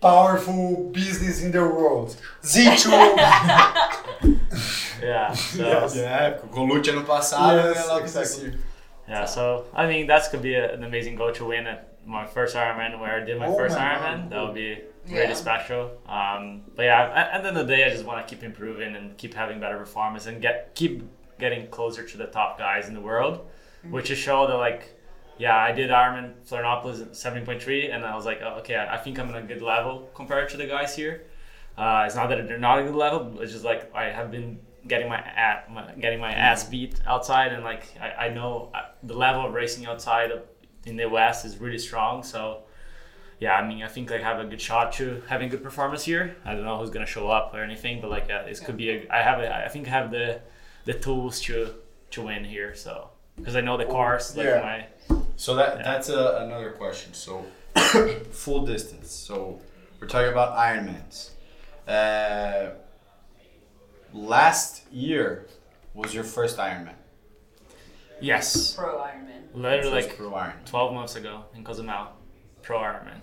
powerful 0.00 0.90
business 0.92 1.42
in 1.42 1.50
the 1.52 1.60
world. 1.64 2.16
Z2. 2.42 4.38
Yeah. 5.02 5.32
So, 5.32 5.66
Yes. 5.66 5.96
yeah, 5.96 6.38
com 6.52 6.68
o 6.68 6.74
ano 6.76 7.02
passado, 7.04 7.56
Yes, 7.56 7.76
né? 7.76 7.88
Logo 7.88 8.04
exactly. 8.04 8.50
assim. 8.50 8.58
Yeah, 9.08 9.24
so 9.24 9.64
I 9.74 9.86
mean 9.88 10.06
that's 10.06 10.28
could 10.28 10.42
be 10.42 10.54
a, 10.54 10.72
an 10.74 10.84
amazing 10.84 11.16
goal 11.16 11.32
to 11.32 11.44
win 11.46 11.66
at 11.66 11.88
my 12.06 12.24
first 12.24 12.54
Ironman 12.54 13.00
where 13.00 13.20
I 13.20 13.24
did 13.24 13.36
my 13.36 13.48
Oh 13.48 13.56
first 13.56 13.76
my 13.76 13.82
Ironman. 13.82 14.20
God. 14.22 14.30
That 14.30 14.42
would 14.44 14.54
be 14.54 14.78
Yeah. 15.06 15.20
really 15.20 15.34
special. 15.34 15.90
Um, 16.06 16.62
but 16.76 16.84
yeah, 16.84 17.28
at, 17.32 17.42
the 17.42 17.48
end 17.48 17.56
of 17.58 17.66
the 17.66 17.76
day, 17.76 17.84
I 17.84 17.90
just 17.90 18.04
want 18.04 18.26
to 18.26 18.34
keep 18.34 18.44
improving 18.44 18.94
and 18.94 19.16
keep 19.18 19.34
having 19.34 19.58
better 19.58 19.76
performance 19.78 20.26
and 20.26 20.40
get 20.40 20.74
keep 20.74 21.02
getting 21.40 21.66
closer 21.68 22.06
to 22.06 22.16
the 22.16 22.26
top 22.26 22.58
guys 22.58 22.88
in 22.88 22.94
the 22.94 23.00
world. 23.00 23.46
which 23.90 24.10
is 24.10 24.18
show 24.18 24.46
that 24.46 24.56
like, 24.56 24.96
yeah, 25.38 25.56
I 25.56 25.72
did 25.72 25.90
Ironman 25.90 26.34
Florianopolis 26.48 27.02
at 27.02 27.12
7.3, 27.12 27.92
and 27.92 28.04
I 28.04 28.14
was 28.14 28.24
like, 28.24 28.40
oh, 28.42 28.58
okay, 28.60 28.76
I 28.76 28.96
think 28.96 29.18
I'm 29.18 29.28
in 29.30 29.34
a 29.34 29.42
good 29.42 29.60
level 29.62 30.08
compared 30.14 30.48
to 30.50 30.56
the 30.56 30.66
guys 30.66 30.94
here. 30.94 31.24
Uh, 31.76 32.04
it's 32.06 32.14
not 32.14 32.28
that 32.28 32.46
they're 32.46 32.58
not 32.58 32.78
a 32.78 32.84
good 32.84 32.94
level, 32.94 33.40
it's 33.40 33.50
just 33.52 33.64
like 33.64 33.92
I 33.94 34.04
have 34.04 34.30
been 34.30 34.60
getting 34.86 35.08
my, 35.08 35.18
at, 35.18 35.72
my 35.72 35.92
getting 35.94 36.20
my 36.20 36.32
ass 36.32 36.64
beat 36.68 37.00
outside, 37.06 37.52
and 37.52 37.64
like 37.64 37.84
I, 38.00 38.26
I 38.26 38.28
know 38.28 38.70
uh, 38.74 38.82
the 39.02 39.14
level 39.14 39.46
of 39.46 39.52
racing 39.52 39.86
outside 39.86 40.30
in 40.84 40.96
the 40.96 41.06
West 41.08 41.44
is 41.44 41.58
really 41.58 41.78
strong. 41.78 42.22
So 42.22 42.64
yeah, 43.42 43.54
I 43.60 43.62
mean, 43.68 43.82
I 43.82 43.88
think 43.94 44.10
like 44.10 44.22
I 44.26 44.28
have 44.32 44.40
a 44.46 44.48
good 44.52 44.60
shot 44.70 44.86
to 44.98 45.04
having 45.32 45.48
good 45.54 45.62
performance 45.68 46.02
here. 46.12 46.24
I 46.44 46.54
don't 46.54 46.64
know 46.68 46.78
who's 46.78 46.90
gonna 46.94 47.12
show 47.16 47.26
up 47.38 47.46
or 47.54 47.60
anything, 47.68 48.00
but 48.02 48.08
like 48.16 48.28
uh, 48.30 48.44
this 48.48 48.60
could 48.64 48.76
be 48.76 48.88
a. 48.90 48.96
I 49.18 49.20
have 49.28 49.38
a, 49.44 49.46
I 49.66 49.68
think 49.74 49.86
I 49.88 49.90
have 49.98 50.08
the 50.18 50.40
the 50.88 50.94
tools 51.06 51.40
to 51.46 51.56
to 52.14 52.18
win 52.28 52.44
here. 52.44 52.70
So 52.84 52.92
because 53.36 53.56
I 53.56 53.62
know 53.66 53.76
the 53.76 53.86
cars, 53.96 54.36
like 54.36 54.46
Yeah. 54.46 54.60
my 55.10 55.22
So 55.36 55.50
that 55.56 55.70
Yeah. 55.78 55.82
that's 55.90 56.08
a, 56.20 56.22
another 56.46 56.70
question. 56.82 57.10
So 57.14 57.44
full 58.42 58.62
distance. 58.74 59.10
So 59.10 59.60
we're 59.98 60.06
talking 60.14 60.30
about 60.36 60.50
Ironmans. 60.68 61.30
Uh, 61.96 62.74
last 64.12 64.84
year 64.92 65.46
was 65.94 66.14
your 66.14 66.24
first 66.24 66.58
Ironman. 66.58 66.94
yes, 68.20 68.74
Pro 68.76 68.98
Ironman. 69.08 69.42
literally 69.54 70.02
like 70.02 70.16
pro 70.16 70.30
Ironman. 70.30 70.64
12 70.66 70.94
months 70.94 71.16
ago 71.16 71.44
in 71.56 71.64
Cozumel, 71.64 72.06
pro 72.62 72.78
Ironman. 72.78 73.20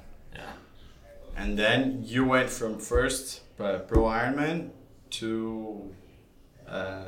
Yeah, 1.39 1.45
And 1.45 1.57
then 1.57 2.01
you 2.03 2.25
went 2.25 2.49
from 2.49 2.79
first 2.79 3.41
uh, 3.59 3.79
pro 3.79 4.03
Ironman 4.03 4.69
to 5.11 5.89
uh, 6.67 7.03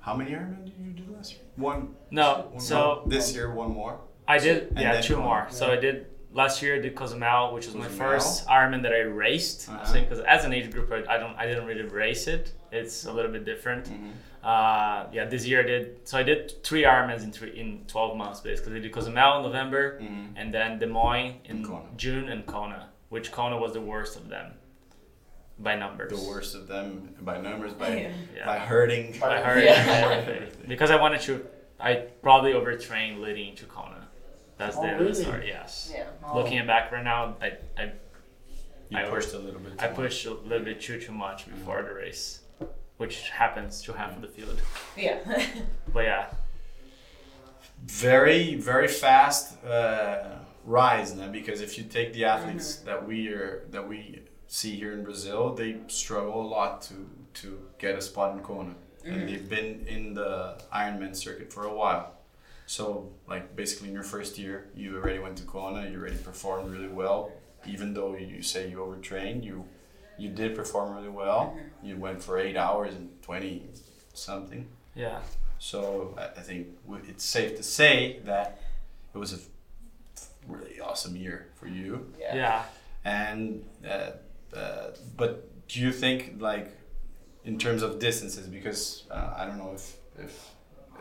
how 0.00 0.14
many 0.16 0.30
Ironman 0.30 0.64
did 0.64 0.74
you 0.78 0.92
do 0.92 1.12
last 1.14 1.32
year? 1.32 1.42
One. 1.56 1.94
no, 2.10 2.48
one 2.50 2.60
so 2.60 2.76
more. 2.76 3.02
this 3.06 3.34
year 3.34 3.52
one 3.52 3.72
more. 3.72 4.00
I 4.26 4.38
did 4.38 4.68
And 4.68 4.78
yeah 4.80 4.92
then 4.92 5.02
two 5.02 5.14
one. 5.16 5.24
more. 5.24 5.46
So 5.50 5.70
I 5.70 5.76
did 5.76 6.06
last 6.32 6.62
year. 6.62 6.76
I 6.76 6.80
did 6.80 6.94
Cozumel, 6.94 7.54
which 7.54 7.66
was 7.66 7.74
my 7.74 7.88
first 7.88 8.46
Ironman 8.46 8.82
that 8.82 8.92
I 8.92 9.00
raced. 9.00 9.68
Uh-huh. 9.68 9.84
So 9.84 10.00
because 10.00 10.20
as 10.20 10.44
an 10.44 10.52
age 10.52 10.70
group, 10.70 10.90
I 10.92 11.14
I 11.14 11.18
don't 11.18 11.36
I 11.36 11.46
didn't 11.46 11.66
really 11.66 11.82
race 11.82 12.26
it. 12.26 12.52
It's 12.70 13.06
a 13.06 13.12
little 13.12 13.30
bit 13.32 13.44
different. 13.44 13.86
Mm-hmm. 13.86 14.10
Uh, 14.42 15.06
yeah, 15.12 15.24
this 15.24 15.46
year 15.46 15.60
I 15.60 15.66
did. 15.66 16.08
So 16.08 16.18
I 16.18 16.22
did 16.22 16.62
three 16.64 16.82
Ironmans 16.84 17.22
in 17.24 17.32
three 17.32 17.58
in 17.58 17.84
twelve 17.88 18.16
months 18.16 18.40
basically. 18.40 18.76
I 18.76 18.80
did 18.80 18.92
Cozumel 18.92 19.38
in 19.38 19.42
November, 19.42 19.98
Mhm. 20.00 20.28
and 20.36 20.52
then 20.54 20.78
Des 20.78 20.86
Moines 20.86 21.34
in 21.44 21.56
And 21.56 21.66
Kona. 21.66 21.88
June, 21.96 22.28
and 22.28 22.46
Kona, 22.46 22.88
which 23.08 23.32
Kona 23.32 23.56
was 23.58 23.72
the 23.72 23.80
worst 23.80 24.16
of 24.16 24.28
them 24.28 24.52
by 25.58 25.74
numbers. 25.74 26.10
The 26.12 26.28
worst 26.28 26.54
of 26.54 26.68
them 26.68 27.14
by 27.20 27.40
numbers, 27.40 27.72
by 27.74 27.88
Yeah. 27.96 28.12
Yeah. 28.36 28.46
by 28.46 28.58
hurting. 28.58 29.18
By 29.18 29.38
I 29.38 29.40
heard 29.42 29.64
Yeah. 29.64 29.74
everything. 30.28 30.64
because 30.68 30.90
I 30.90 30.96
wanted 30.96 31.20
to. 31.22 31.44
I 31.80 31.94
probably 32.22 32.52
overtrained 32.54 33.20
leading 33.20 33.54
to 33.56 33.64
Kona. 33.66 34.06
That's 34.56 34.76
Oh, 34.76 34.82
the 34.82 34.94
really? 34.98 35.14
story. 35.14 35.48
Yes. 35.48 35.92
Yeah. 35.94 36.06
Oh. 36.24 36.36
Looking 36.36 36.64
back 36.66 36.90
right 36.92 37.04
now, 37.04 37.36
I, 37.40 37.52
I 37.76 37.92
You 38.90 38.98
I 38.98 39.02
pushed 39.04 39.32
a 39.34 39.38
little 39.38 39.60
bit. 39.60 39.72
I 39.80 39.86
much. 39.86 39.96
pushed 39.96 40.26
a 40.26 40.32
little 40.34 40.64
bit 40.64 40.80
too 40.80 40.98
too 41.00 41.12
much 41.12 41.46
before 41.46 41.82
the 41.82 41.92
race, 41.92 42.40
which 42.98 43.30
happens 43.30 43.82
to 43.82 43.92
half 43.92 44.14
of 44.16 44.22
the 44.22 44.28
field. 44.28 44.60
Yeah. 44.96 45.18
But 45.92 46.04
yeah, 46.04 46.26
very 47.86 48.54
very 48.56 48.88
fast 48.88 49.62
uh, 49.64 50.36
rise 50.64 51.14
now 51.14 51.28
because 51.28 51.60
if 51.60 51.78
you 51.78 51.84
take 51.84 52.12
the 52.12 52.24
athletes 52.24 52.76
Mm-hmm. 52.76 52.86
that 52.86 53.06
we 53.06 53.28
are 53.28 53.62
that 53.70 53.86
we 53.88 54.22
see 54.48 54.76
here 54.76 54.92
in 54.92 55.02
Brazil, 55.04 55.54
they 55.54 55.76
struggle 55.88 56.40
a 56.42 56.48
lot 56.56 56.82
to 56.88 56.94
to 57.40 57.58
get 57.78 57.94
a 57.96 58.02
spot 58.02 58.36
in 58.36 58.40
Kona, 58.42 58.74
Mm-hmm. 59.04 59.12
and 59.14 59.28
they've 59.28 59.48
been 59.48 59.86
in 59.86 60.14
the 60.14 60.60
Ironman 60.74 61.14
circuit 61.14 61.52
for 61.52 61.64
a 61.64 61.74
while. 61.74 62.14
So 62.66 63.10
like 63.28 63.54
basically 63.56 63.88
in 63.88 63.94
your 63.94 64.02
first 64.02 64.36
year, 64.38 64.66
you 64.74 64.96
already 64.96 65.20
went 65.20 65.36
to 65.38 65.44
Kona, 65.44 65.88
you 65.88 65.98
already 65.98 66.16
performed 66.30 66.70
really 66.74 66.88
well, 67.02 67.30
even 67.66 67.94
though 67.94 68.14
you 68.16 68.42
say 68.42 68.68
you 68.68 68.82
overtrained, 68.82 69.44
you 69.44 69.64
you 70.18 70.28
did 70.28 70.54
perform 70.54 70.94
really 70.94 71.08
well. 71.08 71.56
You 71.82 71.96
went 71.96 72.22
for 72.22 72.38
eight 72.38 72.56
hours 72.56 72.94
and 72.94 73.10
twenty 73.22 73.62
something. 74.14 74.66
yeah, 74.94 75.20
So 75.58 76.14
I 76.18 76.40
I 76.40 76.42
think 76.42 76.68
it's 77.08 77.24
safe 77.24 77.56
to 77.56 77.62
say 77.62 78.20
that 78.24 78.60
it 79.14 79.18
was 79.18 79.32
a 79.32 79.38
really 80.46 80.80
awesome 80.80 81.16
year 81.16 81.48
for 81.54 81.68
you. 81.68 82.12
Yeah. 82.18 82.34
yeah. 82.34 82.62
And 83.04 83.64
uh, 83.86 84.10
uh, 84.56 84.90
but 85.16 85.32
do 85.68 85.80
you 85.80 85.92
think 85.92 86.34
like 86.40 86.68
in 87.44 87.58
terms 87.58 87.82
of 87.82 87.98
distances 87.98 88.46
because 88.46 89.04
uh, 89.10 89.34
I 89.36 89.46
don't 89.46 89.58
know 89.58 89.72
if 89.74 89.96
if 90.18 90.50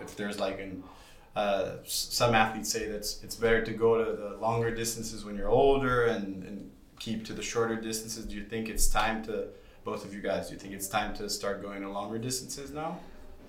if 0.01 0.15
there's 0.15 0.39
like 0.39 0.59
an 0.59 0.83
uh, 1.35 1.77
some 1.85 2.33
athletes 2.33 2.71
say 2.71 2.87
that 2.87 2.95
it's, 2.95 3.23
it's 3.23 3.35
better 3.35 3.63
to 3.63 3.71
go 3.71 4.03
to 4.03 4.11
the 4.19 4.37
longer 4.37 4.73
distances 4.73 5.23
when 5.23 5.35
you're 5.35 5.49
older 5.49 6.05
and, 6.05 6.43
and 6.43 6.71
keep 6.99 7.25
to 7.25 7.33
the 7.33 7.41
shorter 7.41 7.75
distances. 7.75 8.25
Do 8.25 8.35
you 8.35 8.43
think 8.43 8.69
it's 8.69 8.87
time 8.87 9.23
to 9.25 9.47
both 9.83 10.03
of 10.05 10.13
you 10.13 10.21
guys? 10.21 10.47
Do 10.47 10.53
you 10.53 10.59
think 10.59 10.73
it's 10.73 10.87
time 10.87 11.13
to 11.15 11.29
start 11.29 11.61
going 11.61 11.81
to 11.81 11.89
longer 11.89 12.17
distances 12.17 12.71
now? 12.71 12.99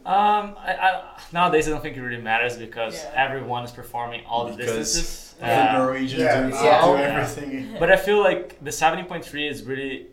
Um, 0.07 0.55
I, 0.59 0.75
I, 0.81 1.03
nowadays 1.33 1.67
I 1.67 1.73
don't 1.73 1.83
think 1.83 1.97
it 1.97 2.01
really 2.03 2.23
matters 2.23 2.57
because 2.57 2.95
Yeah. 3.03 3.13
everyone 3.17 3.65
is 3.65 3.73
performing 3.73 4.25
all 4.27 4.47
the 4.47 4.57
Because 4.57 4.77
distances. 4.77 5.35
The 5.41 5.47
Uh, 5.47 5.79
Norwegians 5.79 6.23
Yeah. 6.23 6.43
do, 6.43 6.49
Yeah. 6.55 6.85
do 6.85 6.91
Yeah. 6.93 7.21
everything. 7.21 7.77
but 7.79 7.93
I 7.93 7.97
feel 7.97 8.21
like 8.21 8.63
the 8.65 8.73
seventy 8.73 9.03
point 9.05 9.25
three 9.25 9.47
is 9.49 9.65
really 9.65 10.07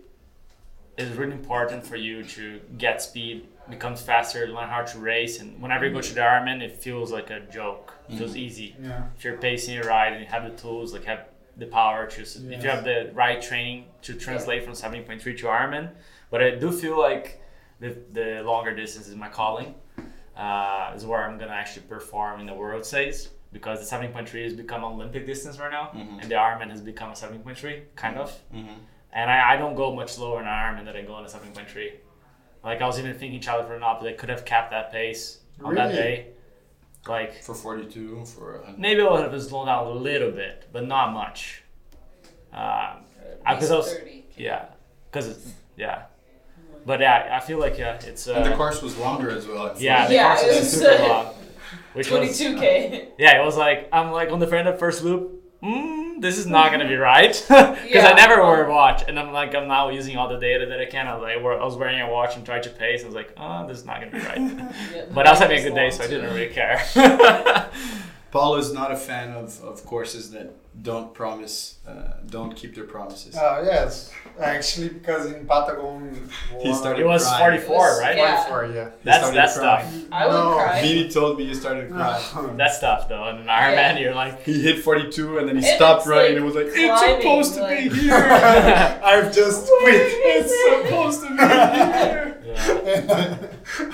is 0.98 1.10
really 1.18 1.34
important 1.34 1.86
for 1.86 1.98
you 1.98 2.24
to 2.24 2.62
get 2.78 3.02
speed, 3.02 3.46
becomes 3.70 4.02
faster, 4.02 4.48
learn 4.48 4.70
how 4.70 4.82
to 4.82 4.98
race, 4.98 5.42
and 5.42 5.62
whenever 5.62 5.86
you 5.86 5.92
go 5.94 6.00
to 6.00 6.14
the 6.14 6.22
Ironman, 6.22 6.62
it 6.62 6.74
feels 6.78 7.12
like 7.12 7.30
a 7.32 7.42
joke. 7.42 7.94
It 8.10 8.18
feels 8.18 8.36
easy. 8.38 8.76
Yeah. 8.82 9.04
if 9.18 9.24
you're 9.26 9.38
pacing 9.38 9.76
your 9.76 9.84
ride 9.86 10.14
and 10.14 10.22
you 10.22 10.28
have 10.28 10.44
the 10.50 10.56
tools, 10.56 10.94
like 10.94 11.04
have 11.06 11.26
the 11.58 11.66
power 11.68 12.06
to, 12.08 12.22
if 12.22 12.64
you 12.64 12.70
have 12.70 12.84
the 12.84 13.12
right 13.14 13.42
training 13.42 13.86
to 14.04 14.14
translate 14.14 14.64
from 14.64 14.74
70.3 14.74 15.22
to 15.38 15.46
Ironman. 15.46 15.90
But 16.30 16.44
I 16.44 16.52
do 16.52 16.72
feel 16.72 17.00
like 17.00 17.42
the, 17.80 17.96
the 18.12 18.42
longer 18.44 18.76
distance 18.76 19.08
is 19.08 19.16
my 19.16 19.30
calling. 19.30 19.76
Uh, 20.36 20.92
is 20.94 21.06
where 21.06 21.24
I'm 21.24 21.38
gonna 21.38 21.54
actually 21.54 21.84
perform 21.84 22.42
in 22.42 22.46
the 22.46 22.54
world 22.54 22.86
states 22.86 23.30
because 23.54 23.80
the 23.90 23.96
70.3 23.96 24.44
has 24.44 24.54
become 24.54 24.84
Olympic 24.84 25.26
distance 25.26 25.58
right 25.60 25.72
now, 25.72 25.92
Mhm. 25.96 26.22
and 26.22 26.30
the 26.30 26.36
Ironman 26.36 26.70
has 26.72 26.82
become 26.82 27.10
a 27.10 27.16
70.3 27.16 27.84
kind 27.96 28.18
of. 28.18 28.30
Mm-hmm. 28.54 28.74
And 29.14 29.32
I, 29.32 29.54
I 29.54 29.56
don't 29.58 29.76
go 29.76 29.96
much 29.96 30.12
slower 30.12 30.42
in 30.42 30.46
Ironman 30.46 30.84
than 30.84 30.98
I 30.98 31.04
go 31.04 31.18
in 31.20 31.24
a 31.24 31.30
7.3. 31.30 31.94
Like 32.66 32.82
I 32.82 32.86
was 32.86 33.00
even 33.00 33.14
thinking 33.14 33.40
Challenge 33.40 33.70
Florianopolis, 33.70 34.10
I 34.10 34.14
could 34.14 34.28
have 34.28 34.44
kept 34.44 34.72
that 34.72 34.92
pace 34.92 35.40
on 35.64 35.74
that 35.76 35.94
day. 35.94 36.28
Like 37.08 37.44
For 37.44 37.54
42, 37.54 38.26
for 38.26 38.54
100. 38.62 38.80
maybe 38.80 39.02
I 39.02 39.12
would 39.12 39.32
have 39.32 39.44
slowed 39.44 39.68
down 39.68 39.86
a 39.88 39.90
little 39.92 40.32
bit, 40.32 40.68
but 40.74 40.88
not 40.88 41.14
much. 41.14 41.62
Um, 42.52 43.04
'cause 43.46 43.70
I 43.72 43.76
was- 43.78 43.94
30. 43.94 44.26
yeah, 44.38 44.66
because 45.12 45.54
yeah, 45.78 46.04
but 46.86 47.00
yeah, 47.02 47.30
I 47.32 47.40
feel 47.46 47.60
like 47.60 47.78
yeah, 47.78 48.00
it's 48.04 48.28
uh, 48.28 48.34
And 48.34 48.46
the 48.52 48.56
course 48.56 48.82
was 48.82 48.98
longer 48.98 49.30
as 49.30 49.46
well. 49.48 49.68
It's 49.68 49.82
yeah, 49.82 50.00
like- 50.00 50.08
the 50.08 50.14
Yeah, 50.16 50.28
course 50.36 50.44
it 50.44 50.48
was 50.48 50.58
was, 50.60 50.72
super 50.82 51.04
uh, 51.04 51.08
long, 51.08 51.34
which 51.94 52.08
22k. 52.10 53.08
yeah, 53.20 53.40
it 53.42 53.46
was 53.46 53.56
like 53.58 53.88
I'm 53.94 54.12
like 54.12 54.32
on 54.32 54.40
the 54.40 54.48
front 54.48 54.68
of 54.68 54.80
first 54.80 55.04
loop. 55.04 55.35
Mm, 55.66 56.22
this 56.22 56.38
is 56.38 56.46
not 56.46 56.72
gonna 56.72 56.88
be 56.88 56.96
right 56.96 57.32
because 57.48 57.78
Yeah. 57.90 58.08
I 58.08 58.14
never 58.14 58.42
wear 58.44 58.66
a 58.66 58.70
watch, 58.72 59.04
and 59.08 59.20
I'm 59.20 59.32
like 59.32 59.56
I'm 59.56 59.68
now 59.68 59.90
using 59.90 60.16
all 60.18 60.30
the 60.30 60.38
data 60.38 60.68
that 60.68 60.80
I 60.80 60.86
can. 60.86 61.08
I 61.08 61.16
was 61.16 61.24
like 61.24 61.38
I 61.38 61.66
was 61.66 61.76
wearing 61.76 62.00
a 62.02 62.10
watch 62.10 62.36
and 62.36 62.46
tried 62.46 62.64
to 62.64 62.70
pace. 62.70 63.04
I 63.04 63.06
was 63.08 63.16
like, 63.16 63.34
oh, 63.38 63.66
this 63.68 63.80
is 63.80 63.86
not 63.86 64.00
gonna 64.00 64.12
be 64.12 64.20
right. 64.20 64.38
Yeah, 64.94 65.06
but 65.12 65.26
I 65.28 65.32
was 65.32 65.40
having 65.40 65.60
a 65.60 65.64
good 65.64 65.76
day, 65.76 65.90
so 65.90 66.04
I 66.04 66.08
didn't 66.08 66.32
really 66.34 66.50
care. 66.50 66.84
Paul 68.32 68.58
is 68.58 68.72
not 68.74 68.92
a 68.92 68.98
fan 68.98 69.32
of, 69.32 69.62
of 69.64 69.86
courses 69.86 70.32
that 70.32 70.54
don't 70.82 71.14
promise, 71.14 71.78
uh, 71.88 71.92
don't 72.30 72.56
keep 72.56 72.76
their 72.76 72.84
promises. 72.84 73.36
Uh, 73.36 73.64
yes, 73.66 74.12
actually, 74.40 74.90
because 74.90 75.26
in 75.32 75.46
Patagon, 75.48 76.30
He 76.62 76.74
started 76.74 77.02
it 77.02 77.06
was 77.08 77.26
crying. 77.26 77.62
44, 77.62 78.00
right? 78.02 78.18
Yeah. 78.18 78.44
44, 78.44 78.66
yeah. 78.76 78.84
He 78.86 78.90
That's 79.04 79.18
started 79.20 79.38
that's 79.38 79.58
crying. 79.58 79.86
tough. 79.86 80.04
I 80.12 80.26
would 80.28 80.34
No. 80.34 80.56
cry. 80.58 80.82
Vini 80.82 81.10
told 81.10 81.38
me 81.38 81.46
you 81.46 81.56
started 81.56 81.90
crying. 81.92 82.58
That's 82.58 82.80
tough 82.80 83.08
though. 83.08 83.24
And 83.24 83.40
an 83.40 83.46
Ironman, 83.48 83.76
Yeah. 83.96 83.98
you're 84.00 84.14
like, 84.16 84.44
He 84.44 84.62
hit 84.62 84.80
42 84.84 85.38
and 85.40 85.48
then 85.48 85.58
he 85.58 85.66
And 85.68 85.76
stopped 85.76 86.06
running 86.08 86.32
like 86.34 86.38
and 86.38 86.46
was 86.46 86.56
like, 86.56 86.74
climbing, 86.74 86.92
It's 86.92 87.22
supposed 87.24 87.54
to 87.56 87.62
like- 87.62 87.80
be 87.92 87.98
here! 87.98 88.14
I've 89.04 89.34
just 89.34 89.68
quit. 89.80 89.96
it's 89.96 90.54
supposed 90.86 91.22
to 91.22 91.30
be 91.30 91.38
here! 91.38 92.38
yeah. 92.46 93.38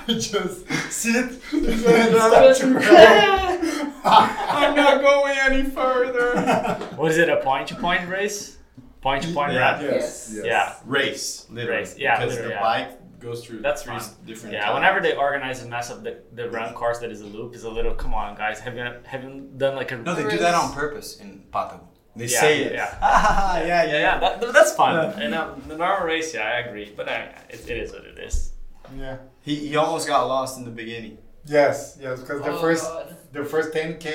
I 0.07 0.13
just 0.13 0.67
sit 0.91 1.15
and 1.53 1.65
Just- 1.65 2.27
start 2.27 2.55
to 2.57 2.79
cry. 2.87 4.40
I'm 4.61 4.75
not 4.75 5.01
going 5.01 5.37
any 5.37 5.63
further! 5.63 6.95
was 6.97 7.17
it 7.17 7.29
a 7.29 7.37
point 7.37 7.67
to 7.69 7.75
point 7.75 8.07
race? 8.09 8.57
Point 9.01 9.23
to 9.23 9.33
point 9.33 9.53
Yeah. 9.53 9.71
run? 9.73 9.83
Yes. 9.83 10.31
Yeah. 10.43 10.75
Race, 10.85 11.47
literally. 11.49 11.79
Race, 11.79 11.95
yeah, 11.97 12.17
Because 12.17 12.33
literally, 12.35 12.49
the 12.49 12.55
yeah. 12.55 12.61
bike 12.61 13.19
goes 13.19 13.43
through 13.45 13.61
That's 13.61 13.83
three 13.83 13.97
fine. 13.97 14.09
different 14.25 14.53
Yeah, 14.53 14.65
times. 14.65 14.75
whenever 14.75 14.99
they 14.99 15.15
organize 15.15 15.61
and 15.61 15.69
mess 15.69 15.89
up 15.91 16.03
the, 16.03 16.21
the 16.33 16.49
run 16.49 16.73
course 16.73 16.99
that 16.99 17.11
is 17.11 17.21
a 17.21 17.25
loop 17.25 17.55
is 17.55 17.63
a 17.63 17.69
little 17.69 17.93
come 17.93 18.13
on 18.13 18.35
guys, 18.35 18.59
have 18.59 18.75
you 18.75 18.83
have 19.05 19.23
you 19.23 19.49
done 19.57 19.75
like 19.75 19.91
a 19.91 19.97
No, 19.97 20.13
they 20.15 20.27
do 20.29 20.37
that 20.39 20.53
on 20.55 20.71
purpose 20.73 21.17
in 21.19 21.43
Patagon. 21.53 21.81
They 22.15 22.25
Yeah, 22.25 22.39
say 22.41 22.63
it. 22.63 22.73
yeah. 22.73 22.97
Ah, 23.01 23.59
yeah, 23.59 23.83
yeah, 23.85 23.99
yeah, 24.05 24.19
that, 24.19 24.53
that's 24.53 24.73
fun. 24.75 24.93
Yeah. 24.95 25.23
And 25.23 25.33
uh, 25.33 25.55
the 25.67 25.77
normal 25.77 26.05
race, 26.07 26.33
yeah, 26.33 26.41
I 26.43 26.59
agree. 26.67 26.91
But 26.95 27.07
uh, 27.07 27.25
it, 27.49 27.67
it 27.69 27.77
is 27.77 27.91
what 27.93 28.03
it 28.05 28.17
is. 28.19 28.51
Yeah. 28.97 29.17
He, 29.41 29.55
he 29.69 29.75
almost 29.77 30.07
got 30.07 30.25
lost 30.25 30.57
in 30.59 30.65
the 30.65 30.71
beginning. 30.71 31.17
Yes, 31.45 31.97
yes, 32.01 32.19
because 32.19 32.41
the 32.41 32.51
Oh, 32.51 32.59
first 32.59 32.83
God. 32.83 33.15
The 33.31 33.43
first 33.45 33.71
10k 33.73 34.13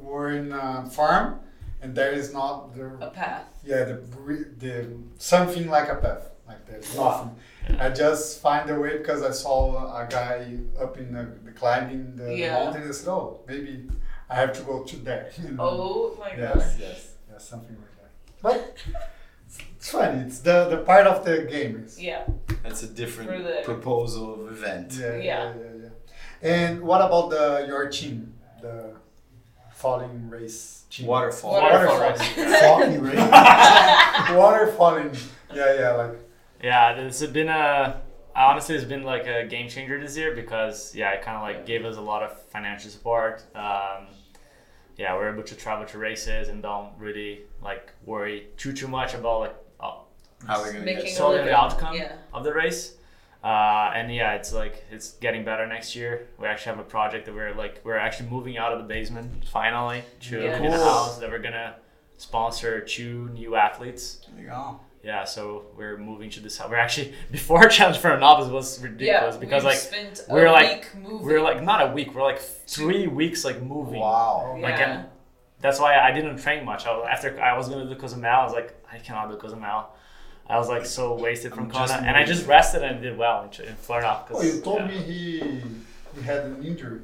were 0.00 0.30
in 0.30 0.52
a 0.52 0.88
farm, 0.90 1.40
and 1.82 1.94
there 1.94 2.12
is 2.12 2.32
not 2.32 2.74
the 2.74 2.86
A 3.06 3.10
path. 3.10 3.44
yeah 3.64 3.84
the 3.84 3.96
the 4.58 4.74
something 5.18 5.68
like 5.70 5.88
a 5.88 5.96
path 5.96 6.24
like 6.48 6.64
there's 6.66 6.96
nothing. 6.96 7.30
I 7.78 7.90
just 7.90 8.40
find 8.40 8.68
a 8.70 8.78
way 8.80 8.96
because 8.98 9.22
I 9.22 9.32
saw 9.32 9.60
a 10.02 10.06
guy 10.08 10.56
up 10.80 10.96
in 10.96 11.12
the, 11.12 11.24
the 11.44 11.52
climbing 11.52 12.16
the 12.16 12.34
Yeah. 12.34 12.54
mountain. 12.64 12.88
I 12.88 12.92
said, 12.92 13.08
oh, 13.10 13.40
maybe 13.46 13.72
I 14.30 14.34
have 14.36 14.52
to 14.54 14.62
go 14.62 14.82
to 14.82 14.96
there. 14.96 15.30
you 15.42 15.50
know? 15.52 15.62
Oh 15.68 16.16
my 16.18 16.30
yes, 16.34 16.54
gosh. 16.54 16.74
yes, 16.80 17.00
yes, 17.30 17.48
something 17.48 17.76
like 17.84 17.94
that. 18.00 18.10
But 18.40 18.56
it's 19.76 19.90
funny. 19.90 20.20
It's 20.26 20.38
the 20.40 20.68
the 20.70 20.78
part 20.78 21.06
of 21.06 21.24
the 21.26 21.42
game. 21.54 21.82
Is, 21.84 22.00
Yeah. 22.00 22.24
That's 22.62 22.82
a 22.82 22.88
different 22.88 23.30
the- 23.44 23.60
proposal 23.64 24.24
of 24.34 24.40
event. 24.56 24.88
Yeah, 24.98 25.06
yeah, 25.06 25.20
Yeah. 25.22 25.52
yeah, 25.60 25.82
yeah. 25.82 25.90
And 26.56 26.80
what 26.80 27.00
about 27.06 27.28
the 27.30 27.66
your 27.68 27.88
team, 27.90 28.16
the 28.62 28.94
falling 29.72 30.28
race 30.30 30.84
team? 30.90 31.06
Waterfall. 31.06 31.52
Waterfall 31.52 32.00
Waterfall. 32.00 32.44
race. 32.46 32.60
falling 32.62 33.00
race. 33.02 34.36
Water 34.36 34.66
falling. 34.76 35.10
Yeah, 35.54 35.74
yeah, 35.74 35.90
like 35.92 36.18
Yeah, 36.62 36.94
this 36.94 37.20
has 37.20 37.30
been 37.30 37.48
a 37.48 38.00
honestly 38.34 38.74
it's 38.76 38.84
been 38.84 39.02
like 39.02 39.26
a 39.26 39.44
game 39.46 39.68
changer 39.68 40.00
this 40.00 40.16
year 40.16 40.34
because 40.34 40.94
yeah, 40.94 41.10
it 41.12 41.22
kind 41.22 41.36
of 41.36 41.42
like 41.42 41.66
gave 41.66 41.84
us 41.84 41.96
a 41.96 42.00
lot 42.00 42.22
of 42.22 42.40
financial 42.50 42.90
support. 42.90 43.42
Um, 43.54 44.06
yeah, 44.96 45.14
we're 45.14 45.32
able 45.32 45.44
to 45.44 45.54
travel 45.54 45.86
to 45.86 45.98
races 45.98 46.48
and 46.48 46.62
don't 46.62 46.90
really 46.98 47.42
like 47.62 47.92
worry 48.04 48.48
too 48.56 48.72
too 48.72 48.88
much 48.88 49.14
about 49.14 49.40
like 49.40 49.56
uh, 49.80 49.92
How 50.46 50.60
we're 50.60 50.72
gonna 50.72 50.84
get 50.84 51.04
a 51.04 51.08
sorting 51.08 51.46
the 51.46 51.54
outcome 51.56 51.94
Yeah. 51.96 52.12
of 52.34 52.44
the 52.44 52.52
race. 52.52 52.94
Uh, 53.42 53.92
and 53.94 54.12
yeah, 54.12 54.34
it's 54.34 54.52
like 54.52 54.84
it's 54.90 55.12
getting 55.12 55.44
better 55.44 55.66
next 55.66 55.94
year. 55.94 56.26
We 56.38 56.46
actually 56.46 56.70
have 56.76 56.80
a 56.80 56.88
project 56.88 57.26
that 57.26 57.34
we're 57.34 57.54
like 57.54 57.80
we're 57.84 57.96
actually 57.96 58.28
moving 58.30 58.58
out 58.58 58.72
of 58.72 58.78
the 58.80 58.84
basement 58.84 59.44
finally 59.46 60.02
to 60.22 60.42
Yeah. 60.42 60.56
a 60.56 60.58
Cool. 60.58 60.72
house 60.72 61.18
that 61.18 61.30
we're 61.30 61.38
gonna 61.38 61.76
sponsor 62.16 62.80
two 62.80 63.28
new 63.30 63.54
athletes. 63.54 64.26
There 64.34 64.42
you 64.44 64.50
go. 64.50 64.80
Yeah, 65.04 65.22
so 65.24 65.66
we're 65.76 65.96
moving 65.96 66.28
to 66.30 66.40
this 66.40 66.58
house. 66.58 66.68
We're 66.68 66.76
actually 66.76 67.14
before 67.30 67.68
Challenge 67.68 67.96
Florianopolis 67.98 68.50
was 68.50 68.82
ridiculous 68.82 69.34
yeah. 69.36 69.40
because 69.40 69.62
like 69.64 69.76
spent 69.78 70.22
we're 70.28 70.46
a 70.46 70.52
like- 70.52 70.92
moving. 70.96 71.24
we're 71.26 71.40
like 71.40 71.62
not 71.62 71.88
a 71.88 71.92
week, 71.92 72.14
we're 72.14 72.22
like 72.24 72.40
three 72.40 73.06
weeks 73.06 73.44
like 73.44 73.62
moving. 73.62 74.00
Wow. 74.00 74.56
yeah. 74.58 74.66
and- 74.90 75.06
That's 75.60 75.78
why 75.78 75.96
I 75.98 76.10
didn't 76.12 76.38
train 76.38 76.64
much. 76.64 76.86
I 76.86 76.96
was, 76.96 77.06
after 77.10 77.40
I 77.40 77.56
was 77.56 77.68
gonna 77.68 77.88
do 77.88 77.94
Cozumel, 77.94 78.30
I 78.30 78.42
was 78.44 78.52
like, 78.52 78.74
I 78.92 78.98
cannot 78.98 79.30
do 79.30 79.36
Cozumel. 79.36 79.90
I 80.48 80.58
was 80.58 80.68
like 80.68 80.86
so 80.86 81.14
wasted 81.14 81.52
from 81.52 81.64
I'm 81.64 81.70
Kona, 81.70 81.94
and 81.94 82.16
I 82.16 82.24
just 82.24 82.46
rested 82.46 82.82
and 82.82 83.02
did 83.02 83.18
well 83.18 83.42
in, 83.42 83.66
in 83.66 83.74
Florida. 83.76 84.24
oh, 84.30 84.42
you 84.42 84.60
told 84.60 84.80
yeah. 84.80 84.86
me 84.86 84.96
he 84.96 85.62
he 86.14 86.22
had 86.22 86.44
an 86.46 86.64
injury. 86.64 87.00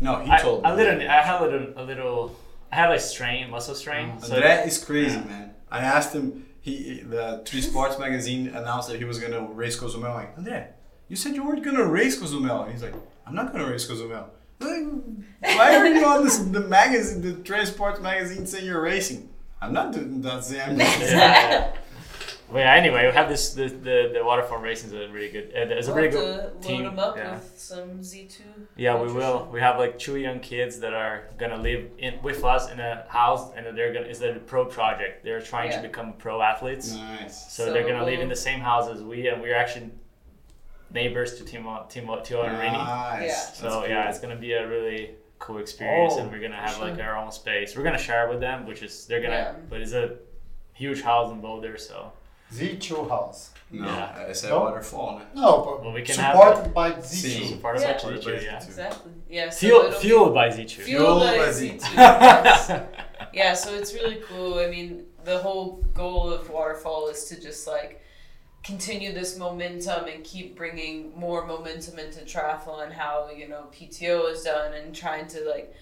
No, 0.00 0.20
he 0.20 0.30
I, 0.30 0.38
told 0.38 0.64
a 0.64 0.70
me. 0.70 0.76
little, 0.76 1.10
I 1.10 1.20
had 1.22 1.40
a 1.40 1.44
little, 1.44 1.72
a 1.76 1.84
little, 1.84 2.36
I 2.72 2.76
had 2.76 2.88
like 2.88 3.00
strain, 3.00 3.50
muscle 3.50 3.74
strain. 3.74 4.12
Mm. 4.12 4.24
So 4.24 4.40
André 4.40 4.66
is 4.66 4.82
crazy, 4.82 5.18
man. 5.18 5.54
I 5.70 5.80
asked 5.80 6.14
him. 6.14 6.44
He 6.60 7.00
the 7.00 7.42
Three 7.46 7.60
Sports 7.60 7.98
magazine 7.98 8.48
announced 8.48 8.88
that 8.88 8.98
he 8.98 9.04
was 9.04 9.18
gonna 9.18 9.42
race 9.42 9.78
Cozumel. 9.78 10.10
I'm 10.10 10.14
like, 10.16 10.36
André, 10.36 10.68
you 11.08 11.16
said 11.16 11.34
you 11.34 11.44
weren't 11.44 11.64
gonna 11.64 11.86
race 11.86 12.18
Cozumel. 12.18 12.62
And 12.62 12.72
he's 12.72 12.82
like, 12.82 12.94
I'm 13.26 13.34
not 13.34 13.52
gonna 13.52 13.70
race 13.70 13.86
Cozumel. 13.86 14.30
Like, 14.60 14.84
Why 15.40 15.76
are 15.76 15.86
you 15.86 16.04
on 16.04 16.24
this 16.24 16.38
the 16.38 16.60
magazine, 16.60 17.22
the 17.22 17.34
Transports 17.44 18.00
magazine, 18.00 18.46
saying 18.46 18.66
you're 18.66 18.82
racing? 18.82 19.28
I'm 19.60 19.72
not 19.72 19.92
doing 19.92 20.20
that. 20.22 20.44
Saying 20.44 20.78
yeah. 20.78 21.72
Well, 22.50 22.62
yeah, 22.62 22.74
anyway, 22.74 23.06
we 23.06 23.12
have 23.12 23.28
this 23.28 23.52
the 23.52 23.68
the, 23.68 24.10
the 24.14 24.24
waterfall 24.24 24.58
racing 24.58 24.88
is 24.88 24.94
a 24.94 25.12
really 25.12 25.28
good. 25.28 25.52
Uh, 25.54 25.74
it's 25.74 25.88
a 25.88 25.94
really 25.94 26.08
good 26.08 26.62
to 26.62 26.66
team. 26.68 26.84
load 26.84 26.92
them 26.92 26.98
up 26.98 27.16
yeah. 27.16 27.34
with 27.34 27.52
some 27.58 28.00
Z2. 28.00 28.40
Yeah, 28.76 28.98
we 29.00 29.12
will. 29.12 29.48
We 29.52 29.60
have 29.60 29.78
like 29.78 29.98
two 29.98 30.16
young 30.16 30.40
kids 30.40 30.80
that 30.80 30.94
are 30.94 31.24
gonna 31.36 31.58
live 31.58 31.90
in 31.98 32.22
with 32.22 32.42
us 32.44 32.70
in 32.70 32.80
a 32.80 33.04
house, 33.08 33.52
and 33.54 33.76
they're 33.76 33.92
gonna. 33.92 34.06
It's 34.06 34.22
a 34.22 34.40
pro 34.46 34.64
project. 34.64 35.24
They're 35.24 35.42
trying 35.42 35.70
Yeah. 35.72 35.82
to 35.82 35.88
become 35.88 36.14
pro 36.14 36.40
athletes, 36.40 36.94
nice. 36.94 37.52
so, 37.52 37.66
So 37.66 37.72
they're 37.72 37.86
gonna 37.86 38.04
live 38.06 38.20
in 38.20 38.30
the 38.30 38.36
same 38.36 38.60
house 38.60 38.88
as 38.88 39.02
we, 39.02 39.28
and 39.28 39.42
we're 39.42 39.54
actually 39.56 39.90
neighbors 40.90 41.36
to 41.36 41.44
Timo, 41.44 41.86
Timo, 41.90 42.24
Tio 42.24 42.42
and 42.42 42.56
Rinny. 42.56 42.72
Nice. 42.72 43.28
Yeah. 43.28 43.36
So 43.70 43.84
yeah, 43.84 44.08
it's 44.08 44.20
gonna 44.20 44.36
be 44.36 44.54
a 44.54 44.66
really 44.66 45.10
cool 45.38 45.58
experience, 45.58 46.14
Oh, 46.16 46.20
and 46.20 46.32
we're 46.32 46.40
gonna 46.40 46.56
have 46.56 46.76
sure. 46.76 46.88
like 46.88 46.98
our 46.98 47.16
own 47.16 47.30
space. 47.30 47.76
We're 47.76 47.84
gonna 47.84 47.98
share 47.98 48.26
with 48.30 48.40
them, 48.40 48.66
which 48.66 48.82
is 48.82 49.04
they're 49.06 49.20
gonna. 49.20 49.34
Yeah. 49.34 49.54
But 49.68 49.82
it's 49.82 49.92
a 49.92 50.16
huge 50.72 51.02
house 51.02 51.30
in 51.30 51.40
Boulder, 51.42 51.76
so 51.76 52.12
Z2 52.52 53.08
house. 53.08 53.50
No, 53.70 53.84
Yeah. 53.84 54.26
I 54.28 54.32
said 54.32 54.50
No? 54.50 54.60
waterfall. 54.60 55.20
No? 55.34 55.42
No, 55.42 55.62
but 55.64 55.82
Well, 55.84 55.92
we 55.92 56.02
can 56.02 56.16
have 56.16 56.34
supported 56.36 56.72
by 56.72 56.92
Z2. 56.92 57.04
See. 57.04 57.56
part 57.60 57.76
of 57.76 57.82
Yeah. 57.82 57.92
what 58.02 58.14
you 58.14 58.20
do, 58.22 58.44
yeah. 58.44 58.56
Exactly. 58.64 59.12
Yeah. 59.28 59.50
So 59.50 59.58
Fuel, 59.58 59.78
it'll 59.80 59.90
be- 59.90 59.96
fueled 60.08 60.34
by 60.34 60.48
Z2. 60.48 60.82
Fueled 60.82 61.20
by 61.20 61.36
by 61.36 61.48
Z2. 61.48 61.80
Z2. 61.80 62.86
yeah, 63.34 63.52
so 63.54 63.74
it's 63.74 63.92
really 63.92 64.22
cool. 64.26 64.58
I 64.58 64.68
mean, 64.68 65.04
the 65.24 65.38
whole 65.38 65.84
goal 65.92 66.32
of 66.32 66.48
Waterfall 66.48 67.08
is 67.08 67.24
to 67.26 67.38
just 67.40 67.66
like 67.66 68.02
continue 68.64 69.12
this 69.12 69.36
momentum 69.38 70.06
and 70.06 70.24
keep 70.24 70.56
bringing 70.56 71.12
more 71.14 71.46
momentum 71.46 71.98
into 71.98 72.20
triathlon. 72.24 72.90
How 72.92 73.28
you 73.36 73.48
know 73.48 73.64
PTO 73.72 74.32
is 74.32 74.42
done 74.44 74.72
and 74.72 74.94
trying 74.94 75.26
to 75.28 75.40
like 75.48 75.74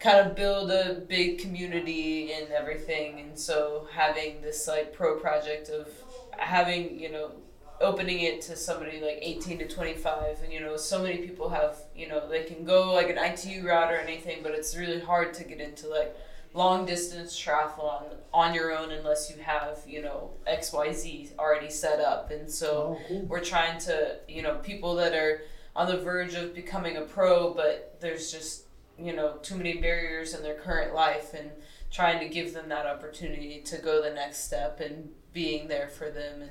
kind 0.00 0.18
of 0.26 0.34
build 0.36 0.70
a 0.70 1.02
big 1.08 1.38
community 1.38 2.32
and 2.32 2.50
everything. 2.52 3.20
And 3.20 3.38
so 3.38 3.88
having 3.92 4.40
this 4.42 4.66
like 4.68 4.92
pro 4.92 5.18
project 5.18 5.68
of 5.70 5.88
having 6.36 6.98
you 7.00 7.10
know 7.10 7.32
opening 7.80 8.20
it 8.20 8.40
to 8.42 8.56
somebody 8.56 9.00
like 9.00 9.18
18 9.22 9.58
to 9.60 9.68
25 9.68 10.38
and 10.42 10.52
you 10.52 10.58
know 10.60 10.76
so 10.76 11.00
many 11.00 11.18
people 11.18 11.48
have 11.48 11.76
you 11.94 12.08
know 12.08 12.28
they 12.28 12.42
can 12.42 12.64
go 12.64 12.92
like 12.92 13.08
an 13.08 13.16
itu 13.18 13.64
route 13.64 13.92
or 13.92 13.96
anything 13.96 14.38
but 14.42 14.50
it's 14.52 14.76
really 14.76 14.98
hard 14.98 15.32
to 15.32 15.44
get 15.44 15.60
into 15.60 15.86
like 15.88 16.12
long 16.54 16.84
distance 16.84 17.38
triathlon 17.40 18.02
on 18.34 18.52
your 18.52 18.76
own 18.76 18.90
unless 18.90 19.30
you 19.30 19.40
have 19.40 19.78
you 19.86 20.02
know 20.02 20.30
xyz 20.48 21.36
already 21.38 21.70
set 21.70 22.00
up 22.00 22.32
and 22.32 22.50
so 22.50 22.98
Oh, 22.98 23.04
cool. 23.08 23.22
we're 23.26 23.44
trying 23.44 23.78
to 23.80 24.16
you 24.28 24.42
know 24.42 24.56
people 24.56 24.96
that 24.96 25.14
are 25.14 25.42
on 25.76 25.86
the 25.86 25.98
verge 25.98 26.34
of 26.34 26.54
becoming 26.54 26.96
a 26.96 27.02
pro 27.02 27.54
but 27.54 27.96
there's 28.00 28.32
just 28.32 28.64
you 28.98 29.14
know 29.14 29.36
too 29.42 29.54
many 29.56 29.74
barriers 29.78 30.34
in 30.34 30.42
their 30.42 30.54
current 30.56 30.94
life 30.94 31.32
and 31.34 31.50
trying 31.90 32.18
to 32.20 32.28
give 32.28 32.52
them 32.54 32.68
that 32.68 32.86
opportunity 32.86 33.60
to 33.64 33.78
go 33.78 34.02
the 34.02 34.10
next 34.10 34.44
step 34.44 34.80
and 34.80 35.08
being 35.32 35.68
there 35.68 35.88
for 35.88 36.10
them 36.10 36.42
and 36.42 36.50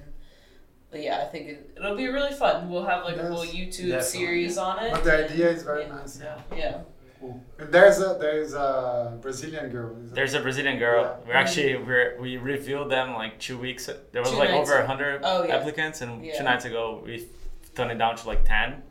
yeah, 0.94 1.22
I 1.22 1.26
think 1.26 1.50
it, 1.50 1.72
it'll 1.76 1.98
be 1.98 2.08
really 2.08 2.34
fun. 2.34 2.70
We'll 2.70 2.86
have 2.86 3.04
like 3.04 3.18
a 3.18 3.28
whole 3.28 3.46
YouTube 3.46 3.90
definitely. 3.90 4.02
series 4.04 4.58
on 4.58 4.84
it. 4.84 4.92
But 4.94 5.04
the 5.04 5.24
and- 5.24 5.32
idea 5.32 5.50
is 5.50 5.64
very 5.64 5.84
yeah, 5.84 5.90
nice. 5.90 6.20
Yeah. 6.20 6.40
Yeah. 6.56 6.78
Cool. 7.20 7.44
And 7.60 7.74
there's 7.74 8.00
a 8.00 8.16
there's 8.20 8.54
a 8.54 9.18
Brazilian 9.22 9.70
girl. 9.70 9.96
There's 10.14 10.34
a 10.34 10.40
Brazilian 10.40 10.80
girl. 10.80 11.04
Yeah. 11.04 11.28
We're 11.28 11.34
actually 11.34 11.76
we're, 11.76 12.18
we 12.22 12.38
revealed 12.38 12.90
them 12.90 13.14
like 13.16 13.38
two 13.38 13.58
weeks. 13.58 13.88
There 14.12 14.22
was 14.22 14.32
Two 14.32 14.38
like 14.38 14.52
over 14.52 14.78
ago. 14.78 14.88
hundred 14.88 15.22
Oh, 15.24 15.44
yeah. 15.44 15.58
applicants, 15.58 16.00
and 16.02 16.24
Yeah. 16.26 16.38
two 16.38 16.44
nights 16.46 16.64
ago 16.66 17.02
we 17.06 17.28
turned 17.76 17.92
it 17.92 17.98
down 17.98 18.16
to 18.16 18.28
like 18.28 18.46
ten. 18.46 18.82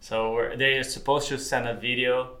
So 0.00 0.32
we're, 0.32 0.56
they're 0.56 0.82
supposed 0.82 1.28
to 1.28 1.38
send 1.38 1.66
a 1.66 1.74
video 1.74 2.36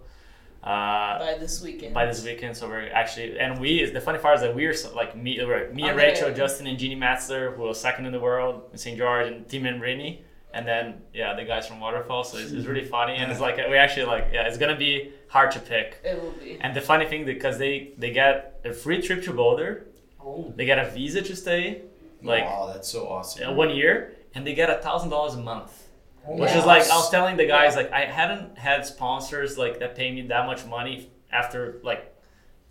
uh, 0.62 1.18
By 1.18 1.36
this 1.38 1.62
weekend. 1.62 1.94
by 1.94 2.06
this 2.06 2.24
weekend. 2.24 2.56
So 2.56 2.68
we're 2.68 2.88
actually 2.92 3.38
and 3.38 3.58
we 3.60 3.80
is 3.80 3.92
the 3.92 4.00
funny 4.00 4.18
part 4.18 4.36
is 4.36 4.40
that 4.42 4.54
we're 4.54 4.74
so- 4.74 4.94
like 4.94 5.16
me, 5.16 5.38
we're- 5.44 5.72
me 5.72 5.82
and 5.88 5.98
Okay. 5.98 6.08
Rachel, 6.10 6.32
Justin, 6.34 6.66
and 6.66 6.78
Jeanni 6.78 6.98
Metzler, 6.98 7.54
who 7.56 7.62
was 7.62 7.80
second 7.80 8.04
in 8.06 8.12
the 8.12 8.20
world 8.20 8.62
in 8.72 8.78
St. 8.78 8.96
George, 8.98 9.26
and 9.28 9.48
Tim 9.48 9.64
and 9.66 9.80
Rinny. 9.82 10.20
And 10.52 10.66
then 10.66 11.02
yeah, 11.14 11.32
the 11.34 11.44
guys 11.44 11.66
from 11.68 11.78
Waterfall. 11.80 12.24
So 12.24 12.36
it's, 12.38 12.50
it's 12.50 12.66
really 12.66 12.84
funny, 12.84 13.14
and 13.16 13.30
it's 13.30 13.40
like 13.40 13.56
we 13.56 13.76
actually 13.76 14.06
like 14.06 14.30
yeah, 14.32 14.48
it's 14.48 14.58
gonna 14.58 14.76
be 14.76 15.12
hard 15.28 15.50
to 15.52 15.60
pick. 15.60 15.98
It 16.04 16.20
will 16.20 16.32
be. 16.32 16.58
And 16.60 16.74
the 16.74 16.80
funny 16.80 17.06
thing, 17.06 17.24
because 17.24 17.56
they 17.58 17.92
they 17.98 18.10
get 18.10 18.60
a 18.64 18.72
free 18.72 19.00
trip 19.00 19.22
to 19.24 19.32
Boulder, 19.32 19.86
Oh, 20.22 20.52
they 20.56 20.66
get 20.66 20.78
a 20.78 20.90
visa 20.90 21.22
to 21.22 21.34
stay, 21.36 21.82
like 22.22 22.44
wow, 22.44 22.68
that's 22.72 22.88
so 22.88 23.08
awesome. 23.08 23.56
one 23.56 23.70
year, 23.74 24.12
and 24.34 24.44
they 24.46 24.52
get 24.54 24.68
a 24.68 24.74
thousand 24.82 25.08
dollars 25.10 25.34
a 25.34 25.40
month. 25.40 25.72
Which 26.26 26.50
Yeah. 26.50 26.58
is 26.58 26.66
like 26.66 26.82
I 26.90 26.96
was 26.96 27.10
telling 27.10 27.36
the 27.36 27.46
guys, 27.46 27.76
like 27.76 27.90
I 27.92 28.02
hadn't 28.04 28.58
had 28.58 28.84
sponsors 28.86 29.56
like 29.58 29.78
that 29.80 29.96
pay 29.96 30.10
me 30.12 30.22
that 30.28 30.46
much 30.46 30.64
money 30.66 31.10
after 31.32 31.80
like 31.82 32.14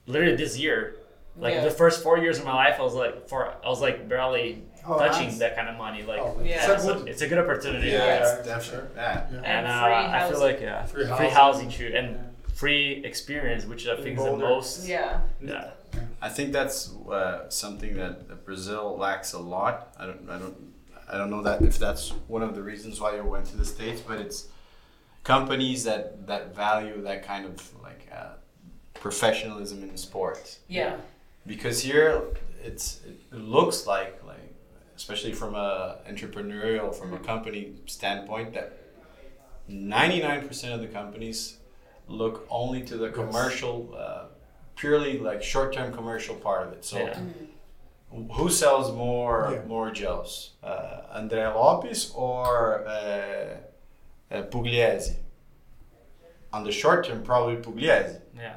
literally 0.05 0.35
this 0.35 0.57
year. 0.57 0.95
Like 1.37 1.53
Yeah. 1.55 1.63
the 1.63 1.71
first 1.71 2.03
four 2.03 2.17
years 2.17 2.37
of 2.39 2.45
my 2.45 2.53
life, 2.53 2.75
I 2.79 2.83
was 2.83 2.93
like 2.93 3.27
for 3.29 3.53
I 3.63 3.69
was 3.69 3.81
like 3.81 4.07
barely 4.09 4.63
Oh, 4.85 4.97
touching 4.97 5.27
nice. 5.27 5.39
that 5.39 5.55
kind 5.55 5.67
of 5.67 5.77
money. 5.77 6.03
Like 6.03 6.19
Oh, 6.21 6.37
Yeah. 6.41 6.67
yeah, 6.67 6.73
it's 6.73 6.83
a 6.85 6.93
good. 6.93 7.07
it's 7.07 7.21
a 7.21 7.27
good 7.27 7.37
opportunity. 7.37 7.87
Yeah, 7.89 8.05
Yeah, 8.05 8.17
it's 8.37 8.47
yeah, 8.47 8.53
definitely. 8.55 8.89
Yeah. 8.95 9.13
Yeah. 9.31 9.37
And, 9.37 9.45
And 9.45 9.67
uh, 9.67 9.83
free 9.83 9.93
I 9.93 10.29
feel 10.29 10.39
like 10.39 10.61
yeah, 10.61 10.85
Free 10.85 11.03
free, 11.05 11.09
housing. 11.09 11.29
housing 11.31 11.69
too, 11.69 11.91
and 11.95 12.07
Yeah. 12.15 12.21
free 12.53 13.01
experience, 13.05 13.65
which 13.65 13.87
I 13.87 13.95
think 14.01 14.19
is 14.19 14.25
the 14.25 14.37
most. 14.37 14.87
Yeah. 14.87 15.21
Yeah. 15.41 15.71
I 16.21 16.29
think 16.29 16.51
that's 16.53 16.93
uh, 17.09 17.49
something 17.49 17.95
that, 17.97 18.27
that 18.27 18.45
Brazil 18.45 18.95
lacks 18.97 19.33
a 19.33 19.39
lot. 19.39 19.93
I 19.97 20.05
don't, 20.05 20.29
I 20.29 20.37
don't, 20.37 20.68
I 21.11 21.17
don't 21.17 21.29
know 21.29 21.41
that 21.43 21.61
if 21.61 21.77
that's 21.79 22.09
one 22.27 22.43
of 22.43 22.55
the 22.55 22.61
reasons 22.61 22.99
why 22.99 23.15
you 23.15 23.23
went 23.23 23.45
to 23.47 23.57
the 23.57 23.65
states, 23.65 24.01
but 24.01 24.19
it's 24.19 24.47
companies 25.23 25.83
that 25.83 26.27
that 26.27 26.55
value 26.55 27.01
that 27.01 27.23
kind 27.25 27.45
of 27.45 27.81
like 27.81 28.07
uh, 28.13 28.33
professionalism 28.93 29.83
in 29.83 29.97
sports. 29.97 30.59
Yeah. 30.67 30.97
Because 31.47 31.81
here, 31.81 32.23
it's 32.63 33.01
it 33.05 33.37
looks 33.37 33.87
like 33.87 34.21
like 34.25 34.53
especially 34.95 35.33
from 35.33 35.55
a 35.55 35.97
entrepreneurial 36.09 36.93
from 36.93 37.13
a 37.13 37.19
company 37.19 37.73
standpoint 37.85 38.53
that 38.53 38.77
ninety 39.67 40.21
nine 40.21 40.47
percent 40.47 40.73
of 40.73 40.81
the 40.81 40.87
companies 40.87 41.57
look 42.07 42.45
only 42.49 42.81
to 42.81 42.97
the 42.97 43.09
commercial, 43.09 43.95
uh, 43.97 44.25
purely 44.75 45.19
like 45.19 45.43
short-term 45.43 45.93
commercial 45.93 46.35
part 46.35 46.65
of 46.67 46.73
it. 46.73 46.83
So, 46.83 46.97
Yeah. 46.97 47.19
Who 48.11 48.49
sells 48.49 48.91
more 48.91 49.49
Yeah. 49.53 49.65
more 49.65 49.91
gels, 49.91 50.51
uh, 50.63 51.01
Andrea 51.13 51.53
Lopes 51.55 52.11
or 52.15 52.85
uh, 52.87 53.57
uh, 54.31 54.41
Pugliese? 54.51 55.15
On 56.51 56.63
the 56.63 56.71
short 56.71 57.05
term, 57.05 57.23
probably 57.23 57.57
Pugliese. 57.57 58.19
Yeah. 58.35 58.55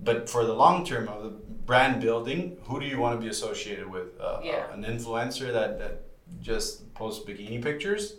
But 0.00 0.30
for 0.30 0.44
the 0.44 0.54
long 0.54 0.84
term 0.86 1.08
of 1.08 1.22
the 1.24 1.30
brand 1.66 2.00
building, 2.00 2.56
who 2.64 2.80
do 2.80 2.86
you 2.86 2.98
want 2.98 3.14
to 3.18 3.20
be 3.20 3.28
associated 3.28 3.90
with? 3.90 4.18
Uh, 4.20 4.40
Yeah. 4.42 4.72
An 4.72 4.84
influencer 4.84 5.52
that, 5.52 5.78
that 5.78 5.94
just 6.40 6.92
posts 6.94 7.24
bikini 7.26 7.60
pictures, 7.62 8.14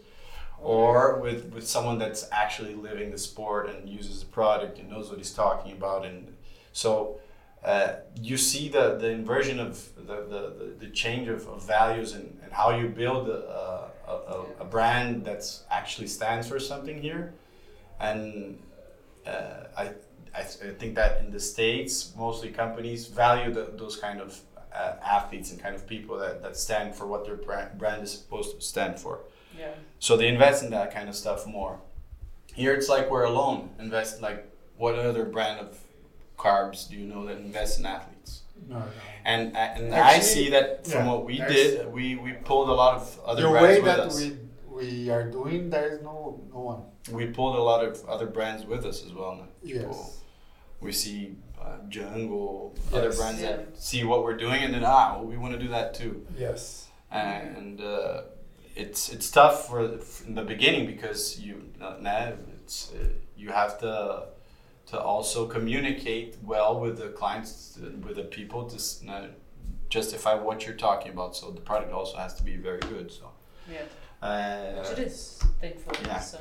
or 0.62 1.20
with, 1.20 1.52
with 1.54 1.66
someone 1.68 1.98
that's 1.98 2.28
actually 2.32 2.76
living 2.76 3.10
the 3.12 3.18
sport 3.18 3.70
and 3.70 3.90
uses 3.90 4.20
the 4.20 4.26
product 4.28 4.78
and 4.78 4.90
knows 4.90 5.10
what 5.10 5.18
he's 5.18 5.34
talking 5.34 5.72
about. 5.72 6.06
And 6.06 6.36
so 6.74 7.20
uh, 7.64 7.96
you 8.22 8.38
see 8.38 8.70
the, 8.70 8.96
the 8.96 9.10
inversion 9.10 9.60
of 9.60 9.90
the, 9.96 10.16
the, 10.30 10.76
the, 10.80 10.88
change 10.92 11.28
of, 11.28 11.46
of 11.48 11.66
values 11.68 12.14
and, 12.14 12.40
and 12.42 12.54
how 12.54 12.70
you 12.76 12.88
build 12.88 13.28
a, 13.28 13.92
a, 14.08 14.12
a, 14.12 14.46
a 14.62 14.66
brand 14.66 15.26
that 15.26 15.44
actually 15.70 16.08
stands 16.08 16.48
for 16.48 16.58
something 16.60 17.02
here. 17.02 17.34
And 18.00 18.58
uh, 19.28 19.66
I, 19.78 19.84
I, 20.34 20.40
I 20.40 20.44
think 20.44 20.96
that 20.96 21.20
in 21.20 21.32
the 21.32 21.40
states, 21.40 22.14
mostly 22.18 22.50
companies 22.50 23.08
value 23.08 23.54
the, 23.54 23.72
those 23.76 23.98
kind 23.98 24.22
of 24.22 24.40
uh, 24.74 24.94
athletes 25.04 25.52
and 25.52 25.62
kind 25.62 25.76
of 25.76 25.86
people 25.86 26.18
that, 26.18 26.42
that 26.42 26.56
stand 26.56 26.96
for 26.96 27.08
what 27.08 27.26
their 27.26 27.36
brand, 27.36 27.78
brand 27.78 28.04
is 28.04 28.12
supposed 28.12 28.56
to 28.56 28.62
stand 28.62 29.00
for. 29.00 29.20
Yeah. 29.58 29.74
So 30.00 30.16
they 30.16 30.30
invest 30.30 30.64
in 30.64 30.72
that 30.72 30.94
kind 30.94 31.10
of 31.10 31.16
stuff 31.16 31.46
more. 31.46 31.80
Here 32.54 32.74
it's 32.74 32.88
like 32.88 33.10
we're 33.12 33.24
alone. 33.24 33.72
Invest 33.80 34.22
like 34.22 34.50
what 34.78 34.96
other 34.96 35.26
brand 35.26 35.60
of 35.60 35.78
carbs 36.40 36.90
do 36.90 36.96
you 36.96 37.06
know 37.06 37.26
that 37.26 37.38
invest 37.38 37.80
in 37.80 37.86
athletes? 37.86 38.42
No, 38.68 38.80
no. 38.80 38.86
And 39.26 39.56
and 39.56 39.94
I 39.94 40.20
see 40.20 40.50
that 40.52 40.88
from 40.88 41.06
yeah, 41.06 41.12
what 41.12 41.26
we 41.26 41.38
did, 41.38 41.92
we, 41.92 42.16
we 42.16 42.34
pulled 42.34 42.70
a 42.70 42.74
lot 42.74 42.96
of 42.96 43.20
other 43.26 43.44
the 43.44 43.50
brands 43.50 43.68
way 43.68 43.76
with 43.82 43.86
that 43.86 44.00
us. 44.00 44.20
we 44.20 44.38
we 44.80 45.10
are 45.10 45.30
doing, 45.30 45.70
there 45.70 45.90
is 45.94 46.02
no 46.02 46.42
no 46.54 46.60
one. 46.72 46.82
we 47.12 47.28
pulled 47.28 47.56
a 47.56 47.62
lot 47.72 47.84
of 47.84 47.94
other 48.08 48.26
brands 48.26 48.66
with 48.66 48.86
us 48.86 49.06
as 49.06 49.14
well. 49.14 49.36
Now. 49.36 49.48
Yes. 49.62 50.22
we 50.80 50.92
see 50.92 51.36
uh, 51.62 51.78
Jungle, 51.90 52.76
other 52.94 53.12
brands 53.14 53.42
Yeah. 53.42 53.58
that 53.58 53.78
see 53.78 54.04
what 54.04 54.24
we're 54.24 54.38
doing, 54.38 54.64
and 54.64 54.74
then 54.74 54.84
ah, 54.86 55.16
well, 55.16 55.26
we 55.26 55.38
want 55.38 55.54
to 55.54 55.60
do 55.60 55.70
that 55.70 55.94
too. 55.94 56.26
Yes. 56.38 56.88
And 57.12 57.82
uh, 57.82 58.22
it's 58.76 59.10
it's 59.10 59.30
tough 59.32 59.68
for 59.68 60.00
in 60.28 60.36
the 60.36 60.44
beginning 60.44 60.86
because 60.86 61.40
you 61.40 61.56
nah, 61.80 62.32
it's 62.64 62.94
uh, 62.94 63.10
you 63.36 63.50
have 63.50 63.80
to 63.80 64.28
to 64.90 65.00
also 65.00 65.46
communicate 65.46 66.38
well 66.44 66.80
with 66.80 66.98
the 66.98 67.10
clients, 67.10 67.78
with 68.06 68.16
the 68.16 68.24
people 68.24 68.66
to 68.66 69.12
uh, 69.12 69.28
justify 69.90 70.34
what 70.34 70.66
you're 70.66 70.76
talking 70.76 71.12
about. 71.12 71.36
So 71.36 71.52
the 71.52 71.62
product 71.62 71.94
also 71.94 72.18
has 72.18 72.34
to 72.36 72.44
be 72.44 72.56
very 72.56 72.80
good. 72.80 73.12
So. 73.12 73.30
Yeah. 73.72 73.82
Uh, 74.22 74.82
Which 74.82 74.98
it 74.98 75.08
is, 75.08 75.42
thankfully. 75.62 76.00
Yeah. 76.06 76.20
So. 76.20 76.40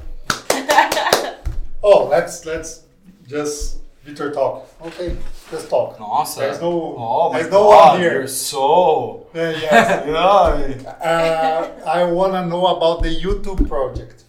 Oh, 1.80 2.08
let's 2.08 2.44
let's 2.44 2.82
just 3.28 3.78
Victor 4.02 4.32
talk. 4.32 4.66
Okay, 4.82 5.16
just 5.50 5.70
talk. 5.70 5.98
Nossa. 6.00 6.40
There's 6.40 6.60
no 6.60 6.96
Oh 6.98 7.32
my 7.32 7.38
there's 7.38 7.52
no 7.52 7.62
God, 7.70 7.92
one 7.92 8.00
here. 8.00 8.18
You're 8.18 8.26
so. 8.26 9.28
Uh, 9.32 9.38
yes. 9.38 9.62
yeah. 10.06 10.90
uh, 10.90 11.84
I 11.86 12.02
wanna 12.04 12.46
know 12.46 12.66
about 12.66 13.02
the 13.02 13.14
YouTube 13.14 13.68
project. 13.68 14.24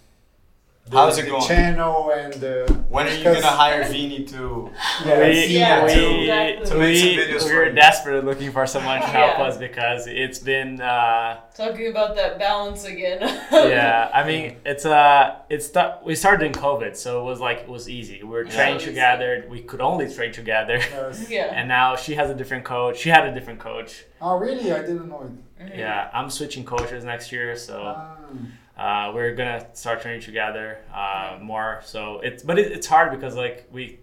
The, 0.89 0.97
How's 0.97 1.19
it 1.19 1.25
the 1.25 1.29
going? 1.31 1.43
Channel 1.47 2.11
and 2.11 2.33
the. 2.33 2.83
When 2.89 3.05
are 3.05 3.11
you 3.11 3.23
gonna 3.23 3.45
hire 3.45 3.83
Vini 3.87 4.23
to? 4.25 4.71
Yeah, 5.05 5.19
we, 5.27 5.45
Yeah, 5.45 5.85
that 5.85 5.85
we, 5.85 5.93
too. 5.93 6.19
exactly. 6.21 6.65
To 6.65 6.75
make 6.79 6.97
some 6.97 7.07
we, 7.09 7.17
videos 7.17 7.43
we 7.43 7.49
for 7.51 7.55
were 7.57 7.71
desperate 7.71 8.25
looking 8.25 8.51
for 8.51 8.65
someone 8.65 8.99
to 8.99 9.05
help 9.05 9.37
Yeah. 9.37 9.43
us 9.45 9.57
because 9.57 10.07
it's 10.07 10.39
been 10.39 10.81
uh, 10.81 11.41
Talking 11.53 11.89
about 11.89 12.15
that 12.15 12.39
balance 12.39 12.85
again. 12.85 13.19
yeah 13.51 14.09
i 14.13 14.25
mean 14.25 14.55
it's 14.65 14.85
uh 14.85 15.35
it's 15.49 15.69
th- 15.69 15.93
we 16.05 16.15
started 16.15 16.45
in 16.45 16.53
covid 16.53 16.95
so 16.95 17.21
it 17.21 17.25
was 17.25 17.39
like 17.39 17.59
it 17.59 17.69
was 17.69 17.87
easy 17.87 18.23
we 18.23 18.29
were 18.29 18.45
Yeah. 18.45 18.55
trained 18.55 18.79
So 18.81 18.85
easy. 18.85 18.91
together 18.93 19.45
we 19.49 19.61
could 19.61 19.81
only 19.81 20.11
train 20.13 20.31
together 20.31 20.77
Yes. 20.77 21.29
yeah. 21.29 21.51
and 21.57 21.67
now 21.67 21.95
she 21.97 22.15
has 22.15 22.29
a 22.31 22.35
different 22.35 22.63
coach 22.63 22.97
she 22.97 23.09
had 23.09 23.27
a 23.27 23.33
different 23.33 23.59
coach 23.59 24.05
Oh, 24.21 24.37
really? 24.37 24.71
I 24.71 24.79
didn't 24.81 25.07
know 25.09 25.21
it. 25.27 25.63
Mhm. 25.63 25.77
yeah 25.77 26.09
i'm 26.13 26.29
switching 26.29 26.63
coaches 26.63 27.03
next 27.03 27.31
year 27.31 27.55
so 27.55 27.75
Ah. 27.95 28.15
Uh, 28.83 29.11
we're 29.13 29.35
gonna 29.35 29.61
start 29.73 30.01
training 30.01 30.21
together 30.21 30.67
uh, 30.93 31.37
more 31.41 31.81
so 31.83 32.19
it's 32.27 32.41
but 32.43 32.57
it, 32.61 32.71
it's 32.71 32.87
hard 32.87 33.11
because 33.15 33.35
like 33.35 33.57
we 33.71 33.99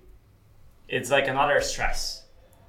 it's 0.97 1.11
like 1.11 1.27
another 1.29 1.61
stress 1.73 2.23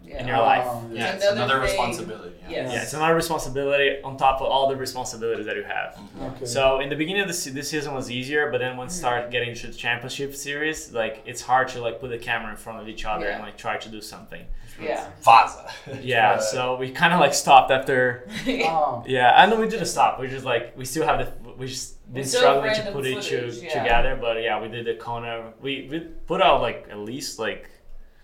Yeah. 0.03 0.21
in 0.21 0.27
your 0.31 0.37
life. 0.51 0.67
Yeah, 0.91 0.99
yeah. 0.99 1.13
it's 1.15 1.25
Another 1.25 1.41
another 1.55 1.59
responsibility. 1.69 2.35
Yeah. 2.43 2.49
Yes. 2.55 2.65
yeah 2.73 2.81
it's 2.85 2.93
another 2.93 3.15
responsibility 3.15 3.89
on 4.07 4.15
top 4.17 4.37
of 4.41 4.47
all 4.53 4.65
the 4.69 4.75
responsibilities 4.87 5.45
that 5.49 5.55
you 5.61 5.65
have 5.77 5.89
Okay. 6.29 6.45
So 6.45 6.61
in 6.83 6.87
the 6.93 6.95
beginning 7.01 7.23
of 7.27 7.29
the 7.33 7.49
this 7.57 7.67
season 7.73 7.91
was 7.99 8.07
easier, 8.19 8.43
but 8.51 8.59
then 8.63 8.77
once 8.77 8.93
start 9.03 9.21
getting 9.35 9.53
to 9.61 9.65
the 9.67 9.77
championship 9.85 10.31
series, 10.35 10.77
like 11.01 11.15
it's 11.25 11.41
hard 11.41 11.67
to 11.73 11.77
like 11.85 11.95
put 11.99 12.09
the 12.15 12.21
camera 12.29 12.51
in 12.51 12.57
front 12.65 12.77
of 12.81 12.87
each 12.93 13.03
other 13.05 13.25
Yeah. 13.25 13.35
and 13.35 13.41
like 13.47 13.57
try 13.57 13.75
to 13.85 13.89
do 13.97 14.01
something. 14.13 14.45
Yeah. 14.89 15.03
Vaza. 15.25 15.65
Yeah, 16.13 16.39
so 16.39 16.77
we 16.81 16.91
kind 17.01 17.11
of 17.15 17.19
like 17.19 17.33
stopped 17.33 17.69
after. 17.71 18.01
oh, 18.47 19.03
Yeah, 19.07 19.41
and 19.41 19.51
know 19.51 19.59
we 19.59 19.67
didn't 19.67 19.87
stop. 19.97 20.19
We 20.21 20.27
just 20.27 20.45
like 20.45 20.65
we 20.77 20.85
still 20.85 21.05
have 21.09 21.17
the 21.23 21.27
we 21.59 21.65
just 21.67 21.96
been 22.13 22.23
still 22.25 22.41
struggling 22.41 22.73
to 22.73 22.81
random 22.81 22.93
put 22.93 23.05
it 23.05 23.21
to, 23.23 23.47
yeah. 23.65 23.83
together, 23.83 24.17
but 24.19 24.41
yeah, 24.41 24.61
we 24.61 24.67
did 24.69 24.85
the 24.85 24.95
Kona. 24.95 25.53
We 25.61 25.87
we 25.91 25.99
put 25.99 26.41
out 26.41 26.61
like 26.61 26.87
at 26.89 26.99
least 26.99 27.37
like 27.39 27.69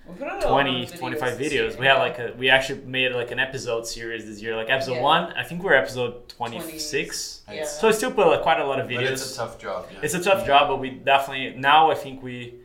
We 0.07 0.15
put 0.15 0.27
out 0.27 0.43
a 0.43 0.47
lot 0.49 0.63
20, 0.63 0.83
of 0.83 0.95
25 0.95 1.37
videos. 1.37 1.51
year, 1.51 1.75
We 1.79 1.85
had 1.85 1.97
like 1.99 2.19
a, 2.19 2.33
we 2.37 2.49
actually 2.49 2.81
made 2.85 3.11
like 3.13 3.31
an 3.31 3.39
episode 3.39 3.85
series 3.87 4.25
this 4.25 4.41
year. 4.41 4.55
Like 4.55 4.69
episode 4.69 4.95
Yeah. 4.95 5.01
one, 5.01 5.33
I 5.33 5.43
think 5.43 5.63
we're 5.63 5.73
episode 5.75 6.27
twenty 6.29 6.59
six. 6.79 7.41
Yeah. 7.51 7.65
So 7.65 7.87
I 7.87 7.91
still 7.91 8.11
put 8.11 8.27
like 8.27 8.41
quite 8.41 8.59
a 8.59 8.65
lot 8.65 8.79
of 8.79 8.87
But 8.87 8.95
videos. 8.97 9.11
it's 9.13 9.33
a 9.33 9.37
tough 9.37 9.59
job. 9.59 9.85
Yeah. 9.91 9.99
It's 10.03 10.13
a 10.13 10.23
tough 10.23 10.45
job, 10.45 10.67
but 10.69 10.77
we 10.79 10.89
definitely 10.91 11.59
now 11.59 11.91
I 11.91 11.95
think 11.95 12.21
we 12.23 12.55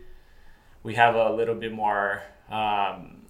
we 0.83 0.95
have 0.95 1.15
a 1.17 1.33
little 1.33 1.55
bit 1.57 1.73
more 1.73 2.23
um, 2.51 3.27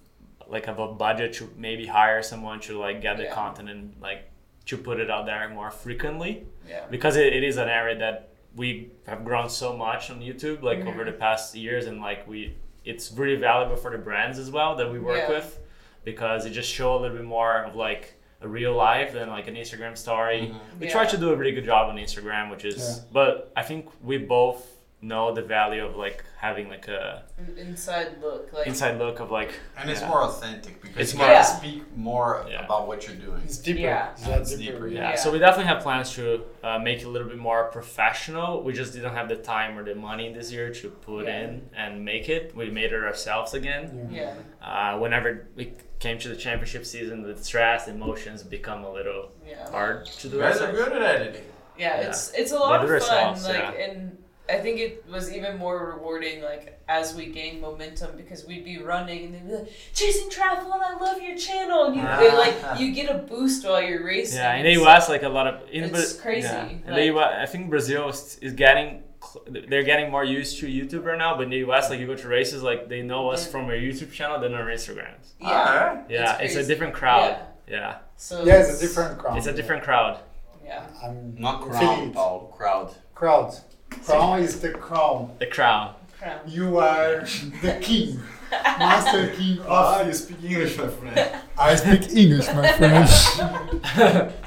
like 0.47 0.67
of 0.67 0.79
a 0.79 0.87
budget 0.87 1.33
to 1.33 1.49
maybe 1.57 1.85
hire 1.85 2.21
someone 2.23 2.59
to 2.61 2.79
like 2.79 3.01
get 3.01 3.17
the 3.17 3.23
Yeah. 3.23 3.33
content 3.33 3.69
and 3.69 3.95
like 4.01 4.28
to 4.69 4.77
put 4.77 4.99
it 4.99 5.09
out 5.09 5.25
there 5.25 5.49
more 5.49 5.71
frequently 5.71 6.45
Yeah. 6.67 6.85
because 6.91 7.15
it, 7.15 7.33
it 7.33 7.43
is 7.43 7.57
an 7.57 7.69
area 7.69 7.97
that 7.97 8.29
we 8.55 8.91
have 9.07 9.25
grown 9.25 9.49
so 9.49 9.75
much 9.75 10.09
on 10.11 10.19
YouTube 10.21 10.61
like 10.61 10.79
Mm-hmm. 10.79 10.87
over 10.89 11.03
the 11.03 11.11
past 11.25 11.55
years 11.55 11.85
and 11.87 11.99
like 12.01 12.27
we 12.27 12.55
it's 12.85 13.11
really 13.11 13.35
valuable 13.39 13.75
for 13.75 13.91
the 13.91 13.97
brands 13.97 14.37
as 14.39 14.49
well 14.51 14.75
that 14.75 14.89
we 14.91 14.99
work 14.99 15.17
Yeah. 15.23 15.29
with 15.35 15.59
because 16.05 16.45
it 16.45 16.51
just 16.51 16.69
show 16.69 16.95
a 16.95 16.99
little 17.01 17.17
bit 17.17 17.25
more 17.25 17.63
of 17.63 17.75
like 17.75 18.13
a 18.41 18.47
real 18.47 18.73
life 18.73 19.11
than 19.13 19.27
like 19.29 19.47
an 19.49 19.55
Instagram 19.55 19.97
story. 19.97 20.39
Mm-hmm. 20.41 20.79
We 20.79 20.85
Yeah. 20.87 20.91
try 20.93 21.05
to 21.13 21.17
do 21.17 21.31
a 21.33 21.35
really 21.35 21.51
good 21.51 21.65
job 21.65 21.89
on 21.89 21.97
Instagram, 21.97 22.49
which 22.53 22.63
is 22.65 22.77
Yeah. 22.77 23.03
but 23.11 23.51
I 23.55 23.63
think 23.63 23.81
we 24.03 24.17
both 24.17 24.61
know 25.01 25.33
the 25.33 25.41
value 25.41 25.85
of 25.85 25.95
like 25.95 26.25
having 26.37 26.67
like 26.67 26.87
a 26.89 27.23
An 27.37 27.57
inside 27.57 28.21
look, 28.21 28.51
like 28.51 28.67
inside 28.67 28.97
look 28.97 29.19
of 29.21 29.31
like 29.31 29.51
and 29.77 29.89
it's 29.89 30.01
yeah. 30.01 30.09
more 30.09 30.23
authentic 30.23 30.81
because 30.81 30.97
It's 30.97 31.13
you 31.13 31.19
more- 31.19 31.27
can 31.27 31.35
Yeah. 31.35 31.41
speak 31.43 31.97
more 31.97 32.45
Yeah. 32.49 32.65
about 32.65 32.85
what 32.87 33.07
you're 33.07 33.15
doing. 33.15 33.41
it's 33.45 33.57
deeper. 33.57 33.79
Yeah. 33.79 34.11
It's 34.11 34.25
a 34.25 34.29
lot 34.29 34.41
It's 34.41 34.55
deeper. 34.55 34.73
deeper, 34.73 34.87
yeah. 34.89 35.09
Yeah. 35.11 35.15
So 35.15 35.31
we 35.31 35.39
definitely 35.39 35.67
have 35.73 35.81
plans 35.83 36.13
to 36.15 36.43
uh, 36.63 36.79
make 36.79 36.99
it 36.99 37.05
a 37.05 37.09
little 37.09 37.29
bit 37.29 37.37
more 37.37 37.65
professional. 37.71 38.61
We 38.63 38.73
just 38.73 38.91
didn't 38.93 39.13
have 39.13 39.29
the 39.29 39.37
time 39.37 39.77
or 39.77 39.83
the 39.85 39.95
money 39.95 40.33
this 40.33 40.51
year 40.51 40.73
to 40.73 40.89
put 40.89 41.25
Yeah. 41.27 41.39
in 41.43 41.69
and 41.75 42.03
make 42.03 42.27
it. 42.29 42.53
We 42.55 42.69
made 42.69 42.91
it 42.91 43.03
ourselves 43.03 43.53
again. 43.53 44.09
Yeah. 44.11 44.33
yeah, 44.61 44.93
Uh, 44.93 44.97
whenever 44.99 45.47
we 45.55 45.73
came 45.99 46.17
to 46.19 46.27
the 46.29 46.35
championship 46.35 46.85
season, 46.85 47.23
the 47.23 47.37
stress, 47.41 47.87
emotions 47.87 48.43
become 48.43 48.83
a 48.83 48.91
little 48.91 49.31
yeah. 49.47 49.69
hard 49.71 50.05
to 50.07 50.27
do. 50.29 50.35
You 50.37 50.41
guys 50.43 50.59
are 50.61 50.67
ourselves. 50.67 50.89
good 50.89 51.01
at 51.01 51.15
editing. 51.21 51.43
Yeah, 51.77 52.01
Yeah. 52.01 52.07
it's 52.09 52.33
it's 52.33 52.51
a 52.51 52.57
lot 52.57 52.71
We 52.85 52.93
of 52.95 53.01
fun. 53.03 53.11
ourselves, 53.11 53.47
like, 53.47 53.57
yeah. 53.77 53.83
and 53.85 54.17
I 54.51 54.57
think 54.59 54.79
it 54.79 55.05
was 55.09 55.31
even 55.33 55.57
more 55.57 55.93
rewarding. 55.95 56.41
Like 56.41 56.79
as 56.87 57.13
we 57.15 57.27
gained 57.27 57.61
momentum, 57.61 58.17
because 58.17 58.45
we'd 58.45 58.65
be 58.65 58.77
running 58.79 59.25
and 59.25 59.33
they'd 59.35 59.47
be 59.47 59.53
like, 59.55 59.71
"Chasing 59.93 60.29
triathlon, 60.29 60.81
I 60.81 60.97
love 60.99 61.21
your 61.21 61.37
channel," 61.37 61.85
and 61.85 61.95
you 61.95 62.01
they, 62.01 62.29
ah. 62.29 62.37
like 62.37 62.79
you 62.79 62.93
get 62.93 63.13
a 63.13 63.19
boost 63.19 63.65
while 63.65 63.81
you're 63.81 64.03
racing. 64.05 64.37
Yeah, 64.39 64.55
in 64.55 64.65
It's 64.65 64.77
the 64.79 64.85
US, 64.85 65.09
like 65.09 65.23
a 65.23 65.29
lot 65.29 65.47
of 65.47 65.61
in 65.69 65.83
It's 65.85 66.13
but- 66.13 66.21
crazy, 66.21 66.47
Yeah. 66.47 66.67
In 66.67 66.83
like- 66.87 66.95
the 66.95 67.05
US, 67.17 67.33
I 67.39 67.45
think 67.45 67.69
Brazil 67.69 68.09
is, 68.09 68.37
is 68.41 68.53
getting 68.53 69.03
they're 69.47 69.83
getting 69.83 70.09
more 70.09 70.23
used 70.23 70.59
to 70.59 70.65
YouTube 70.67 71.05
right 71.05 71.17
now. 71.17 71.35
But 71.35 71.43
in 71.43 71.49
the 71.49 71.63
US, 71.69 71.89
like 71.89 71.99
you 71.99 72.07
go 72.07 72.15
to 72.15 72.27
races, 72.27 72.63
like 72.63 72.87
they 72.89 73.01
know 73.01 73.29
us 73.29 73.45
Yeah. 73.45 73.51
from 73.51 73.65
our 73.65 73.71
YouTube 73.73 74.11
channel 74.11 74.39
than 74.39 74.53
our 74.53 74.65
Instagrams. 74.65 75.33
yeah, 75.39 75.47
ah, 75.47 75.89
Alright. 75.89 76.09
Yeah, 76.09 76.37
it's, 76.39 76.55
a 76.55 76.65
different 76.65 76.93
crowd. 76.93 77.37
Yeah. 77.67 77.75
Yeah, 77.77 77.95
So 78.15 78.43
Yeah, 78.45 78.61
it's 78.61 78.77
a 78.77 78.81
different 78.87 79.19
crowd. 79.19 79.37
it's 79.37 79.45
a 79.47 79.53
different 79.53 79.83
crowd. 79.83 80.19
Yeah, 80.65 80.83
I'm 81.03 81.35
Not 81.37 81.61
feeling 81.63 81.77
crown. 81.79 82.13
Paul. 82.13 82.53
Crowd. 82.57 82.95
Crowd. 83.13 83.53
Crown 83.89 84.39
is 84.39 84.59
the 84.59 84.71
crown. 84.71 85.35
The 85.39 85.47
crown. 85.47 85.95
crown. 86.17 86.39
You 86.47 86.77
are 86.79 87.25
the 87.61 87.77
king. 87.81 88.19
Master 88.51 89.27
king 89.35 89.59
Ah, 89.67 90.01
you 90.01 90.13
speak 90.13 90.43
English, 90.43 90.77
my 90.77 90.87
friend. 90.87 91.41
I 91.57 91.75
speak 91.75 92.09
English, 92.15 92.47
my 92.47 92.71
friend. 92.73 94.33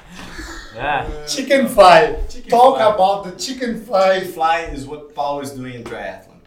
Yeah. 0.75 1.27
chicken 1.27 1.69
fly. 1.69 2.17
Chicken 2.31 2.51
Talk 2.51 2.77
fly. 2.79 2.95
about 2.95 3.25
the 3.25 3.33
chicken 3.33 3.85
fly. 3.85 4.21
Fly 4.21 4.61
is 4.73 4.87
what 4.87 5.15
Paul 5.15 5.41
is 5.41 5.51
doing 5.51 5.75
in 5.75 5.85
triathlon. 5.85 6.39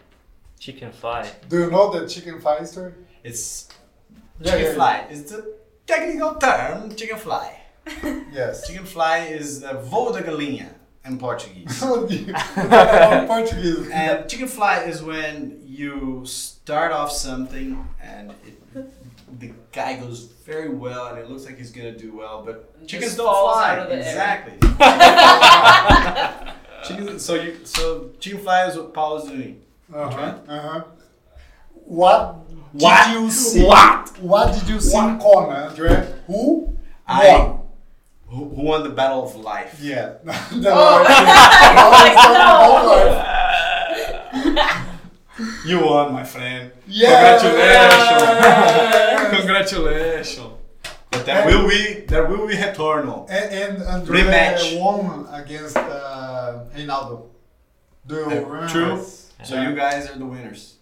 Chicken 0.59 0.91
fly. 0.91 1.29
Do 1.47 1.59
you 1.59 1.69
know 1.69 1.91
the 1.91 2.07
chicken 2.09 2.41
fly 2.41 2.63
story? 2.63 2.93
It's 3.23 3.69
chicken 4.43 4.61
yeah, 4.61 4.73
fly. 4.73 5.05
It's 5.11 5.29
the 5.31 5.55
technical 5.85 6.35
term, 6.35 6.95
chicken 6.95 7.17
fly. 7.17 7.61
Yes. 8.33 8.67
Chicken 8.67 8.85
fly 8.85 9.19
is 9.39 9.63
uh, 9.63 9.79
voo 9.81 10.11
da 10.11 10.21
galinha 10.21 10.69
in 11.05 11.17
Portuguese. 11.17 11.79
Portuguese. 13.27 13.89
and 13.91 14.29
chicken 14.29 14.47
fly 14.47 14.83
is 14.83 15.01
when 15.03 15.61
you 15.65 16.25
start 16.25 16.91
off 16.91 17.11
something 17.11 17.87
and 18.01 18.31
it, 18.45 19.39
the 19.39 19.51
guy 19.71 19.97
goes 19.97 20.23
very 20.45 20.69
well 20.69 21.07
and 21.07 21.17
it 21.19 21.29
looks 21.29 21.45
like 21.45 21.57
he's 21.57 21.71
gonna 21.71 21.95
do 21.97 22.15
well, 22.15 22.43
but 22.45 22.73
And 22.79 22.87
chickens 22.87 23.11
just 23.15 23.17
don't 23.17 23.27
fly. 23.53 23.71
out 23.71 23.79
of 23.79 23.87
the 23.89 23.95
air. 23.95 24.01
exactly. 24.01 24.57
chicken, 26.83 27.19
so 27.19 27.35
you 27.35 27.57
so 27.63 28.11
chicken 28.19 28.39
fly 28.41 28.67
is 28.67 28.75
what 28.77 28.93
Paul 28.93 29.17
is 29.17 29.29
doing. 29.29 29.61
Uh-huh. 29.93 30.37
Uh-huh. 30.47 30.83
What 31.73 32.47
did 32.49 32.81
What? 32.83 33.09
you 33.13 33.29
see? 33.31 33.63
What? 33.65 34.09
What 34.19 34.53
did 34.53 34.67
you 34.69 34.79
see 34.79 34.97
in 34.97 35.19
Kona, 35.19 35.67
Andre? 35.69 36.13
Who? 36.27 36.77
I 37.07 37.27
won? 37.37 37.59
Who, 38.35 38.49
who 38.49 38.61
won 38.63 38.83
the 38.83 38.89
battle 38.89 39.23
of 39.23 39.35
life? 39.35 39.79
Yeah. 39.81 40.15
Oh. 40.67 41.05
You 45.65 45.81
won, 45.83 46.13
my 46.13 46.23
friend. 46.23 46.71
Yeah. 46.87 47.37
Congratulations. 47.39 49.39
Congratulations. 49.39 50.47
But 51.11 51.25
there 51.25 51.45
will 51.45 51.67
be 51.67 52.05
there 52.07 52.25
will 52.25 52.47
be 52.47 52.53
retorno. 52.55 53.27
And, 53.29 53.53
and 53.53 53.83
Andre 53.83 54.21
Rematch. 54.21 54.79
won 54.79 55.27
against 55.33 55.75
uh, 55.75 56.63
Reinaldo. 56.75 57.25
Do 58.07 58.15
you 58.15 58.23
remember? 58.25 58.67
true. 58.69 59.03
So 59.43 59.61
you 59.61 59.75
guys 59.75 60.09
are 60.09 60.17
the 60.17 60.25
winners. 60.25 60.75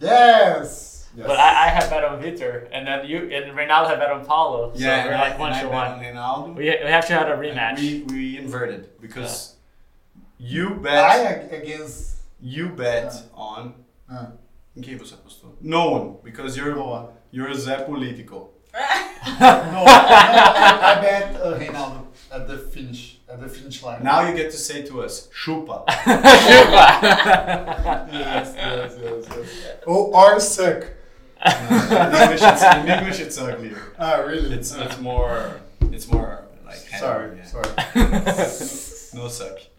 Yes. 0.00 0.91
Yes. 1.16 1.26
But 1.26 1.38
I, 1.38 1.66
I 1.66 1.68
had 1.68 1.88
bet 1.90 2.04
on 2.04 2.20
Vitor, 2.22 2.68
and 2.72 2.86
then 2.86 3.06
you 3.06 3.18
and 3.30 3.56
Ronaldo 3.56 3.88
had 3.90 3.98
bet 3.98 4.10
on 4.10 4.24
Paulo. 4.24 4.72
So 4.74 4.80
Yeah, 4.80 5.04
we're 5.04 5.12
and 5.12 5.20
like 5.20 5.34
I- 5.34 5.38
one 5.38 5.52
to 5.52 5.68
bet 5.68 5.74
on 5.74 5.98
one. 5.98 6.04
Ronaldo. 6.04 6.54
We, 6.56 6.64
we 6.64 6.90
have 6.90 7.06
to 7.06 7.12
have 7.14 7.28
a 7.28 7.36
rematch. 7.40 7.78
We, 7.78 8.02
we 8.08 8.38
inverted 8.38 8.88
because 9.00 9.54
you 10.38 10.70
bet 10.76 11.04
ag- 11.26 11.52
against 11.62 12.16
you 12.40 12.68
bet 12.70 13.14
on 13.34 13.74
uh, 14.10 14.26
em 14.76 14.82
quem 14.82 14.96
você 14.98 15.14
apostou? 15.14 15.54
No 15.60 15.90
one 15.90 16.16
because 16.24 16.56
you're 16.56 16.74
no 16.74 16.86
one. 16.86 17.06
you're 17.30 17.48
a 17.48 17.54
Zé 17.54 17.84
Politico. 17.86 18.50
No, 19.24 19.46
no, 19.72 19.84
I, 19.86 20.96
I 20.96 21.00
bet 21.00 21.36
uh, 21.40 21.56
Reinaldo 21.56 22.08
at 22.32 22.48
the 22.48 22.58
finish 22.58 23.18
at 23.28 23.40
the 23.40 23.48
finish 23.48 23.80
line. 23.84 24.02
Now 24.02 24.26
you 24.28 24.34
get 24.34 24.50
to 24.50 24.56
say 24.56 24.82
to 24.86 25.00
us, 25.02 25.28
chupa. 25.28 25.84
yes, 28.12 28.54
yes, 28.56 28.96
yes, 29.00 29.26
yes. 29.28 29.48
Oh, 29.86 30.10
or 30.12 30.40
suck. 30.40 30.86
In, 31.44 32.14
English 32.14 32.42
it's, 32.42 32.62
in 32.62 32.88
English 32.88 33.20
it's 33.20 33.38
uglier. 33.38 33.82
Ah, 33.98 34.16
really? 34.16 34.54
It's 34.54 34.74
it's 34.74 35.00
more 35.00 35.60
it's 35.90 36.08
more 36.10 36.44
like 36.64 36.76
sorry, 36.76 37.36
yeah. 37.36 37.44
sorry. 37.44 38.88
No 39.14 39.28
suck. 39.28 39.58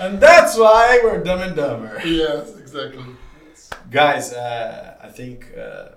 and 0.00 0.20
that's 0.20 0.56
why 0.56 1.00
we're 1.04 1.22
dumb 1.22 1.40
and 1.42 1.54
dumber. 1.54 2.00
yes, 2.04 2.56
exactly. 2.58 3.04
Guys, 3.88 4.32
uh, 4.32 4.96
I 5.00 5.08
think 5.08 5.56
uh, 5.56 5.90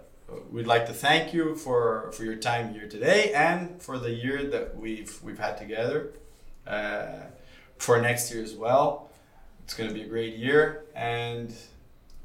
we'd 0.52 0.68
like 0.68 0.86
to 0.86 0.94
thank 0.94 1.34
you 1.34 1.56
for, 1.56 2.12
for 2.12 2.24
your 2.24 2.36
time 2.36 2.74
here 2.74 2.88
today 2.88 3.34
and 3.34 3.82
for 3.82 3.98
the 3.98 4.12
year 4.12 4.44
that 4.52 4.78
we've 4.78 5.20
we've 5.24 5.40
had 5.40 5.58
together. 5.58 6.14
Uh, 6.68 7.24
for 7.78 8.00
next 8.00 8.32
year 8.32 8.44
as 8.44 8.54
well, 8.54 9.10
it's 9.64 9.74
gonna 9.74 9.92
be 9.94 10.04
a 10.04 10.08
great 10.08 10.36
year, 10.36 10.84
and 10.94 11.52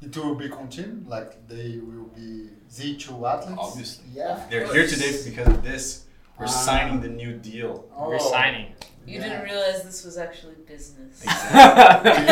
It 0.01 0.15
will 0.15 0.35
be 0.35 0.47
continued, 0.49 1.07
like 1.07 1.47
they 1.47 1.79
will 1.79 2.09
be 2.15 2.49
Z2 2.71 3.27
athletes. 3.33 3.59
Obviously. 3.59 4.05
Yeah. 4.13 4.39
they're 4.49 4.71
here 4.71 4.87
today 4.87 5.11
because 5.25 5.47
of 5.47 5.63
this. 5.63 6.05
We're 6.37 6.45
Ah. 6.45 6.49
signing 6.49 7.01
the 7.01 7.09
new 7.09 7.33
deal. 7.37 7.85
Oh. 7.95 8.09
We're 8.09 8.19
signing. 8.19 8.73
You 9.07 9.19
didn't 9.21 9.43
realize 9.43 9.83
this 9.83 10.03
was 10.05 10.17
actually 10.17 10.55
business. 10.67 11.23
Exactly. 11.23 12.11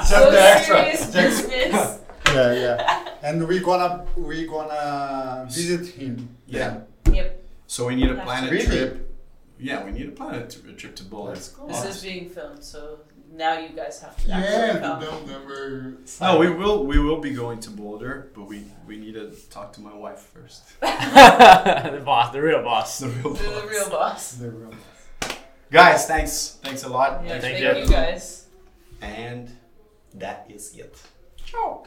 Just 0.00 0.10
so 0.10 0.30
serious 0.64 1.12
Just- 1.12 1.48
business. 1.48 1.98
yeah, 2.34 2.52
yeah. 2.54 3.08
And 3.22 3.46
we 3.46 3.60
gonna 3.60 4.04
we 4.16 4.46
gonna 4.46 5.46
visit 5.50 5.86
him. 5.94 6.36
Yeah. 6.46 6.80
Yep. 7.12 7.44
So 7.66 7.86
we 7.86 7.94
need 7.94 8.08
to 8.08 8.16
plan 8.22 8.48
a 8.48 8.50
Really? 8.50 8.66
trip. 8.66 9.08
Yeah, 9.60 9.84
we 9.84 9.92
need 9.92 10.06
to 10.06 10.12
plan 10.12 10.34
a, 10.34 10.46
t- 10.48 10.60
a 10.68 10.72
trip 10.72 10.96
to 10.96 11.04
Boulder. 11.04 11.32
Let's. 11.32 11.48
This 11.68 11.84
is 11.96 12.02
being 12.02 12.28
filmed, 12.28 12.64
so 12.64 12.98
now 13.34 13.58
you 13.58 13.70
guys 13.70 14.00
have 14.02 14.16
to 14.22 14.28
Yeah, 14.28 14.38
actually 14.38 14.72
the 14.80 14.86
come. 14.86 15.00
dumb 15.00 15.26
number. 15.26 15.94
No, 16.20 16.38
we 16.38 16.50
will 16.50 16.84
we 16.86 16.98
will 16.98 17.20
be 17.20 17.32
going 17.32 17.60
to 17.60 17.70
Boulder, 17.70 18.30
but 18.34 18.44
we 18.44 18.64
we 18.86 18.96
need 18.98 19.14
to 19.14 19.30
talk 19.50 19.72
to 19.74 19.80
my 19.80 19.94
wife 19.94 20.20
first. 20.34 20.62
the 20.80 22.02
boss, 22.04 22.32
the 22.32 22.40
real 22.42 22.62
boss. 22.62 22.98
The 22.98 23.08
real 23.08 23.36
You're 23.36 23.60
the 23.60 23.60
boss. 23.60 23.70
real 23.70 23.90
boss. 23.90 24.32
The 24.34 24.50
real. 24.50 24.70
Boss. 24.70 25.36
Guys, 25.70 26.06
thanks. 26.06 26.58
Thanks 26.62 26.82
a 26.84 26.88
lot. 26.88 27.22
Yeah, 27.24 27.40
Thank 27.40 27.42
thank 27.58 27.76
you. 27.76 27.82
you 27.84 27.88
guys. 27.88 28.46
And 29.00 29.50
that 30.14 30.46
is 30.50 30.76
it. 30.76 31.00
Ciao. 31.46 31.86